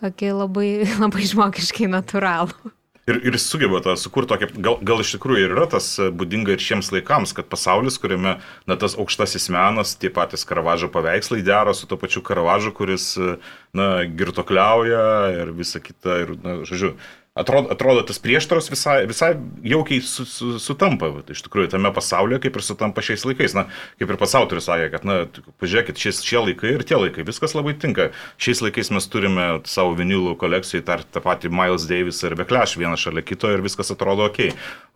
tokį 0.01 0.33
labai, 0.37 0.71
labai 1.03 1.29
žmogiškai 1.33 1.89
natūralų. 1.97 2.75
Ir, 3.07 3.21
ir 3.23 3.37
sugeba 3.39 3.79
tą 3.79 3.93
sukurti 3.95 4.33
tokį, 4.33 4.47
gal, 4.67 4.81
gal 4.83 4.99
iš 4.99 5.13
tikrųjų 5.15 5.45
ir 5.45 5.53
yra 5.55 5.69
tas 5.71 5.93
e, 6.03 6.09
būdinga 6.11 6.57
ir 6.57 6.63
šiems 6.63 6.89
laikams, 6.91 7.31
kad 7.39 7.47
pasaulis, 7.47 8.01
kuriame 8.03 8.33
na, 8.67 8.77
tas 8.83 8.97
aukštasis 8.99 9.47
menas, 9.55 9.93
tie 9.95 10.11
patys 10.11 10.43
Karavažo 10.49 10.89
paveikslai 10.91 11.39
dera 11.47 11.71
su 11.71 11.87
to 11.87 11.95
pačiu 12.03 12.25
Karavažu, 12.27 12.73
kuris 12.75 13.13
e, 13.15 13.37
na, 13.79 13.87
girtokliauja 14.11 15.05
ir 15.37 15.55
visa 15.55 15.79
kita. 15.79 16.19
Ir, 16.25 16.35
na, 16.43 16.57
žodžiu, 16.67 16.97
atrodo, 17.37 17.71
atrodo 17.75 18.03
tas 18.09 18.19
prieštaros 18.23 18.71
visai, 18.73 18.99
visai 19.09 19.33
jaukiai 19.67 20.03
su, 20.05 20.27
su, 20.29 20.57
sutampa. 20.63 21.11
vat, 21.15 21.31
Iš 21.33 21.45
tikrųjų, 21.47 21.71
tame 21.75 21.93
pasaulyje 21.95 22.41
kaip 22.47 22.59
ir 22.59 22.65
sutampa 22.65 23.05
šiais 23.05 23.27
laikais. 23.29 23.57
Na, 23.57 23.67
kaip 24.01 24.13
ir 24.13 24.19
pats 24.21 24.37
autorius 24.39 24.69
sakė, 24.71 24.89
kad, 24.95 25.07
na, 25.09 25.19
pažiūrėkit, 25.63 26.01
šis, 26.01 26.23
šie 26.27 26.43
laikai 26.43 26.75
ir 26.75 26.87
tie 26.89 26.99
laikai, 26.99 27.27
viskas 27.29 27.57
labai 27.57 27.77
tinka. 27.79 28.11
Šiais 28.43 28.63
laikais 28.65 28.93
mes 28.95 29.09
turime 29.13 29.47
savo 29.69 29.95
vinilų 29.99 30.37
kolekcijai 30.41 30.85
tar, 30.87 31.05
tą 31.05 31.23
patį 31.25 31.53
Miles 31.55 31.87
Davis 31.91 32.23
ir 32.27 32.37
Beklash 32.39 32.79
vieną 32.81 32.97
šalia 33.01 33.25
kito 33.27 33.51
ir 33.53 33.65
viskas 33.65 33.93
atrodo 33.95 34.29
ok. 34.31 34.43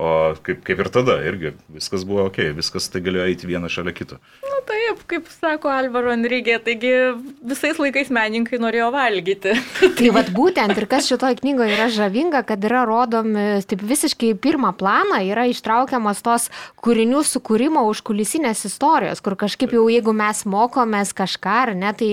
O 0.01 0.11
kaip, 0.41 0.63
kaip 0.65 0.81
ir 0.81 0.89
tada, 0.93 1.19
irgi 1.29 1.53
viskas 1.73 2.07
buvo 2.09 2.25
ok, 2.31 2.41
viskas 2.57 2.89
tai 2.93 3.03
galėjo 3.05 3.27
eiti 3.29 3.49
vieną 3.51 3.69
šalia 3.73 3.93
kito. 3.97 4.17
Nu, 4.47 4.61
taip, 4.69 5.03
kaip 5.11 5.29
sako 5.35 5.69
Alvaro 5.73 6.13
Enrigė, 6.15 6.57
taigi 6.65 6.93
visais 7.53 7.81
laikais 7.81 8.13
menininkai 8.15 8.61
norėjo 8.63 8.89
valgyti. 8.95 9.57
Tai 10.01 10.13
vad 10.17 10.31
būtent 10.33 10.79
ir 10.79 10.87
kas 10.91 11.09
šitoje 11.11 11.41
knygoje 11.43 11.75
yra 11.77 11.89
žavinga, 11.93 12.30
kad 12.47 12.65
yra 12.65 12.85
rodomi 12.89 13.61
taip 13.69 13.83
visiškai 13.87 14.33
į 14.35 14.39
pirmą 14.43 14.73
planą, 14.79 15.21
yra 15.27 15.47
ištraukiamas 15.51 16.23
tos 16.25 16.49
kūrinių 16.81 17.23
sukūrimo 17.27 17.83
užkulisinės 17.91 18.65
istorijos, 18.71 19.23
kur 19.25 19.37
kažkaip 19.41 19.75
jau 19.77 19.87
jeigu 19.91 20.15
mes 20.17 20.45
mokomės 20.49 21.15
kažką 21.17 21.57
ar 21.67 21.75
ne, 21.79 21.93
tai 21.97 22.11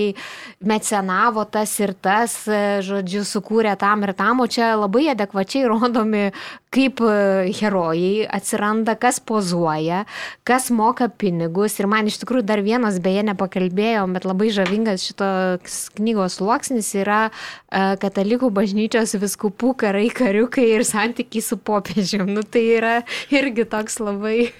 mecenavo 0.60 1.46
tas 1.48 1.72
ir 1.80 1.94
tas, 1.94 2.40
žodžiu, 2.84 3.24
sukūrė 3.28 3.76
tam 3.80 4.04
ir 4.06 4.14
tam, 4.18 4.42
o 4.42 4.48
čia 4.50 4.74
labai 4.76 5.08
adekvačiai 5.14 5.68
rodomi, 5.70 6.28
kaip 6.74 7.00
e, 7.00 7.52
herojai 7.56 8.26
atsiranda, 8.38 8.94
kas 9.00 9.20
pozuoja, 9.24 10.04
kas 10.48 10.68
moka 10.74 11.08
pinigus. 11.08 11.78
Ir 11.80 11.88
man 11.90 12.10
iš 12.10 12.20
tikrųjų 12.22 12.44
dar 12.48 12.62
vienas, 12.64 13.00
beje, 13.02 13.24
nepakalbėjom, 13.30 14.16
bet 14.16 14.26
labai 14.28 14.50
žavingas 14.54 15.06
šitos 15.08 15.78
knygos 15.96 16.38
sluoksnis 16.40 16.90
yra 17.00 17.28
e, 17.28 17.96
katalikų 18.02 18.52
bažnyčios 18.54 19.16
viskupų 19.20 19.74
karai, 19.84 20.07
kariukai 20.14 20.66
ir 20.76 20.84
santykiai 20.86 21.44
su 21.44 21.58
popiežiumi. 21.58 22.32
Nu, 22.36 22.44
tai 22.46 22.64
yra 22.78 22.94
irgi 23.34 23.68
toks 23.68 24.00
labai... 24.02 24.50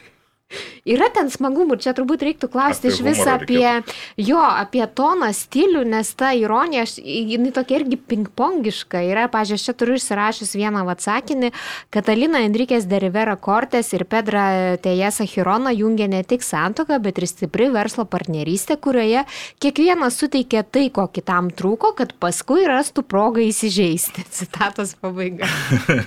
Yra 0.89 1.11
ten 1.13 1.29
smagumų, 1.29 1.77
čia 1.85 1.93
turbūt 1.93 2.23
reiktų 2.25 2.49
klausti 2.49 2.89
iš 2.89 3.03
vis 3.05 3.19
humorą 3.21 3.35
apie, 3.37 3.97
jo, 4.25 4.39
apie 4.41 4.81
toną, 4.97 5.29
stilių, 5.37 5.83
nes 5.85 6.09
ta 6.17 6.31
ironija, 6.33 6.87
aš- 6.87 7.03
jinai 7.05 7.53
tokia 7.53 7.83
irgi 7.83 7.99
pingpongiška. 8.01 9.03
Yra, 9.05 9.27
pažiūrėjau, 9.29 9.61
aš 9.61 9.67
čia 9.69 9.75
turiu 9.77 9.99
išsirašęs 9.99 10.55
vieną 10.57 10.87
atsakinį, 10.89 11.53
Katalina 11.93 12.41
Enrikės 12.47 12.89
de 12.89 13.03
Rivera 13.05 13.37
Cortes 13.37 13.93
ir 13.93 14.07
Pedra 14.09 14.79
Tejesa 14.81 15.29
Hirona 15.29 15.75
jungia 15.77 16.09
ne 16.09 16.23
tik 16.25 16.41
santoką, 16.41 16.97
bet 17.05 17.21
ir 17.21 17.29
stipri 17.29 17.69
verslo 17.69 18.09
partnerystė, 18.09 18.81
kurioje 18.81 19.27
kiekvienas 19.61 20.17
suteikia 20.17 20.65
tai, 20.65 20.89
ko 20.89 21.09
kitam 21.13 21.53
trūko, 21.53 21.93
kad 21.95 22.17
paskui 22.17 22.65
rastų 22.65 23.05
progą 23.05 23.45
įsižeisti. 23.45 24.25
Citatos 24.41 24.97
pabaiga. 24.97 25.45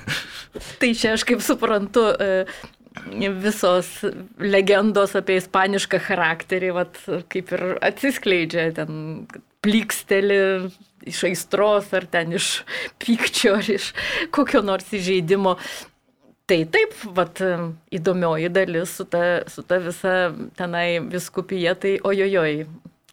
Tai 0.81 0.93
čia 0.97 1.13
aš 1.13 1.23
kaip 1.29 1.45
suprantu, 1.45 2.09
e, 2.17 2.45
visos 2.91 3.87
legendos 4.39 5.15
apie 5.15 5.37
ispanišką 5.39 5.99
charakterį, 6.07 6.71
vat, 6.75 6.97
kaip 7.31 7.53
ir 7.55 7.63
atsiskleidžia 7.87 8.71
ten 8.75 9.27
pliksteli 9.63 10.69
iš 11.07 11.23
aistros 11.29 11.93
ar 11.93 12.05
ten 12.11 12.33
iš 12.35 12.63
pykčio 13.01 13.55
ar 13.59 13.69
iš 13.71 13.93
kokio 14.33 14.61
nors 14.65 14.91
įžeidimo. 14.91 15.55
Tai 16.49 16.57
taip, 16.67 16.95
vat, 17.15 17.39
įdomioji 17.95 18.49
dalis 18.51 18.97
su 18.97 19.05
ta, 19.07 19.45
su 19.47 19.63
ta 19.63 19.77
visa 19.79 20.33
tenai 20.59 20.99
viskupija, 20.99 21.77
tai 21.79 21.93
ojojoj, 22.03 22.65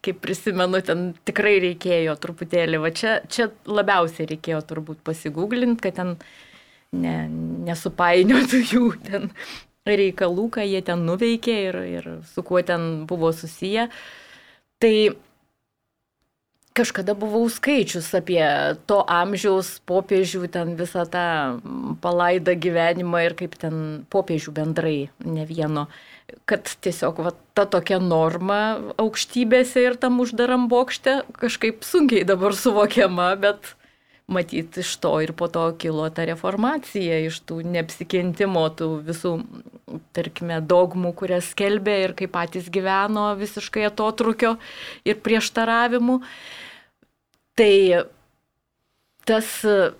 kaip 0.03 0.19
prisimenu, 0.25 0.81
ten 0.83 1.13
tikrai 1.29 1.59
reikėjo 1.63 2.17
truputėlį, 2.19 2.81
va 2.83 2.91
čia, 2.91 3.21
čia 3.31 3.47
labiausiai 3.69 4.27
reikėjo 4.33 4.59
turbūt 4.67 5.05
pasigūglinti, 5.07 5.85
kad 5.87 6.01
ten 6.01 6.17
ne, 6.99 7.15
nesupainiotų 7.69 8.65
jų 8.73 8.91
ten 9.07 9.31
reikalų, 9.97 10.49
ką 10.59 10.67
jie 10.67 10.83
ten 10.85 11.07
nuveikė 11.09 11.57
ir, 11.71 11.81
ir 11.99 12.11
su 12.35 12.45
kuo 12.47 12.63
ten 12.63 13.07
buvo 13.09 13.33
susiję. 13.33 13.89
Tai 14.79 14.95
kažkada 16.79 17.15
buvau 17.19 17.49
skaičius 17.51 18.11
apie 18.15 18.43
to 18.91 19.01
amžiaus 19.11 19.79
popiežių, 19.89 20.45
ten 20.53 20.77
visą 20.79 21.05
tą 21.11 21.25
palaidą 22.05 22.55
gyvenimą 22.55 23.25
ir 23.27 23.35
kaip 23.39 23.57
ten 23.59 24.05
popiežių 24.13 24.55
bendrai, 24.55 24.99
ne 25.25 25.47
vieno, 25.49 25.89
kad 26.49 26.71
tiesiog 26.85 27.23
va, 27.25 27.35
ta 27.59 27.67
tokia 27.67 27.99
norma 28.03 28.61
aukštybėse 29.01 29.83
ir 29.89 29.99
tam 29.99 30.21
uždaram 30.23 30.69
bokšte 30.71 31.23
kažkaip 31.41 31.83
sunkiai 31.87 32.27
dabar 32.29 32.55
suvokiama, 32.55 33.33
bet 33.43 33.75
matyt, 34.29 34.77
iš 34.83 34.93
to 35.01 35.15
ir 35.25 35.33
po 35.37 35.49
to 35.53 35.65
kilo 35.81 36.09
ta 36.13 36.27
reformacija, 36.29 37.23
iš 37.27 37.41
tų 37.49 37.63
neapsikentimo, 37.73 38.67
tų 38.77 38.91
visų, 39.07 39.33
tarkime, 40.17 40.61
dogmų, 40.69 41.15
kurias 41.17 41.51
skelbė 41.55 41.97
ir 42.05 42.15
kaip 42.19 42.35
patys 42.37 42.69
gyveno 42.73 43.31
visiškai 43.41 43.87
atotrukio 43.89 44.57
ir 45.09 45.21
prieštaravimų. 45.25 46.21
Tai 47.59 47.73
tas 49.29 49.49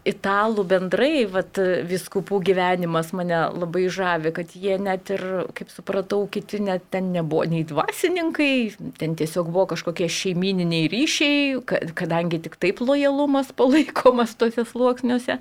italų 0.09 0.65
bendrai, 0.71 1.27
vat, 1.29 1.59
viskupų 1.89 2.41
gyvenimas 2.49 3.11
mane 3.17 3.43
labai 3.53 3.85
žavi, 3.93 4.33
kad 4.37 4.55
jie 4.57 4.79
net 4.81 5.13
ir, 5.13 5.25
kaip 5.57 5.73
supratau, 5.73 6.23
kiti 6.33 6.63
net 6.65 6.87
ten 6.95 7.11
nebuvo 7.13 7.45
nei 7.51 7.67
dvasininkai, 7.69 8.53
ten 9.01 9.17
tiesiog 9.19 9.51
buvo 9.53 9.67
kažkokie 9.75 10.09
šeimininiai 10.09 10.89
ryšiai, 10.93 11.59
kadangi 11.99 12.41
tik 12.47 12.57
taip 12.61 12.81
lojalumas 12.85 13.53
palaikomas 13.57 14.33
tose 14.41 14.65
sluoksniuose, 14.69 15.39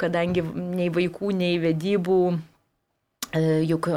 kadangi 0.00 0.42
nei 0.54 0.90
vaikų, 0.92 1.34
nei 1.38 1.60
vedybų, 1.62 2.22
juk 3.70 3.90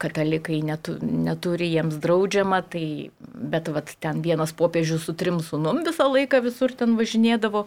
katalikai 0.00 0.60
netu, 0.66 0.96
neturi 1.02 1.68
jiems 1.72 1.98
draudžiama, 2.02 2.60
tai, 2.72 3.10
bet 3.34 3.68
vat, 3.74 3.92
ten 4.02 4.22
vienas 4.24 4.54
popiežius 4.56 5.06
su 5.06 5.14
trim 5.18 5.40
sunum 5.44 5.82
visą 5.86 6.08
laiką 6.10 6.40
visur 6.44 6.74
ten 6.76 6.96
važinėdavo. 6.98 7.64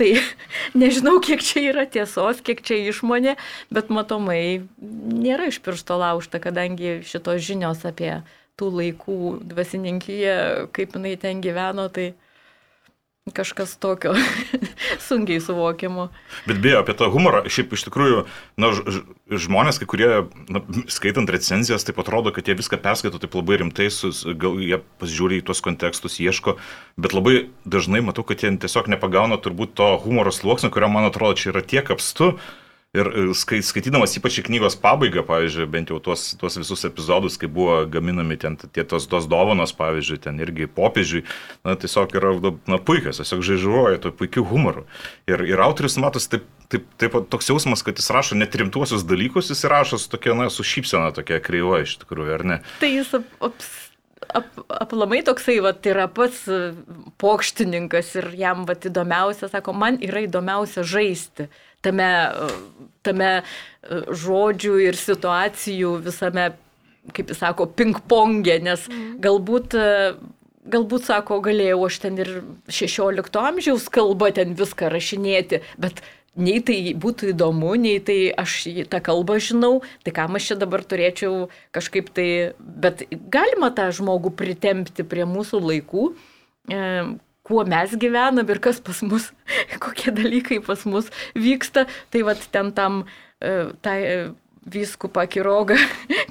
Tai 0.00 0.10
nežinau, 0.82 1.18
kiek 1.24 1.44
čia 1.44 1.64
yra 1.72 1.86
tiesos, 1.90 2.42
kiek 2.44 2.62
čia 2.64 2.80
išmonė, 2.92 3.36
bet 3.74 3.92
matomai 3.94 4.64
nėra 4.80 5.50
iš 5.52 5.60
piršto 5.64 5.98
laužta, 6.00 6.40
kadangi 6.42 7.00
šitos 7.06 7.42
žinios 7.44 7.84
apie 7.88 8.20
tų 8.58 8.72
laikų 8.74 9.18
dvasininkyje, 9.52 10.38
kaip 10.74 10.96
jinai 10.96 11.14
ten 11.20 11.42
gyveno, 11.44 11.86
tai 11.94 12.12
kažkas 13.34 13.76
tokio 13.80 14.14
sunkiai 15.08 15.40
suvokiamo. 15.42 16.08
Bet 16.48 16.60
beje, 16.64 16.78
apie 16.80 16.94
tą 16.98 17.08
humorą, 17.12 17.44
šiaip 17.50 17.74
iš 17.76 17.86
tikrųjų, 17.88 18.22
na, 18.60 18.70
žmonės, 19.30 19.80
kai 19.80 19.88
kurie, 19.90 20.10
na, 20.52 20.62
skaitant 20.92 21.30
recenzijas, 21.32 21.86
taip 21.86 22.00
atrodo, 22.02 22.32
kad 22.34 22.48
jie 22.48 22.56
viską 22.58 22.80
perskaito 22.84 23.20
taip 23.22 23.36
labai 23.38 23.60
rimtai, 23.62 23.90
sus, 23.94 24.24
gal 24.38 24.60
jie 24.62 24.80
pasižiūri 25.02 25.40
į 25.40 25.48
tuos 25.48 25.64
kontekstus, 25.64 26.20
ieško, 26.22 26.58
bet 27.00 27.16
labai 27.16 27.48
dažnai 27.68 28.04
matau, 28.04 28.26
kad 28.26 28.44
jie 28.44 28.54
tiesiog 28.60 28.90
nepagauna 28.94 29.40
turbūt 29.42 29.76
to 29.78 29.92
humoro 30.04 30.34
sluoksnio, 30.34 30.72
kurio, 30.74 30.90
man 30.92 31.08
atrodo, 31.10 31.38
čia 31.38 31.52
yra 31.54 31.64
tiek 31.64 31.94
apstu, 31.94 32.34
Ir 32.96 33.08
e, 33.12 33.22
skai, 33.36 33.58
skaitydamas 33.60 34.14
ypač 34.16 34.38
knygos 34.46 34.72
pabaigą, 34.80 35.20
pavyzdžiui, 35.28 35.66
bent 35.68 35.90
jau 35.92 35.98
tuos, 36.00 36.22
tuos 36.40 36.54
visus 36.56 36.86
epizodus, 36.88 37.34
kai 37.36 37.50
buvo 37.52 37.82
gaminami 37.84 38.38
ten 38.40 38.56
tie 38.56 38.80
tos, 38.88 39.04
tos 39.10 39.26
dovanos, 39.28 39.74
pavyzdžiui, 39.76 40.16
ten 40.24 40.40
irgi 40.40 40.64
popiežiui, 40.72 41.26
na, 41.68 41.74
tiesiog 41.76 42.16
yra, 42.16 42.32
na, 42.64 42.78
puikios, 42.80 43.20
tiesiog 43.20 43.44
žaižuoja 43.44 44.00
to 44.00 44.14
puikiu 44.16 44.46
humoru. 44.48 44.86
Ir, 45.28 45.44
ir 45.50 45.60
autorius 45.60 45.98
matos 46.00 46.30
taip, 46.32 46.48
taip, 46.72 46.88
taip 46.96 47.20
toks 47.28 47.52
jausmas, 47.52 47.84
kad 47.84 48.00
jis 48.00 48.08
rašo 48.14 48.40
net 48.40 48.56
rimtuosius 48.56 49.04
dalykus, 49.04 49.52
jis 49.52 49.68
rašo 49.68 50.00
su 50.00 50.08
tokia, 50.16 50.32
na, 50.40 50.48
su 50.48 50.64
šypsena 50.64 51.12
tokia 51.12 51.42
kreiva 51.44 51.82
iš 51.84 51.98
tikrųjų, 52.00 52.34
ar 52.40 52.48
ne? 52.54 52.60
Tai 52.80 52.88
jis 52.94 53.12
ap, 53.20 53.28
aps, 53.52 53.72
ap, 54.32 54.48
aplamai 54.80 55.20
toksai, 55.28 55.60
va, 55.60 55.76
yra 55.92 56.08
pats 56.08 56.46
pokštininkas 57.20 58.16
ir 58.22 58.32
jam, 58.40 58.64
va, 58.64 58.80
įdomiausia, 58.80 59.52
sako, 59.52 59.76
man 59.76 60.00
yra 60.00 60.24
įdomiausia 60.24 60.88
žaisti 60.88 61.52
tame, 61.84 62.10
tame 63.06 63.30
e, 63.38 63.42
žodžių 64.24 64.74
ir 64.86 64.98
situacijų 64.98 65.94
visame, 66.08 66.50
kaip 67.16 67.30
jis 67.32 67.40
sako, 67.44 67.68
ping-pongė, 67.78 68.58
nes 68.64 68.88
mhm. 68.90 69.16
galbūt 69.24 69.78
e, 69.78 69.88
galbūt, 70.68 71.08
sako, 71.08 71.40
galėjau 71.44 71.80
aš 71.86 71.98
ten 72.04 72.20
ir 72.20 72.30
16 72.68 73.40
amžiaus 73.40 73.88
kalbą 73.92 74.30
ten 74.36 74.54
viską 74.58 74.90
rašinėti, 74.92 75.62
bet 75.80 76.02
nei 76.38 76.60
tai 76.62 76.76
būtų 76.94 77.32
įdomu, 77.32 77.72
nei 77.80 77.98
tai 78.04 78.18
aš 78.38 78.60
tą 78.92 79.00
kalbą 79.04 79.38
žinau, 79.42 79.80
tai 80.06 80.14
kam 80.14 80.38
aš 80.38 80.52
čia 80.52 80.58
dabar 80.60 80.84
turėčiau 80.86 81.48
kažkaip 81.74 82.12
tai, 82.14 82.28
bet 82.58 83.06
galima 83.32 83.72
tą 83.74 83.88
žmogų 83.94 84.34
pritempti 84.38 85.06
prie 85.08 85.26
mūsų 85.28 85.62
laikų, 85.64 86.04
e, 86.70 86.82
kuo 87.48 87.64
mes 87.64 87.96
gyvenam 88.00 88.48
ir 88.52 88.60
kas 88.64 88.82
pas 88.84 89.00
mus, 89.02 89.30
kokie 89.84 90.12
dalykai 90.14 90.60
pas 90.64 90.84
mus 90.86 91.08
vyksta. 91.34 91.86
Tai 92.12 92.26
vad 92.28 92.44
ten 92.52 92.72
tam, 92.76 93.02
e, 93.40 93.72
tai 93.82 93.98
vyskupą 94.68 95.26
Kirogą, 95.26 95.76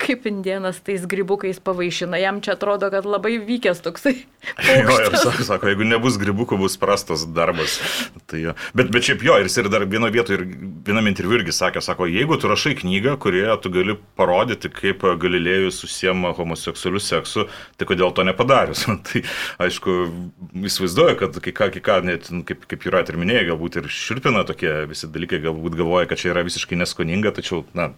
kaip 0.08 0.26
indienas 0.30 0.80
tais 0.84 1.06
gribukais 1.10 1.60
pavaišina. 1.64 2.20
Jam 2.22 2.40
čia 2.44 2.56
atrodo, 2.56 2.90
kad 2.94 3.06
labai 3.08 3.38
vykęs 3.44 3.84
toksai. 3.86 4.18
Jo, 4.64 4.94
ir 5.04 5.16
sako, 5.20 5.44
sako, 5.44 5.68
jeigu 5.72 5.84
nebus 5.88 6.16
gribukų, 6.22 6.56
bus 6.62 6.78
prastas 6.80 7.26
darbas. 7.36 7.78
Tai 8.32 8.40
jo. 8.40 8.54
bet, 8.78 8.92
bet 8.94 9.04
šiaip 9.04 9.26
jo, 9.26 9.36
ir 9.42 9.50
jis 9.50 9.58
ir 9.60 9.70
dar 9.74 9.84
vieno 9.90 10.08
vietoje, 10.14 10.40
ir 10.40 10.70
vienam 10.88 11.10
interviu 11.10 11.40
irgi 11.40 11.56
sakė, 11.56 11.82
sako, 11.84 12.08
jeigu 12.08 12.38
tu 12.40 12.48
rašai 12.48 12.78
knygą, 12.80 13.18
kurioje 13.20 13.58
tu 13.64 13.72
gali 13.74 13.98
parodyti, 14.20 14.72
kaip 14.72 15.04
galilėjus 15.20 15.82
susiema 15.84 16.32
homoseksualiu 16.38 17.02
seksu, 17.04 17.48
tai 17.76 17.90
kodėl 17.90 18.14
to 18.16 18.24
nepadarius? 18.28 18.86
tai 19.10 19.26
aišku, 19.68 19.98
įsivaizduoju, 20.64 21.20
kad 21.20 21.42
kai 21.44 21.56
ką, 21.60 21.72
kai 21.76 21.84
ką 21.90 22.00
net, 22.08 22.32
nu, 22.32 22.46
kaip, 22.48 22.64
kaip 22.72 22.88
yra 22.88 23.04
ir 23.04 23.20
minėjai, 23.20 23.50
galbūt 23.52 23.82
ir 23.82 23.92
širpina 23.92 24.46
tokie 24.48 24.74
visi 24.88 25.12
dalykai, 25.12 25.44
galbūt 25.44 25.76
galvoja, 25.82 26.08
kad 26.08 26.24
čia 26.24 26.32
yra 26.36 26.48
visiškai 26.48 26.80
neskoninga, 26.80 27.36
tačiau, 27.36 27.66
na, 27.78 27.92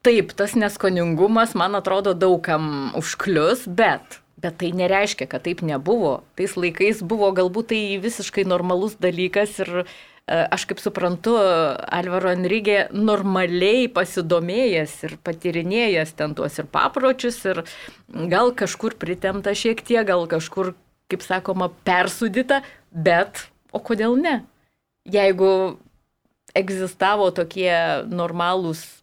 Taip, 0.00 0.32
tas 0.32 0.56
neskoningumas, 0.56 1.52
man 1.58 1.76
atrodo, 1.76 2.14
daugam 2.16 2.92
užklius, 2.96 3.66
bet 3.68 4.20
Bet 4.40 4.56
tai 4.60 4.70
nereiškia, 4.72 5.26
kad 5.28 5.44
taip 5.44 5.60
nebuvo. 5.66 6.20
Tais 6.38 6.54
laikais 6.56 7.02
buvo 7.04 7.28
galbūt 7.36 7.72
tai 7.74 7.80
visiškai 8.00 8.46
normalus 8.48 8.94
dalykas 9.02 9.58
ir 9.60 9.82
e, 9.82 9.84
aš 10.38 10.64
kaip 10.70 10.80
suprantu, 10.80 11.34
Alvaro 11.36 12.30
Enrigė 12.32 12.86
normaliai 12.94 13.90
pasidomėjęs 13.92 14.94
ir 15.08 15.16
patirinėjęs 15.26 16.14
ten 16.16 16.36
tuos 16.38 16.56
ir 16.62 16.70
papročius 16.72 17.36
ir 17.50 17.62
gal 18.32 18.54
kažkur 18.56 18.96
pritemta 19.02 19.52
šiek 19.52 19.82
tiek, 19.84 20.06
gal 20.08 20.24
kažkur, 20.30 20.72
kaip 21.12 21.26
sakoma, 21.26 21.68
persudita, 21.84 22.62
bet 22.90 23.44
o 23.76 23.82
kodėl 23.82 24.16
ne? 24.16 24.38
Jeigu 25.04 25.76
egzistavo 26.56 27.28
tokie 27.34 27.74
normalūs 28.08 28.99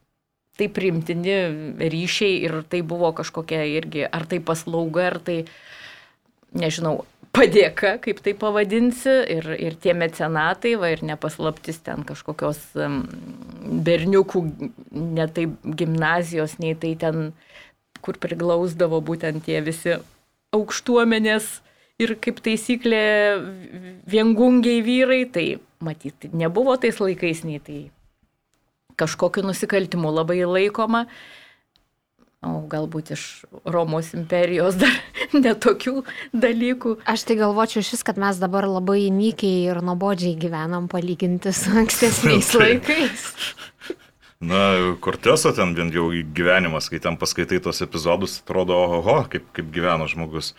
tai 0.58 0.68
primtini 0.74 1.38
ryšiai 1.78 2.42
ir 2.48 2.62
tai 2.70 2.82
buvo 2.86 3.12
kažkokia 3.16 3.64
irgi, 3.78 4.06
ar 4.06 4.26
tai 4.30 4.40
paslauga, 4.44 5.08
ar 5.12 5.20
tai, 5.24 5.38
nežinau, 6.58 7.04
padėka, 7.38 7.98
kaip 8.02 8.22
tai 8.26 8.34
pavadinsi, 8.38 9.14
ir, 9.38 9.50
ir 9.62 9.78
tie 9.82 9.94
mecenatai, 9.98 10.74
va 10.80 10.92
ir 10.94 11.04
nepaslaptis 11.06 11.80
ten 11.86 12.04
kažkokios 12.08 12.60
berniukų, 13.88 14.44
ne 14.92 15.28
tai 15.34 15.48
gimnazijos, 15.82 16.58
nei 16.64 16.76
tai 16.80 16.96
ten, 17.00 17.32
kur 18.02 18.18
priglausdavo 18.22 19.02
būtent 19.06 19.46
tie 19.46 19.62
visi 19.66 19.98
aukštuomenės 20.56 21.50
ir 22.02 22.16
kaip 22.22 22.42
taisyklė 22.46 23.04
viengungiai 24.10 24.82
vyrai, 24.86 25.24
tai 25.30 25.48
matyti 25.84 26.32
nebuvo 26.34 26.78
tais 26.82 27.02
laikais, 27.02 27.44
nei 27.46 27.62
tai 27.62 27.88
kažkokiu 28.98 29.46
nusikaltimu 29.48 30.12
labai 30.14 30.42
laikoma. 30.46 31.06
O 32.46 32.62
galbūt 32.70 33.12
iš 33.16 33.24
Romos 33.66 34.12
imperijos 34.14 34.78
dar 34.78 34.94
netokių 35.46 36.04
dalykų. 36.38 36.98
Aš 37.10 37.26
tai 37.30 37.40
galvočiau 37.40 37.86
šis, 37.86 38.04
kad 38.06 38.20
mes 38.22 38.38
dabar 38.42 38.68
labai 38.70 39.08
nykiai 39.14 39.66
ir 39.72 39.82
nuobodžiai 39.86 40.38
gyvenam 40.40 40.86
palyginti 40.92 41.54
su 41.56 41.74
ankstesniais 41.74 42.54
laikais. 42.62 43.26
Na, 44.40 44.94
Korteso 45.02 45.50
ten 45.58 45.74
vien 45.74 45.90
jau 45.90 46.12
gyvenimas, 46.14 46.92
kai 46.94 47.02
ten 47.02 47.18
paskaitai 47.18 47.58
tos 47.64 47.82
epizodus, 47.82 48.38
atrodo, 48.44 48.78
oho, 49.00 49.24
kaip, 49.34 49.48
kaip 49.58 49.72
gyveno 49.74 50.06
žmogus. 50.06 50.54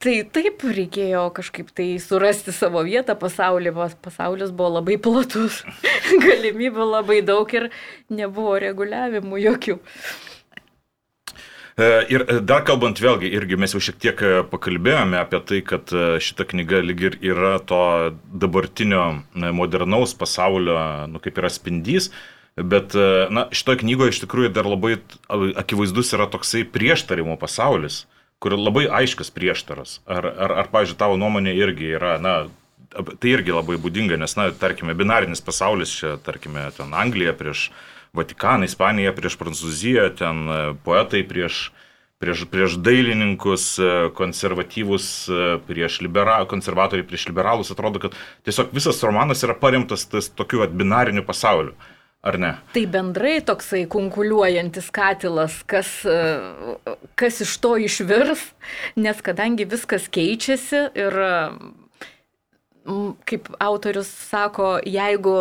Tai 0.00 0.14
taip 0.32 0.62
reikėjo 0.64 1.26
kažkaip 1.36 1.74
tai 1.76 1.90
surasti 2.00 2.54
savo 2.56 2.80
vietą. 2.86 3.12
Pasaulyje, 3.20 3.72
pasaulis 4.00 4.48
buvo 4.48 4.78
labai 4.78 4.94
platus, 4.96 5.58
galimybių 6.24 6.86
labai 6.88 7.18
daug 7.20 7.50
ir 7.52 7.66
nebuvo 8.08 8.54
reguliavimų 8.62 9.40
jokių. 9.42 9.74
E, 11.76 11.88
ir 12.16 12.24
e, 12.24 12.38
dar 12.40 12.64
kalbant 12.64 12.96
vėlgi, 13.04 13.28
irgi 13.28 13.58
mes 13.60 13.76
jau 13.76 13.82
šiek 13.84 13.98
tiek 14.00 14.22
e, 14.24 14.30
pakalbėjome 14.48 15.20
apie 15.20 15.40
tai, 15.50 15.58
kad 15.68 15.92
šita 15.92 16.46
knyga 16.48 16.80
lyg 16.86 17.04
ir 17.10 17.18
yra 17.20 17.58
to 17.60 17.82
dabartinio 18.32 19.04
modernaus 19.36 20.16
pasaulio, 20.16 20.78
nu 21.12 21.20
kaip 21.20 21.42
yra 21.42 21.52
spindys, 21.52 22.08
bet, 22.56 22.96
na, 23.36 23.44
šitoje 23.52 23.82
knygoje 23.84 24.16
iš 24.16 24.22
tikrųjų 24.24 24.54
dar 24.56 24.68
labai 24.68 24.96
akivaizdus 25.60 26.14
yra 26.16 26.24
toksai 26.32 26.64
prieštarimo 26.72 27.36
pasaulis 27.40 28.06
kur 28.40 28.56
labai 28.56 28.86
aiškas 28.88 29.30
prieštaras. 29.36 29.98
Ar, 30.08 30.26
ar, 30.26 30.56
ar 30.62 30.72
pažiūrėjau, 30.72 31.00
tavo 31.02 31.18
nuomonė 31.20 31.52
irgi 31.58 31.92
yra, 31.98 32.16
na, 32.22 32.34
tai 32.90 33.34
irgi 33.34 33.54
labai 33.54 33.76
būdinga, 33.80 34.18
nes, 34.20 34.34
na, 34.38 34.48
tarkime, 34.56 34.96
binarinis 34.96 35.44
pasaulis 35.44 35.92
čia, 36.00 36.16
tarkime, 36.24 36.64
ten 36.76 36.96
Anglija 36.96 37.36
prieš 37.36 37.68
Vatikaną, 38.16 38.66
Ispanija 38.66 39.12
prieš 39.14 39.36
Prancūziją, 39.38 40.08
ten 40.18 40.42
e, 40.50 40.58
poetai 40.86 41.20
prieš, 41.28 41.68
prieš, 42.18 42.42
prieš 42.50 42.74
dailininkus, 42.82 43.66
e, 43.78 43.92
konservatyvus 44.18 45.06
e, 45.28 45.52
prieš 45.68 46.00
libera, 46.02 46.40
konservatoriai 46.50 47.06
prieš 47.06 47.28
liberalus, 47.30 47.70
atrodo, 47.70 48.02
kad 48.02 48.16
tiesiog 48.48 48.72
visas 48.74 48.98
romanas 49.06 49.44
yra 49.46 49.54
paremtas 49.54 50.08
tas 50.10 50.32
tokiu 50.32 50.66
binariniu 50.66 51.22
pasauliu 51.28 51.76
ar 52.22 52.38
ne? 52.38 52.54
Tai 52.74 52.84
bendrai 52.92 53.40
toksai 53.44 53.84
kunkuliuojantis 53.90 54.90
katilas, 54.94 55.60
kas, 55.68 55.92
e, 56.04 56.18
kas 57.18 57.40
iš 57.46 57.56
to 57.64 57.76
išvirs, 57.80 58.50
nes 58.96 59.22
kadangi 59.24 59.68
viskas 59.68 60.08
keičiasi 60.12 60.88
ir 61.00 61.20
kaip 63.28 63.50
autorius 63.60 64.08
sako, 64.08 64.78
jeigu 64.86 65.36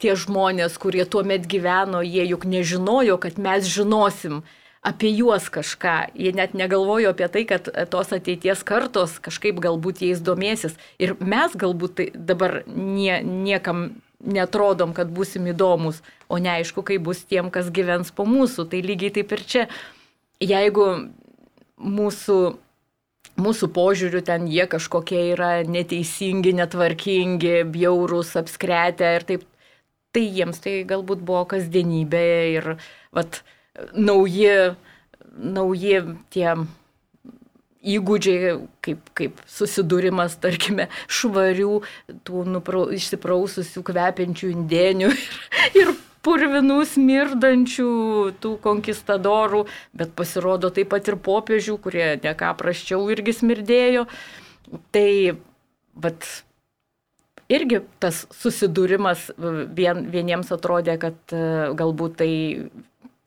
tie 0.00 0.14
žmonės, 0.16 0.78
kurie 0.80 1.04
tuo 1.04 1.22
met 1.26 1.44
gyveno, 1.48 2.00
jie 2.04 2.24
juk 2.30 2.46
nežinojo, 2.48 3.18
kad 3.20 3.38
mes 3.38 3.68
žinosim 3.68 4.40
apie 4.80 5.10
juos 5.12 5.50
kažką, 5.52 6.14
jie 6.16 6.32
net 6.32 6.54
negalvojo 6.56 7.12
apie 7.12 7.28
tai, 7.28 7.44
kad 7.48 7.68
tos 7.92 8.14
ateities 8.16 8.64
kartos 8.64 9.18
kažkaip 9.20 9.60
galbūt 9.60 10.00
jais 10.06 10.22
domėsis. 10.24 10.78
Ir 10.96 11.18
mes 11.20 11.52
galbūt 11.52 11.98
tai 11.98 12.06
dabar 12.16 12.62
nie, 12.66 13.20
niekam 13.20 14.00
netrodom, 14.20 14.92
kad 14.96 15.10
busim 15.12 15.48
įdomus, 15.50 16.02
o 16.28 16.38
neaišku, 16.38 16.84
kaip 16.86 17.04
bus 17.06 17.22
tiem, 17.24 17.50
kas 17.52 17.70
gyvens 17.72 18.12
po 18.14 18.26
mūsų. 18.28 18.68
Tai 18.70 18.82
lygiai 18.84 19.14
taip 19.20 19.32
ir 19.36 19.44
čia, 19.52 19.66
jeigu 20.44 20.86
mūsų, 21.80 22.38
mūsų 23.40 23.70
požiūriu 23.76 24.22
ten 24.26 24.48
jie 24.50 24.66
kažkokie 24.70 25.22
yra 25.34 25.52
neteisingi, 25.64 26.52
netvarkingi, 26.60 27.62
bjaurūs, 27.72 28.34
apskretę 28.40 29.14
ir 29.16 29.26
taip, 29.28 29.46
tai 30.12 30.26
jiems 30.26 30.60
tai 30.62 30.80
galbūt 30.88 31.22
buvo 31.24 31.46
kasdienybė 31.54 32.26
ir 32.58 32.74
vat, 33.16 33.42
nauji, 33.94 34.74
nauji 35.30 36.02
tie 36.34 36.54
įgūdžiai, 37.80 38.54
kaip, 38.84 39.08
kaip 39.16 39.40
susidūrimas, 39.48 40.36
tarkime, 40.42 40.90
švarių, 41.08 41.80
tų 42.28 42.44
nuprau, 42.56 42.86
išsipraususių 42.92 43.82
kvepiančių 43.88 44.52
indėnių 44.52 45.10
ir, 45.14 45.72
ir 45.80 45.94
purvinų 46.24 46.82
smirdančių 46.88 47.88
tų 48.42 48.52
konkistadorų, 48.64 49.64
bet 49.96 50.12
pasirodo 50.18 50.70
taip 50.74 50.92
pat 50.92 51.08
ir 51.08 51.16
popiežių, 51.24 51.78
kurie 51.82 52.06
neką 52.22 52.52
praščiau 52.60 53.08
irgi 53.14 53.36
smirdėjo. 53.40 54.06
Tai, 54.94 55.10
bet 55.98 56.28
irgi 57.50 57.80
tas 58.02 58.24
susidūrimas 58.36 59.30
vien, 59.74 60.04
vieniems 60.12 60.52
atrodė, 60.54 60.94
kad 61.02 61.34
e, 61.34 61.42
galbūt 61.78 62.20
tai 62.20 62.32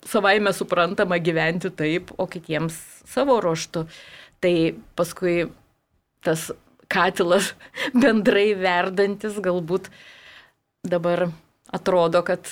savaime 0.07 0.53
suprantama 0.55 1.19
gyventi 1.23 1.71
taip, 1.73 2.13
o 2.17 2.27
kitiems 2.29 2.77
savo 3.09 3.39
ruoštų. 3.43 3.87
Tai 4.43 4.55
paskui 4.99 5.47
tas 6.23 6.49
katilas 6.91 7.53
bendrai 7.95 8.51
verdantis 8.59 9.39
galbūt 9.43 9.87
dabar 10.83 11.29
atrodo, 11.73 12.21
kad 12.27 12.49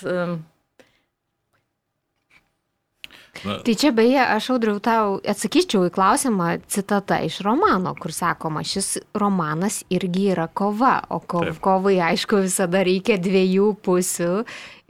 Na. 3.46 3.58
Tai 3.64 3.74
čia 3.80 3.90
beje, 3.96 4.20
aš 4.20 4.52
audriau 4.54 4.78
tau 4.84 5.16
atsakyčiau 5.24 5.88
į 5.88 5.94
klausimą 5.96 6.50
citata 6.70 7.22
iš 7.26 7.40
romano, 7.46 7.96
kur 7.98 8.14
sakoma, 8.14 8.62
šis 8.68 9.00
romanas 9.18 9.80
irgi 9.90 10.28
yra 10.36 10.50
kova, 10.52 11.00
o 11.10 11.22
ko, 11.24 11.46
Taip. 11.48 11.62
kovai 11.64 11.96
aišku 12.12 12.44
visada 12.44 12.84
reikia 12.86 13.18
dviejų 13.24 13.72
pusių 13.82 14.32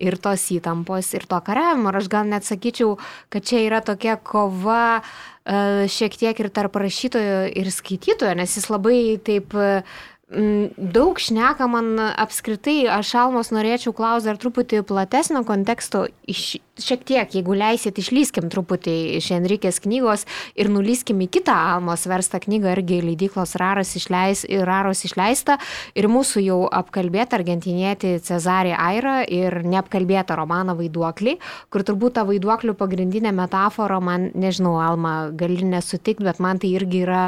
ir 0.02 0.18
tos 0.20 0.48
įtampos 0.52 1.14
ir 1.16 1.28
to 1.30 1.39
kariavimo. 1.46 1.94
Ir 1.94 2.02
aš 2.02 2.10
gal 2.12 2.28
net 2.28 2.48
sakyčiau, 2.48 2.98
kad 3.32 3.46
čia 3.48 3.62
yra 3.70 3.80
tokia 3.86 4.18
kova 4.18 5.00
uh, 5.00 5.86
šiek 5.86 6.18
tiek 6.20 6.42
ir 6.42 6.50
tarp 6.52 6.76
rašytojo 6.82 7.46
ir 7.56 7.72
skaitytojo, 7.72 8.34
nes 8.42 8.58
jis 8.58 8.68
labai 8.74 9.20
taip 9.24 9.56
uh, 9.56 9.86
daug 10.32 11.20
šneka 11.20 11.68
man 11.68 12.00
apskritai, 12.00 12.86
aš 12.88 13.10
Almos 13.20 13.50
norėčiau 13.52 13.92
klausyti 13.96 14.30
dar 14.30 14.38
truputį 14.40 14.80
platesnio 14.88 15.42
konteksto, 15.48 16.06
iš, 16.30 16.62
šiek 16.80 17.04
tiek, 17.08 17.34
jeigu 17.36 17.56
leisit, 17.58 18.00
išlyskim 18.00 18.48
truputį 18.52 18.94
iš 19.18 19.28
Enrikės 19.36 19.82
knygos 19.84 20.24
ir 20.56 20.72
nulyskim 20.72 21.20
į 21.26 21.28
kitą 21.36 21.56
Almos 21.74 22.08
verstą 22.08 22.40
knygą, 22.46 22.72
irgi 22.78 23.02
leidyklos 23.04 23.58
Raras 23.60 23.92
išleis, 24.00 24.46
Raros 24.48 25.04
išleista 25.08 25.58
ir 26.00 26.08
mūsų 26.12 26.46
jau 26.46 26.60
apkalbėta 26.80 27.36
argentinietį 27.42 28.14
Cezarį 28.24 28.72
Airą 28.78 29.18
ir 29.28 29.60
neapkalbėta 29.68 30.38
romaną 30.40 30.78
Vaiduoklį, 30.80 31.36
kur 31.74 31.84
turbūt 31.88 32.16
ta 32.16 32.24
vaiduoklių 32.30 32.78
pagrindinė 32.80 33.36
metafora, 33.36 34.00
man, 34.00 34.30
nežinau, 34.32 34.78
Alma, 34.80 35.28
gali 35.36 35.60
nesutikti, 35.68 36.24
bet 36.24 36.40
man 36.40 36.62
tai 36.62 36.72
irgi 36.78 37.04
yra 37.04 37.26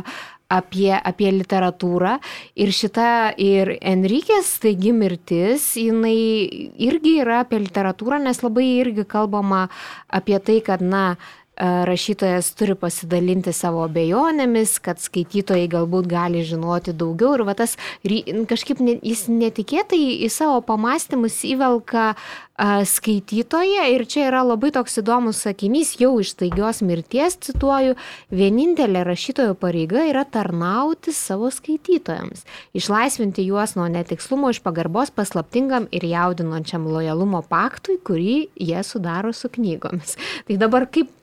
apie, 0.54 0.92
apie 0.96 1.32
literatūrą. 1.34 2.18
Ir 2.60 2.74
šita 2.76 3.08
ir 3.42 3.76
Enrikės 3.82 4.56
staigi 4.60 4.94
mirtis, 4.96 5.72
jinai 5.80 6.18
irgi 6.88 7.18
yra 7.24 7.42
apie 7.44 7.62
literatūrą, 7.64 8.22
nes 8.24 8.44
labai 8.46 8.68
irgi 8.82 9.08
kalbama 9.10 9.68
apie 10.14 10.40
tai, 10.44 10.60
kad, 10.66 10.84
na, 10.84 11.16
rašytojas 11.58 12.54
turi 12.58 12.76
pasidalinti 12.76 13.54
savo 13.54 13.84
abejonėmis, 13.86 14.80
kad 14.82 15.02
skaitytojai 15.02 15.68
galbūt 15.70 16.10
gali 16.10 16.42
žinoti 16.46 16.96
daugiau. 16.98 17.36
Ir 17.38 17.46
va 17.46 17.54
tas 17.58 17.76
kažkaip 18.50 18.82
jis 18.82 19.28
netikėtai 19.30 20.02
į 20.26 20.32
savo 20.34 20.64
pamastymus 20.66 21.38
įvelka 21.46 22.14
e, 22.14 22.18
skaitytoje 22.90 23.86
ir 23.94 24.06
čia 24.10 24.28
yra 24.32 24.42
labai 24.48 24.74
toks 24.74 24.98
įdomus 25.04 25.44
sakinys, 25.46 25.94
jau 26.02 26.16
iš 26.24 26.34
taigios 26.42 26.82
mirties 26.82 27.38
cituoju, 27.46 27.98
vienintelė 28.34 29.06
rašytojo 29.06 29.54
pareiga 29.60 30.08
yra 30.10 30.26
tarnauti 30.26 31.14
savo 31.14 31.54
skaitytojams, 31.54 32.48
išlaisvinti 32.74 33.46
juos 33.46 33.78
nuo 33.78 33.90
netikslumo 33.94 34.50
iš 34.54 34.64
pagarbos 34.66 35.14
paslaptingam 35.14 35.86
ir 35.94 36.10
jaudinančiam 36.10 36.90
lojalumo 36.90 37.46
paktui, 37.46 38.02
kurį 38.02 38.48
jie 38.58 38.82
sudaro 38.88 39.36
su 39.38 39.54
knygomis. 39.54 40.18
Tai 40.48 40.58
dabar 40.58 40.90
kaip 40.90 41.14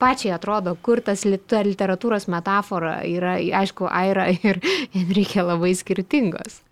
pačiai 0.00 0.34
atrodo, 0.34 0.74
kur 0.82 1.02
tas 1.04 1.22
ta 1.48 1.60
literatūros 1.66 2.26
metafora 2.32 3.00
yra, 3.04 3.36
aišku, 3.60 3.86
Aira 3.86 4.28
ir 4.48 4.60
Enrique 4.96 5.44
labai 5.44 5.74
skirtingos. 5.76 6.62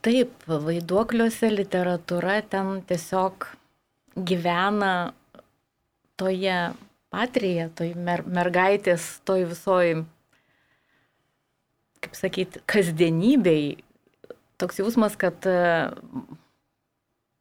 Taip, 0.00 0.32
vaiduokliuose 0.48 1.50
literatūra 1.52 2.38
ten 2.48 2.78
tiesiog 2.88 3.50
gyvena 4.16 5.12
toje 6.16 6.54
patrija, 7.12 7.68
toj 7.76 7.92
mer 8.00 8.22
mergaitės, 8.24 9.18
toj 9.28 9.44
visoj, 9.50 10.04
kaip 12.00 12.16
sakyti, 12.16 12.62
kasdienybei. 12.70 13.82
Toks 14.60 14.80
jausmas, 14.80 15.18
kad 15.20 15.44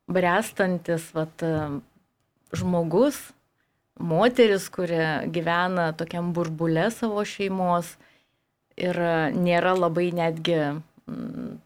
brestantis, 0.09 1.09
vat, 1.15 1.43
žmogus, 2.55 3.19
moteris, 3.99 4.69
kuri 4.73 4.99
gyvena 5.33 5.91
tokiam 5.97 6.33
burbule 6.33 6.89
savo 6.95 7.25
šeimos 7.27 7.97
ir 8.79 8.99
nėra 9.35 9.75
labai 9.75 10.09
netgi 10.15 10.59
mm, 10.63 11.57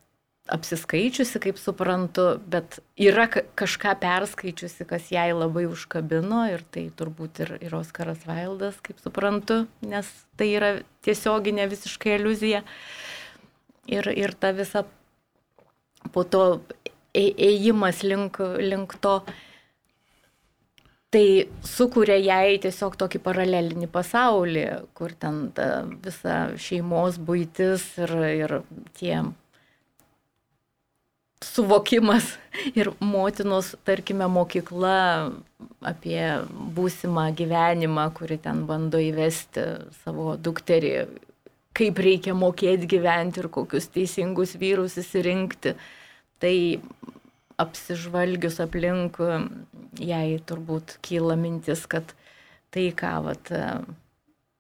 apsiskaičiusi, 0.52 1.40
kaip 1.40 1.60
suprantu, 1.62 2.26
bet 2.52 2.82
yra 3.00 3.30
kažką 3.32 3.94
perskaičiusi, 4.02 4.88
kas 4.90 5.08
jai 5.14 5.30
labai 5.32 5.66
užkabino 5.70 6.44
ir 6.52 6.66
tai 6.74 6.90
turbūt 6.98 7.44
ir, 7.46 7.54
ir 7.64 7.76
Oskaras 7.78 8.26
Vaildas, 8.28 8.82
kaip 8.84 9.00
suprantu, 9.04 9.64
nes 9.86 10.10
tai 10.40 10.50
yra 10.58 10.74
tiesioginė 11.06 11.70
visiškai 11.72 12.18
iliuzija. 12.18 12.64
Ir, 13.88 14.08
ir 14.16 14.36
ta 14.40 14.52
visa 14.56 14.84
po 16.12 16.24
to 16.28 16.44
ėjimas 17.14 18.04
link, 18.04 18.40
link 18.60 18.96
to 19.04 19.22
tai 21.14 21.46
sukuria 21.62 22.18
jai 22.18 22.58
tiesiog 22.64 22.98
tokį 22.98 23.22
paralelinį 23.22 23.88
pasaulį, 23.94 24.66
kur 24.98 25.14
ten 25.20 25.48
ta 25.54 25.86
visa 25.86 26.38
šeimos 26.58 27.20
būtis 27.22 27.86
ir, 28.02 28.14
ir 28.34 28.56
tie 28.98 29.20
suvokimas 31.44 32.32
ir 32.80 32.92
motinos, 33.00 33.74
tarkime, 33.86 34.28
mokykla 34.32 34.98
apie 35.86 36.24
būsimą 36.76 37.30
gyvenimą, 37.38 38.08
kuri 38.18 38.40
ten 38.42 38.66
bando 38.70 39.02
įvesti 39.02 39.68
savo 40.04 40.34
dukterį, 40.40 40.96
kaip 41.78 42.00
reikia 42.06 42.36
mokėti 42.38 42.90
gyventi 42.90 43.44
ir 43.44 43.50
kokius 43.54 43.90
teisingus 43.94 44.58
vyrus 44.62 44.98
įsirinkti. 45.02 45.78
Tai 46.44 46.56
apsižvalgius 47.62 48.60
aplink, 48.64 49.20
jai 50.02 50.40
turbūt 50.48 50.98
kyla 51.06 51.38
mintis, 51.40 51.86
kad 51.90 52.16
tai, 52.74 52.90
ką 52.98 53.14
vat, 53.28 53.52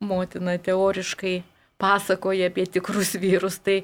motina 0.03 0.57
teoriškai 0.61 1.41
pasakoja 1.81 2.51
apie 2.51 2.67
tikrus 2.69 3.15
vyrus, 3.23 3.59
tai, 3.63 3.81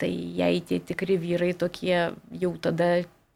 tai 0.00 0.12
jai 0.38 0.54
tie 0.66 0.80
tikri 0.82 1.18
vyrai 1.20 1.52
tokie 1.58 2.12
jau 2.42 2.52
tada 2.62 2.92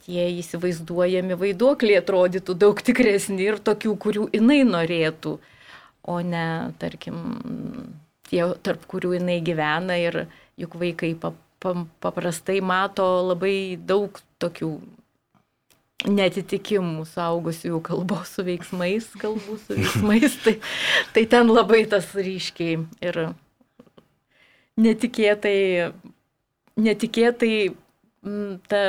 tie 0.07 0.29
įsivaizduojami 0.39 1.35
vaiduokliai 1.41 1.99
atrodytų 1.99 2.55
daug 2.55 2.83
tikresni 2.87 3.49
ir 3.49 3.59
tokių, 3.59 3.97
kurių 4.03 4.29
jinai 4.37 4.61
norėtų, 4.69 5.37
o 6.07 6.19
ne, 6.23 6.47
tarkim, 6.79 7.17
tie, 8.31 8.45
tarp 8.63 8.87
kurių 8.91 9.17
jinai 9.19 9.41
gyvena 9.43 9.99
ir 9.99 10.27
juk 10.61 10.77
vaikai 10.79 11.17
pap, 11.19 11.41
paprastai 12.05 12.61
mato 12.63 13.07
labai 13.33 13.75
daug 13.83 14.21
tokių 14.43 14.71
netitikimų 16.07 17.07
saugusiųjų 17.09 17.81
kalbos 17.85 18.35
su 18.37 18.45
veiksmais, 18.47 19.09
kalbų 19.21 19.57
su 19.65 19.75
veiksmais, 19.79 20.37
tai, 20.45 20.59
tai 21.17 21.25
ten 21.31 21.51
labai 21.51 21.85
tas 21.91 22.13
ryškiai 22.15 22.79
ir 23.07 23.23
netikėtai, 24.77 25.57
netikėtai 26.77 27.55
ta, 28.69 28.83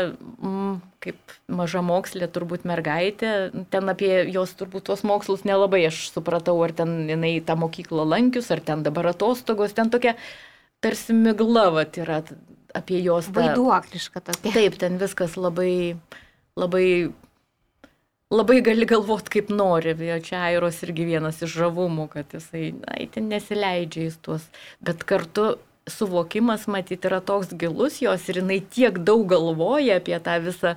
kaip 1.04 1.36
maža 1.48 1.84
mokslė, 1.86 2.28
turbūt 2.34 2.66
mergaitė, 2.68 3.32
ten 3.72 3.92
apie 3.92 4.12
jos 4.34 4.54
turbūt 4.58 4.88
tuos 4.90 5.04
mokslus 5.08 5.46
nelabai 5.48 5.84
aš 5.90 6.08
supratau, 6.16 6.58
ar 6.66 6.74
ten 6.76 7.06
jinai 7.12 7.38
tą 7.46 7.58
mokyklą 7.60 8.08
lankius, 8.08 8.50
ar 8.54 8.64
ten 8.66 8.84
dabar 8.86 9.12
atostogos, 9.14 9.76
ten 9.78 9.94
tokia 9.94 10.18
tarsi 10.84 11.16
migla, 11.18 11.68
vat, 11.74 11.98
yra 12.02 12.22
apie 12.78 13.00
jos 13.04 13.30
tą... 13.32 13.40
Vaiduokliška 13.40 14.22
tokia. 14.22 14.54
Taip, 14.56 14.78
ten 14.82 15.00
viskas 15.02 15.38
labai, 15.40 15.98
labai, 16.60 16.88
labai 18.34 18.60
gali 18.66 18.88
galvoti, 18.90 19.34
kaip 19.38 19.54
nori. 19.54 19.96
Jo 20.10 20.20
Čia 20.24 20.44
Airos 20.50 20.84
irgi 20.86 21.08
vienas 21.10 21.42
iš 21.46 21.56
žavumų, 21.62 22.10
kad 22.14 22.38
jisai, 22.38 22.70
na, 22.82 23.00
ten 23.14 23.32
nesileidžia 23.32 24.12
į 24.12 24.14
tuos. 24.26 24.46
Bet 24.84 25.08
kartu 25.08 25.56
suvokimas, 25.88 26.68
matyti, 26.68 27.08
yra 27.08 27.22
toks 27.24 27.54
gilus 27.58 28.02
jos 28.04 28.28
ir 28.30 28.42
jinai 28.42 28.60
tiek 28.62 29.00
daug 29.08 29.26
galvoja 29.32 30.02
apie 30.02 30.18
tą 30.24 30.38
visą 30.44 30.76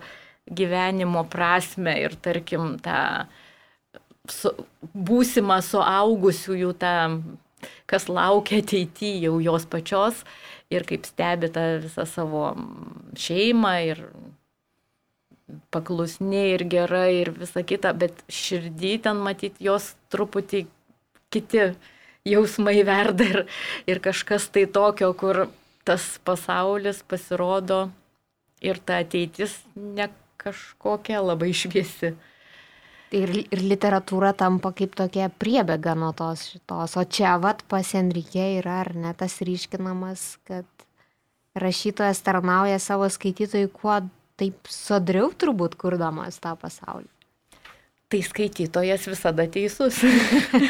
gyvenimo 0.50 1.24
prasme 1.30 1.94
ir, 2.00 2.14
tarkim, 2.22 2.76
tą 2.82 3.26
su, 4.30 4.52
būsimą 4.94 5.60
suaugusiųjų, 5.66 6.72
tą, 6.80 6.94
kas 7.90 8.08
laukia 8.08 8.60
ateityje 8.62 9.26
jau 9.26 9.38
jos 9.42 9.66
pačios 9.70 10.24
ir 10.70 10.86
kaip 10.88 11.06
stebi 11.08 11.50
tą 11.54 11.64
visą 11.84 12.06
savo 12.06 12.44
šeimą 13.18 13.74
ir 13.90 14.04
paklusni 15.74 16.42
ir 16.54 16.64
gera 16.70 17.06
ir 17.10 17.32
visa 17.34 17.62
kita, 17.66 17.92
bet 17.92 18.22
širdį 18.30 18.92
ten 19.06 19.22
matyti 19.24 19.66
jos 19.66 19.94
truputį 20.12 20.66
kiti 21.34 21.70
jausmai 22.28 22.78
verda 22.90 23.26
ir, 23.26 23.40
ir 23.90 24.02
kažkas 24.02 24.50
tai 24.54 24.66
tokio, 24.70 25.12
kur 25.14 25.48
tas 25.84 26.18
pasaulis 26.24 27.02
pasirodo 27.08 27.88
ir 28.60 28.78
ta 28.78 29.00
ateitis 29.02 29.56
ne 29.74 30.10
kažkokia 30.40 31.22
labai 31.24 31.52
šviesi. 31.56 32.14
Ir, 33.10 33.30
ir 33.50 33.62
literatūra 33.66 34.30
tampa 34.38 34.70
kaip 34.76 34.92
tokia 34.94 35.26
priebėga 35.42 35.96
nuo 35.98 36.12
tos 36.14 36.44
šitos. 36.52 36.94
O 36.94 37.02
čia 37.02 37.34
vat 37.42 37.64
pas 37.66 37.88
Enrique 37.98 38.44
yra 38.60 38.84
ar 38.84 38.92
ne 38.94 39.10
tas 39.18 39.34
ryškinamas, 39.42 40.36
kad 40.46 40.66
rašytojas 41.58 42.22
tarnauja 42.22 42.78
savo 42.78 43.08
skaitytojui 43.10 43.70
kuo 43.74 43.96
taip 44.38 44.70
sodriau 44.70 45.32
turbūt 45.34 45.74
kurdamas 45.80 46.38
tą 46.38 46.54
pasaulį. 46.60 47.08
Tai 48.10 48.20
skaitytojas 48.26 49.08
visada 49.10 49.46
teisus. 49.50 49.98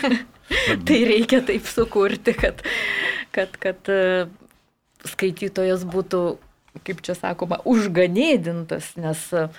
tai 0.89 0.99
reikia 1.09 1.43
taip 1.45 1.69
sukurti, 1.69 2.35
kad, 2.37 2.65
kad, 3.37 3.53
kad 3.61 3.93
e, 3.93 4.01
skaitytojas 5.13 5.85
būtų, 5.89 6.23
kaip 6.89 7.05
čia 7.05 7.17
sakoma, 7.17 7.61
užganėdintas, 7.69 8.95
nes 9.01 9.29
uh, 9.37 9.53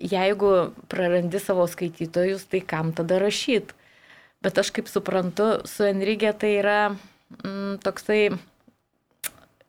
jeigu 0.00 0.72
prarandi 0.88 1.40
savo 1.42 1.66
skaitytojus, 1.70 2.46
tai 2.50 2.62
kam 2.64 2.94
tada 2.96 3.20
rašyti? 3.22 3.76
Bet 4.40 4.58
aš 4.58 4.70
kaip 4.72 4.88
suprantu, 4.88 5.60
su 5.68 5.84
Enrigė 5.84 6.32
tai 6.40 6.54
yra 6.62 6.78
mm, 6.90 7.80
toksai, 7.84 8.30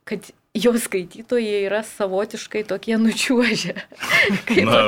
kad 0.08 0.30
jo 0.56 0.72
skaitytojai 0.78 1.60
yra 1.66 1.82
savotiškai 1.84 2.64
tokie 2.68 2.96
nučiuožę. 3.00 3.74
Na, 4.68 4.80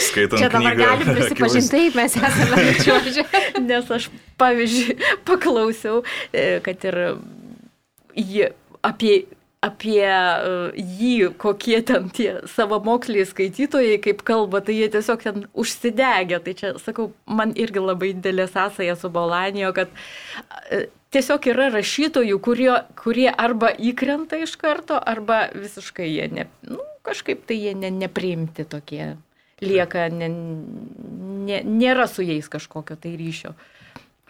skaitant 0.00 0.40
Čia 0.40 0.48
dabar 0.48 0.72
knygą. 0.72 0.88
galim 0.88 1.12
prisipažinti, 1.16 1.70
taip 1.72 2.00
mes 2.00 2.16
esame 2.16 2.64
nučiuožę. 2.70 3.24
Nes 3.68 3.94
aš, 3.98 4.08
pavyzdžiui, 4.40 4.98
paklausiau, 5.28 6.02
e, 6.32 6.60
kad 6.64 6.84
ir 6.88 7.00
jie 8.16 8.52
apie 8.84 9.24
apie 9.64 10.04
uh, 10.04 10.74
jį, 10.76 11.30
kokie 11.40 11.80
ten 11.86 12.10
tie 12.14 12.36
savamoksliai 12.50 13.26
skaitytojai, 13.28 13.98
kaip 14.04 14.22
kalba, 14.26 14.60
tai 14.64 14.76
jie 14.78 14.90
tiesiog 14.92 15.24
ten 15.24 15.46
užsidegė. 15.56 16.40
Tai 16.44 16.54
čia, 16.58 16.72
sakau, 16.82 17.10
man 17.26 17.54
irgi 17.58 17.82
labai 17.82 18.12
didelė 18.16 18.48
sąsaja 18.50 18.96
su 19.00 19.10
Bolanijo, 19.14 19.72
kad 19.76 19.92
uh, 19.92 20.86
tiesiog 21.14 21.50
yra 21.52 21.70
rašytojų, 21.74 22.40
kurie, 22.44 22.72
kurie 23.00 23.28
arba 23.30 23.72
įkrenta 23.72 24.40
iš 24.44 24.56
karto, 24.60 24.98
arba 24.98 25.46
visiškai 25.54 26.08
jie 26.10 26.30
ne, 26.32 26.48
nu, 26.68 26.80
kažkaip 27.06 27.46
tai 27.48 27.60
jie 27.60 27.76
ne, 27.78 27.92
nepriimti 28.04 28.66
tokie. 28.68 29.14
Lieka, 29.64 30.08
ne, 30.12 30.26
ne, 30.28 31.60
nėra 31.62 32.08
su 32.10 32.24
jais 32.26 32.50
kažkokio 32.52 32.98
tai 33.00 33.14
ryšio. 33.16 33.54
Uh, 33.54 33.73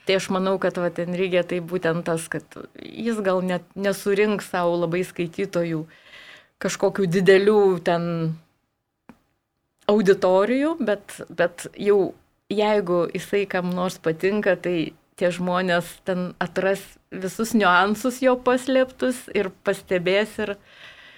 Tai 0.05 0.18
aš 0.20 0.28
manau, 0.34 0.59
kad 0.61 0.76
va, 0.76 0.90
Enrigė 1.05 1.44
tai 1.48 1.61
būtent 1.64 2.05
tas, 2.05 2.26
kad 2.28 2.44
jis 2.76 3.20
gal 3.24 3.40
net 3.44 3.64
nesurinks 3.76 4.50
savo 4.52 4.76
labai 4.82 5.00
skaitytojų 5.07 5.84
kažkokių 6.61 7.07
didelių 7.09 7.61
ten 7.84 8.05
auditorijų, 9.90 10.76
bet, 10.84 11.16
bet 11.32 11.66
jau 11.80 12.14
jeigu 12.52 13.05
jisai 13.14 13.44
kam 13.48 13.72
nors 13.72 13.96
patinka, 14.02 14.57
tai 14.61 14.92
tie 15.18 15.30
žmonės 15.32 15.88
ten 16.09 16.32
atras 16.42 16.82
visus 17.14 17.55
niuansus 17.57 18.20
jo 18.24 18.34
paslėptus 18.44 19.24
ir 19.34 19.50
pastebės 19.64 20.36
ir... 20.42 20.57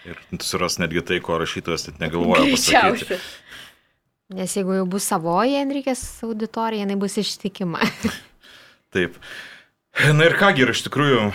Ir 0.07 0.21
suras 0.45 0.79
netgi 0.79 1.03
tai, 1.03 1.19
ko 1.25 1.41
rašytojas 1.43 1.89
net 1.89 1.99
negalvoja 2.03 2.45
pasakyti. 2.45 3.09
Greičiausia. 3.11 3.19
Nes 4.37 4.55
jeigu 4.59 4.75
jau 4.75 4.87
bus 4.91 5.07
savoji 5.07 5.59
Enrikės 5.59 6.03
auditorija, 6.27 6.83
jinai 6.85 6.99
bus 6.99 7.19
ištikima. 7.23 7.83
Taip. 8.97 9.17
Na 10.17 10.25
ir 10.25 10.37
kągi, 10.41 10.63
ir 10.65 10.71
iš 10.73 10.81
tikrųjų, 10.87 11.27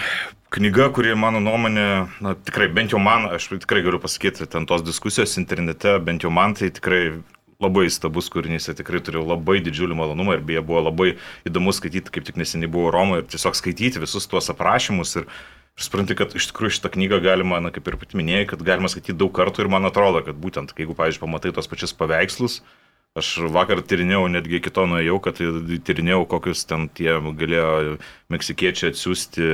knyga, 0.54 0.88
kuri 0.96 1.14
mano 1.18 1.42
nuomonė, 1.44 1.86
na 2.24 2.34
tikrai, 2.48 2.68
bent 2.74 2.96
jau 2.96 3.02
man, 3.02 3.28
aš 3.36 3.52
tikrai 3.54 3.84
galiu 3.86 4.00
pasakyti, 4.02 4.48
ten 4.50 4.66
tos 4.70 4.82
diskusijos 4.86 5.38
internete, 5.38 5.94
bent 6.02 6.26
jau 6.26 6.32
man 6.34 6.56
tai 6.58 6.72
tikrai 6.74 7.20
labai 7.62 7.86
stabus 7.94 8.32
kūrinys, 8.34 8.66
tai 8.66 8.76
tikrai 8.80 9.04
turėjau 9.06 9.28
labai 9.30 9.60
didžiulį 9.62 9.98
malonumą 10.00 10.40
ir 10.40 10.46
beje 10.46 10.66
buvo 10.66 10.82
labai 10.88 11.10
įdomu 11.46 11.74
skaityti, 11.78 12.14
kaip 12.14 12.26
tik 12.26 12.42
neseniai 12.42 12.72
buvo 12.74 12.90
Romoje 12.94 13.28
ir 13.28 13.32
tiesiog 13.36 13.58
skaityti 13.60 14.02
visus 14.02 14.26
tuos 14.30 14.50
aprašymus 14.50 15.20
ir, 15.22 15.30
ir 15.78 15.86
supranti, 15.86 16.18
kad 16.18 16.34
iš 16.34 16.50
tikrųjų 16.50 16.80
šitą 16.80 16.96
knygą 16.98 17.22
galima, 17.22 17.62
na 17.62 17.70
kaip 17.76 17.94
ir 17.94 18.02
pat 18.02 18.18
minėjai, 18.18 18.48
kad 18.56 18.66
galima 18.66 18.90
skaityti 18.90 19.20
daug 19.22 19.34
kartų 19.38 19.68
ir 19.68 19.74
man 19.78 19.86
atrodo, 19.90 20.26
kad 20.26 20.42
būtent, 20.42 20.74
jeigu, 20.74 20.98
pavyzdžiui, 20.98 21.28
pamatai 21.28 21.54
tos 21.54 21.70
pačius 21.70 21.94
paveikslus, 21.94 22.64
Aš 23.20 23.42
vakar 23.52 23.82
tyrinėjau, 23.84 24.30
netgi 24.32 24.56
iki 24.62 24.72
to 24.72 24.86
nuėjau, 24.88 25.18
kad 25.20 25.36
tyrinėjau, 25.36 26.22
kokius 26.32 26.62
ten 26.64 26.86
tie 26.96 27.18
galėjo 27.20 27.98
meksikiečiai 28.32 28.94
atsiųsti 28.94 29.50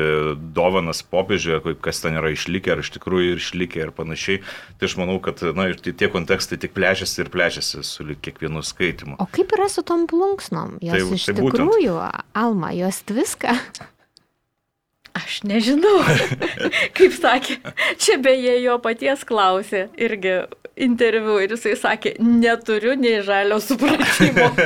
dovanas 0.54 1.02
popiežiui, 1.02 1.74
kas 1.82 2.04
ten 2.04 2.20
yra 2.20 2.30
išlikę, 2.36 2.76
ar 2.76 2.84
iš 2.84 2.92
tikrųjų 3.00 3.32
ir 3.34 3.42
išlikę 3.42 3.82
ir 3.82 3.96
panašiai. 3.98 4.44
Tai 4.78 4.92
aš 4.92 4.98
manau, 5.02 5.18
kad 5.26 5.42
na, 5.58 5.72
tie 5.74 6.12
kontekstai 6.14 6.62
tik 6.62 6.78
plečiasi 6.78 7.24
ir 7.24 7.34
plečiasi 7.34 7.82
su 7.82 8.06
kiekvienu 8.06 8.62
skaitimu. 8.62 9.18
O 9.18 9.26
kaip 9.26 9.58
yra 9.58 9.72
su 9.74 9.82
tom 9.82 10.06
plunksnom? 10.06 10.78
Jos 10.78 10.94
tai, 10.94 11.18
iš 11.18 11.30
tai 11.32 11.40
tikrųjų, 11.42 11.98
būtent. 11.98 12.34
Alma, 12.38 12.76
jos 12.78 13.02
tviska. 13.10 13.58
Aš 15.18 15.42
nežinau. 15.48 16.02
Kaip 16.98 17.16
sakė, 17.18 17.58
čia 18.02 18.20
beje 18.22 18.58
jo 18.62 18.78
paties 18.84 19.26
klausė 19.28 19.88
irgi 19.98 20.44
interviu 20.78 21.40
ir 21.42 21.56
jisai 21.56 21.74
sakė, 21.80 22.18
neturiu 22.22 22.94
nei 23.00 23.22
žalio 23.26 23.60
supratimo. 23.64 24.52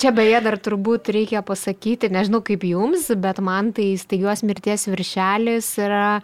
Čia 0.00 0.14
beje 0.16 0.38
dar 0.40 0.56
turbūt 0.56 1.10
reikia 1.12 1.42
pasakyti, 1.44 2.08
nežinau 2.12 2.40
kaip 2.44 2.62
jums, 2.64 3.10
bet 3.20 3.40
man 3.44 3.68
tai 3.76 3.90
staigios 4.00 4.40
mirties 4.48 4.86
viršelis 4.88 5.74
yra 5.84 6.22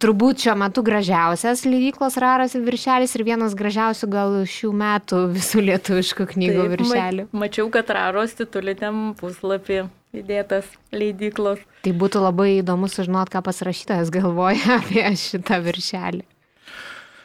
turbūt 0.00 0.44
šiuo 0.44 0.54
metu 0.56 0.84
gražiausias 0.86 1.66
leidyklos 1.66 2.16
raras 2.22 2.54
viršelis 2.54 3.12
ir 3.18 3.24
vienas 3.26 3.56
gražiausių 3.58 4.08
gal 4.12 4.36
šių 4.48 4.70
metų 4.82 5.20
visų 5.34 5.64
lietuviškų 5.66 6.28
knygų 6.32 6.62
Taip, 6.62 6.74
viršelių. 6.76 7.26
Ma 7.32 7.44
mačiau, 7.44 7.68
kad 7.74 7.92
raros 7.92 8.36
titulitėm 8.38 9.10
puslapį 9.20 9.82
įdėtas 10.16 10.70
leidyklos. 10.94 11.60
Tai 11.80 11.92
būtų 11.96 12.20
labai 12.20 12.50
įdomu 12.58 12.90
sužinoti, 12.92 13.32
ką 13.32 13.44
pasirašytojas 13.46 14.12
galvoja 14.12 14.76
apie 14.80 15.04
šitą 15.16 15.62
viršelį. 15.64 16.26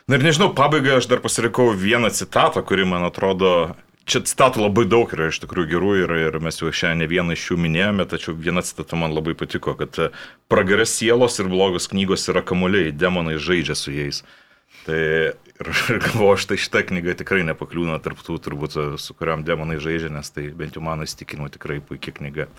Na 0.06 0.20
ir 0.20 0.24
nežinau, 0.28 0.52
pabaigai 0.54 1.00
aš 1.00 1.10
dar 1.10 1.20
pasirinkau 1.24 1.72
vieną 1.74 2.12
citatą, 2.14 2.62
kuri 2.62 2.86
man 2.86 3.08
atrodo, 3.08 3.74
čia 4.06 4.22
citatų 4.22 4.62
labai 4.68 4.86
daug 4.86 5.10
yra 5.18 5.32
iš 5.32 5.42
tikrųjų 5.42 5.70
gerų 5.72 5.94
ir, 6.04 6.14
ir 6.28 6.38
mes 6.46 6.62
jau 6.62 6.70
šiandien 6.70 7.02
ne 7.04 7.10
vieną 7.10 7.34
iš 7.34 7.48
jų 7.50 7.58
minėjome, 7.64 8.06
tačiau 8.10 8.36
viena 8.38 8.62
citata 8.66 9.00
man 9.02 9.16
labai 9.18 9.34
patiko, 9.38 9.74
kad 9.80 9.98
pragaras 10.52 10.94
sielos 10.94 11.40
ir 11.42 11.50
blogos 11.50 11.90
knygos 11.90 12.30
yra 12.30 12.46
kamuoliai, 12.46 12.94
demonai 12.94 13.40
žaidžia 13.42 13.78
su 13.80 13.96
jais. 13.96 14.22
Tai 14.86 15.02
ir, 15.02 15.74
ir 15.90 16.02
galvoju, 16.06 16.38
štai 16.46 16.62
šitą 16.62 16.86
knygą 16.92 17.18
tikrai 17.24 17.42
nepakliūna 17.50 17.98
tarptų, 18.06 18.38
turbūt 18.46 18.78
su 19.02 19.18
kuriam 19.18 19.42
demonai 19.48 19.82
žaidžia, 19.82 20.14
nes 20.14 20.30
tai 20.30 20.52
bent 20.54 20.78
jau 20.78 20.86
mano 20.86 21.08
įstikinimu 21.10 21.50
tikrai 21.58 21.82
puikia 21.82 22.14
knyga. 22.14 22.52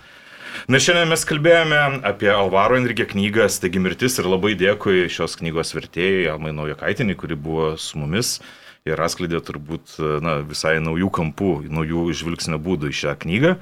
Na 0.66 0.80
šiandien 0.82 1.10
mes 1.12 1.24
kalbėjome 1.28 1.80
apie 2.08 2.30
Alvaro 2.32 2.78
Enrigė 2.78 3.06
knygą 3.10 3.48
Stegi 3.52 3.82
mirtis 3.82 4.16
ir 4.20 4.28
labai 4.30 4.54
dėkui 4.58 5.06
šios 5.12 5.36
knygos 5.40 5.74
vertėjai 5.76 6.32
Almai 6.32 6.54
Naujakaitinį, 6.56 7.18
kuri 7.20 7.38
buvo 7.38 7.74
su 7.80 8.00
mumis 8.00 8.38
ir 8.86 9.00
atskleidė 9.02 9.42
turbūt 9.44 9.96
na, 10.24 10.40
visai 10.46 10.78
naujų 10.82 11.12
kampų, 11.14 11.52
naujų 11.68 12.08
žvilgsnio 12.16 12.58
būdų 12.62 12.92
į 12.92 12.98
šią 13.02 13.14
knygą. 13.22 13.54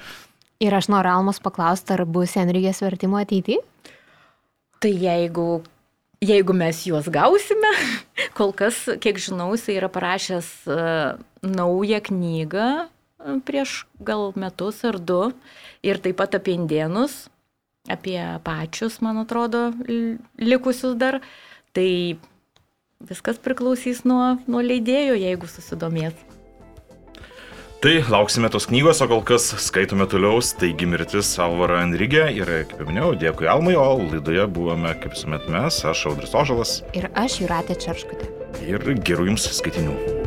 Ir 0.65 0.77
aš 0.77 0.89
noriu 0.93 1.17
Almos 1.17 1.43
paklausti, 1.43 1.97
ar 1.97 2.05
bus 2.07 2.37
Enrigės 2.41 2.83
vertimo 2.85 3.19
ateityje? 3.21 3.61
Tai 4.85 4.93
jeigu 4.93 5.49
jeigu 6.25 6.57
mes 6.57 6.81
juos 6.87 7.09
gausime, 7.13 7.71
kol 8.39 8.55
kas, 8.57 8.85
kiek 9.03 9.21
žinau, 9.21 9.51
jis 9.57 9.69
yra 9.77 9.91
parašęs 9.93 10.51
uh, 10.71 11.21
naują 11.45 12.01
knygą 12.09 12.69
uh, 12.85 13.39
prieš 13.45 13.85
gal 14.01 14.33
metus 14.39 14.83
ar 14.89 15.01
du 15.01 15.33
ir 15.85 16.01
taip 16.03 16.19
pat 16.21 16.39
apie 16.39 16.57
indienus, 16.57 17.27
apie 17.91 18.19
pačius, 18.45 19.01
man 19.05 19.21
atrodo, 19.23 19.69
likusius 20.41 20.97
dar. 21.01 21.21
Tai 21.75 21.89
viskas 23.05 23.41
priklausys 23.43 24.05
nuo, 24.09 24.37
nuo 24.47 24.63
leidėjų, 24.65 25.19
jeigu 25.21 25.51
susidomės. 25.51 26.15
Tai 27.85 27.99
lauksime 28.09 28.49
tos 28.49 28.65
knygos, 28.71 29.03
o 29.05 29.09
kol 29.11 29.21
kas 29.29 29.51
skaitome 29.61 30.07
toliau, 30.09 30.39
taigi 30.57 30.89
mirtis 30.89 31.35
Alvaro 31.43 31.77
Enrigė 31.83 32.31
ir, 32.33 32.49
kaip 32.71 32.81
jau 32.81 32.89
minėjau, 32.89 33.13
dėkui 33.21 33.51
Almai, 33.53 33.77
o 33.77 33.85
laidoje 34.01 34.49
buvome, 34.57 34.97
kaip 35.03 35.13
visuomet 35.13 35.53
mes, 35.53 35.85
aš 35.85 36.07
Audris 36.15 36.33
Ožalas 36.33 36.79
Ir 36.97 37.11
aš 37.13 37.43
Juratė 37.45 37.77
Čerškutė. 37.77 38.33
ir 38.65 38.95
gerų 39.05 39.35
jums 39.35 39.51
skaitinių. 39.61 40.24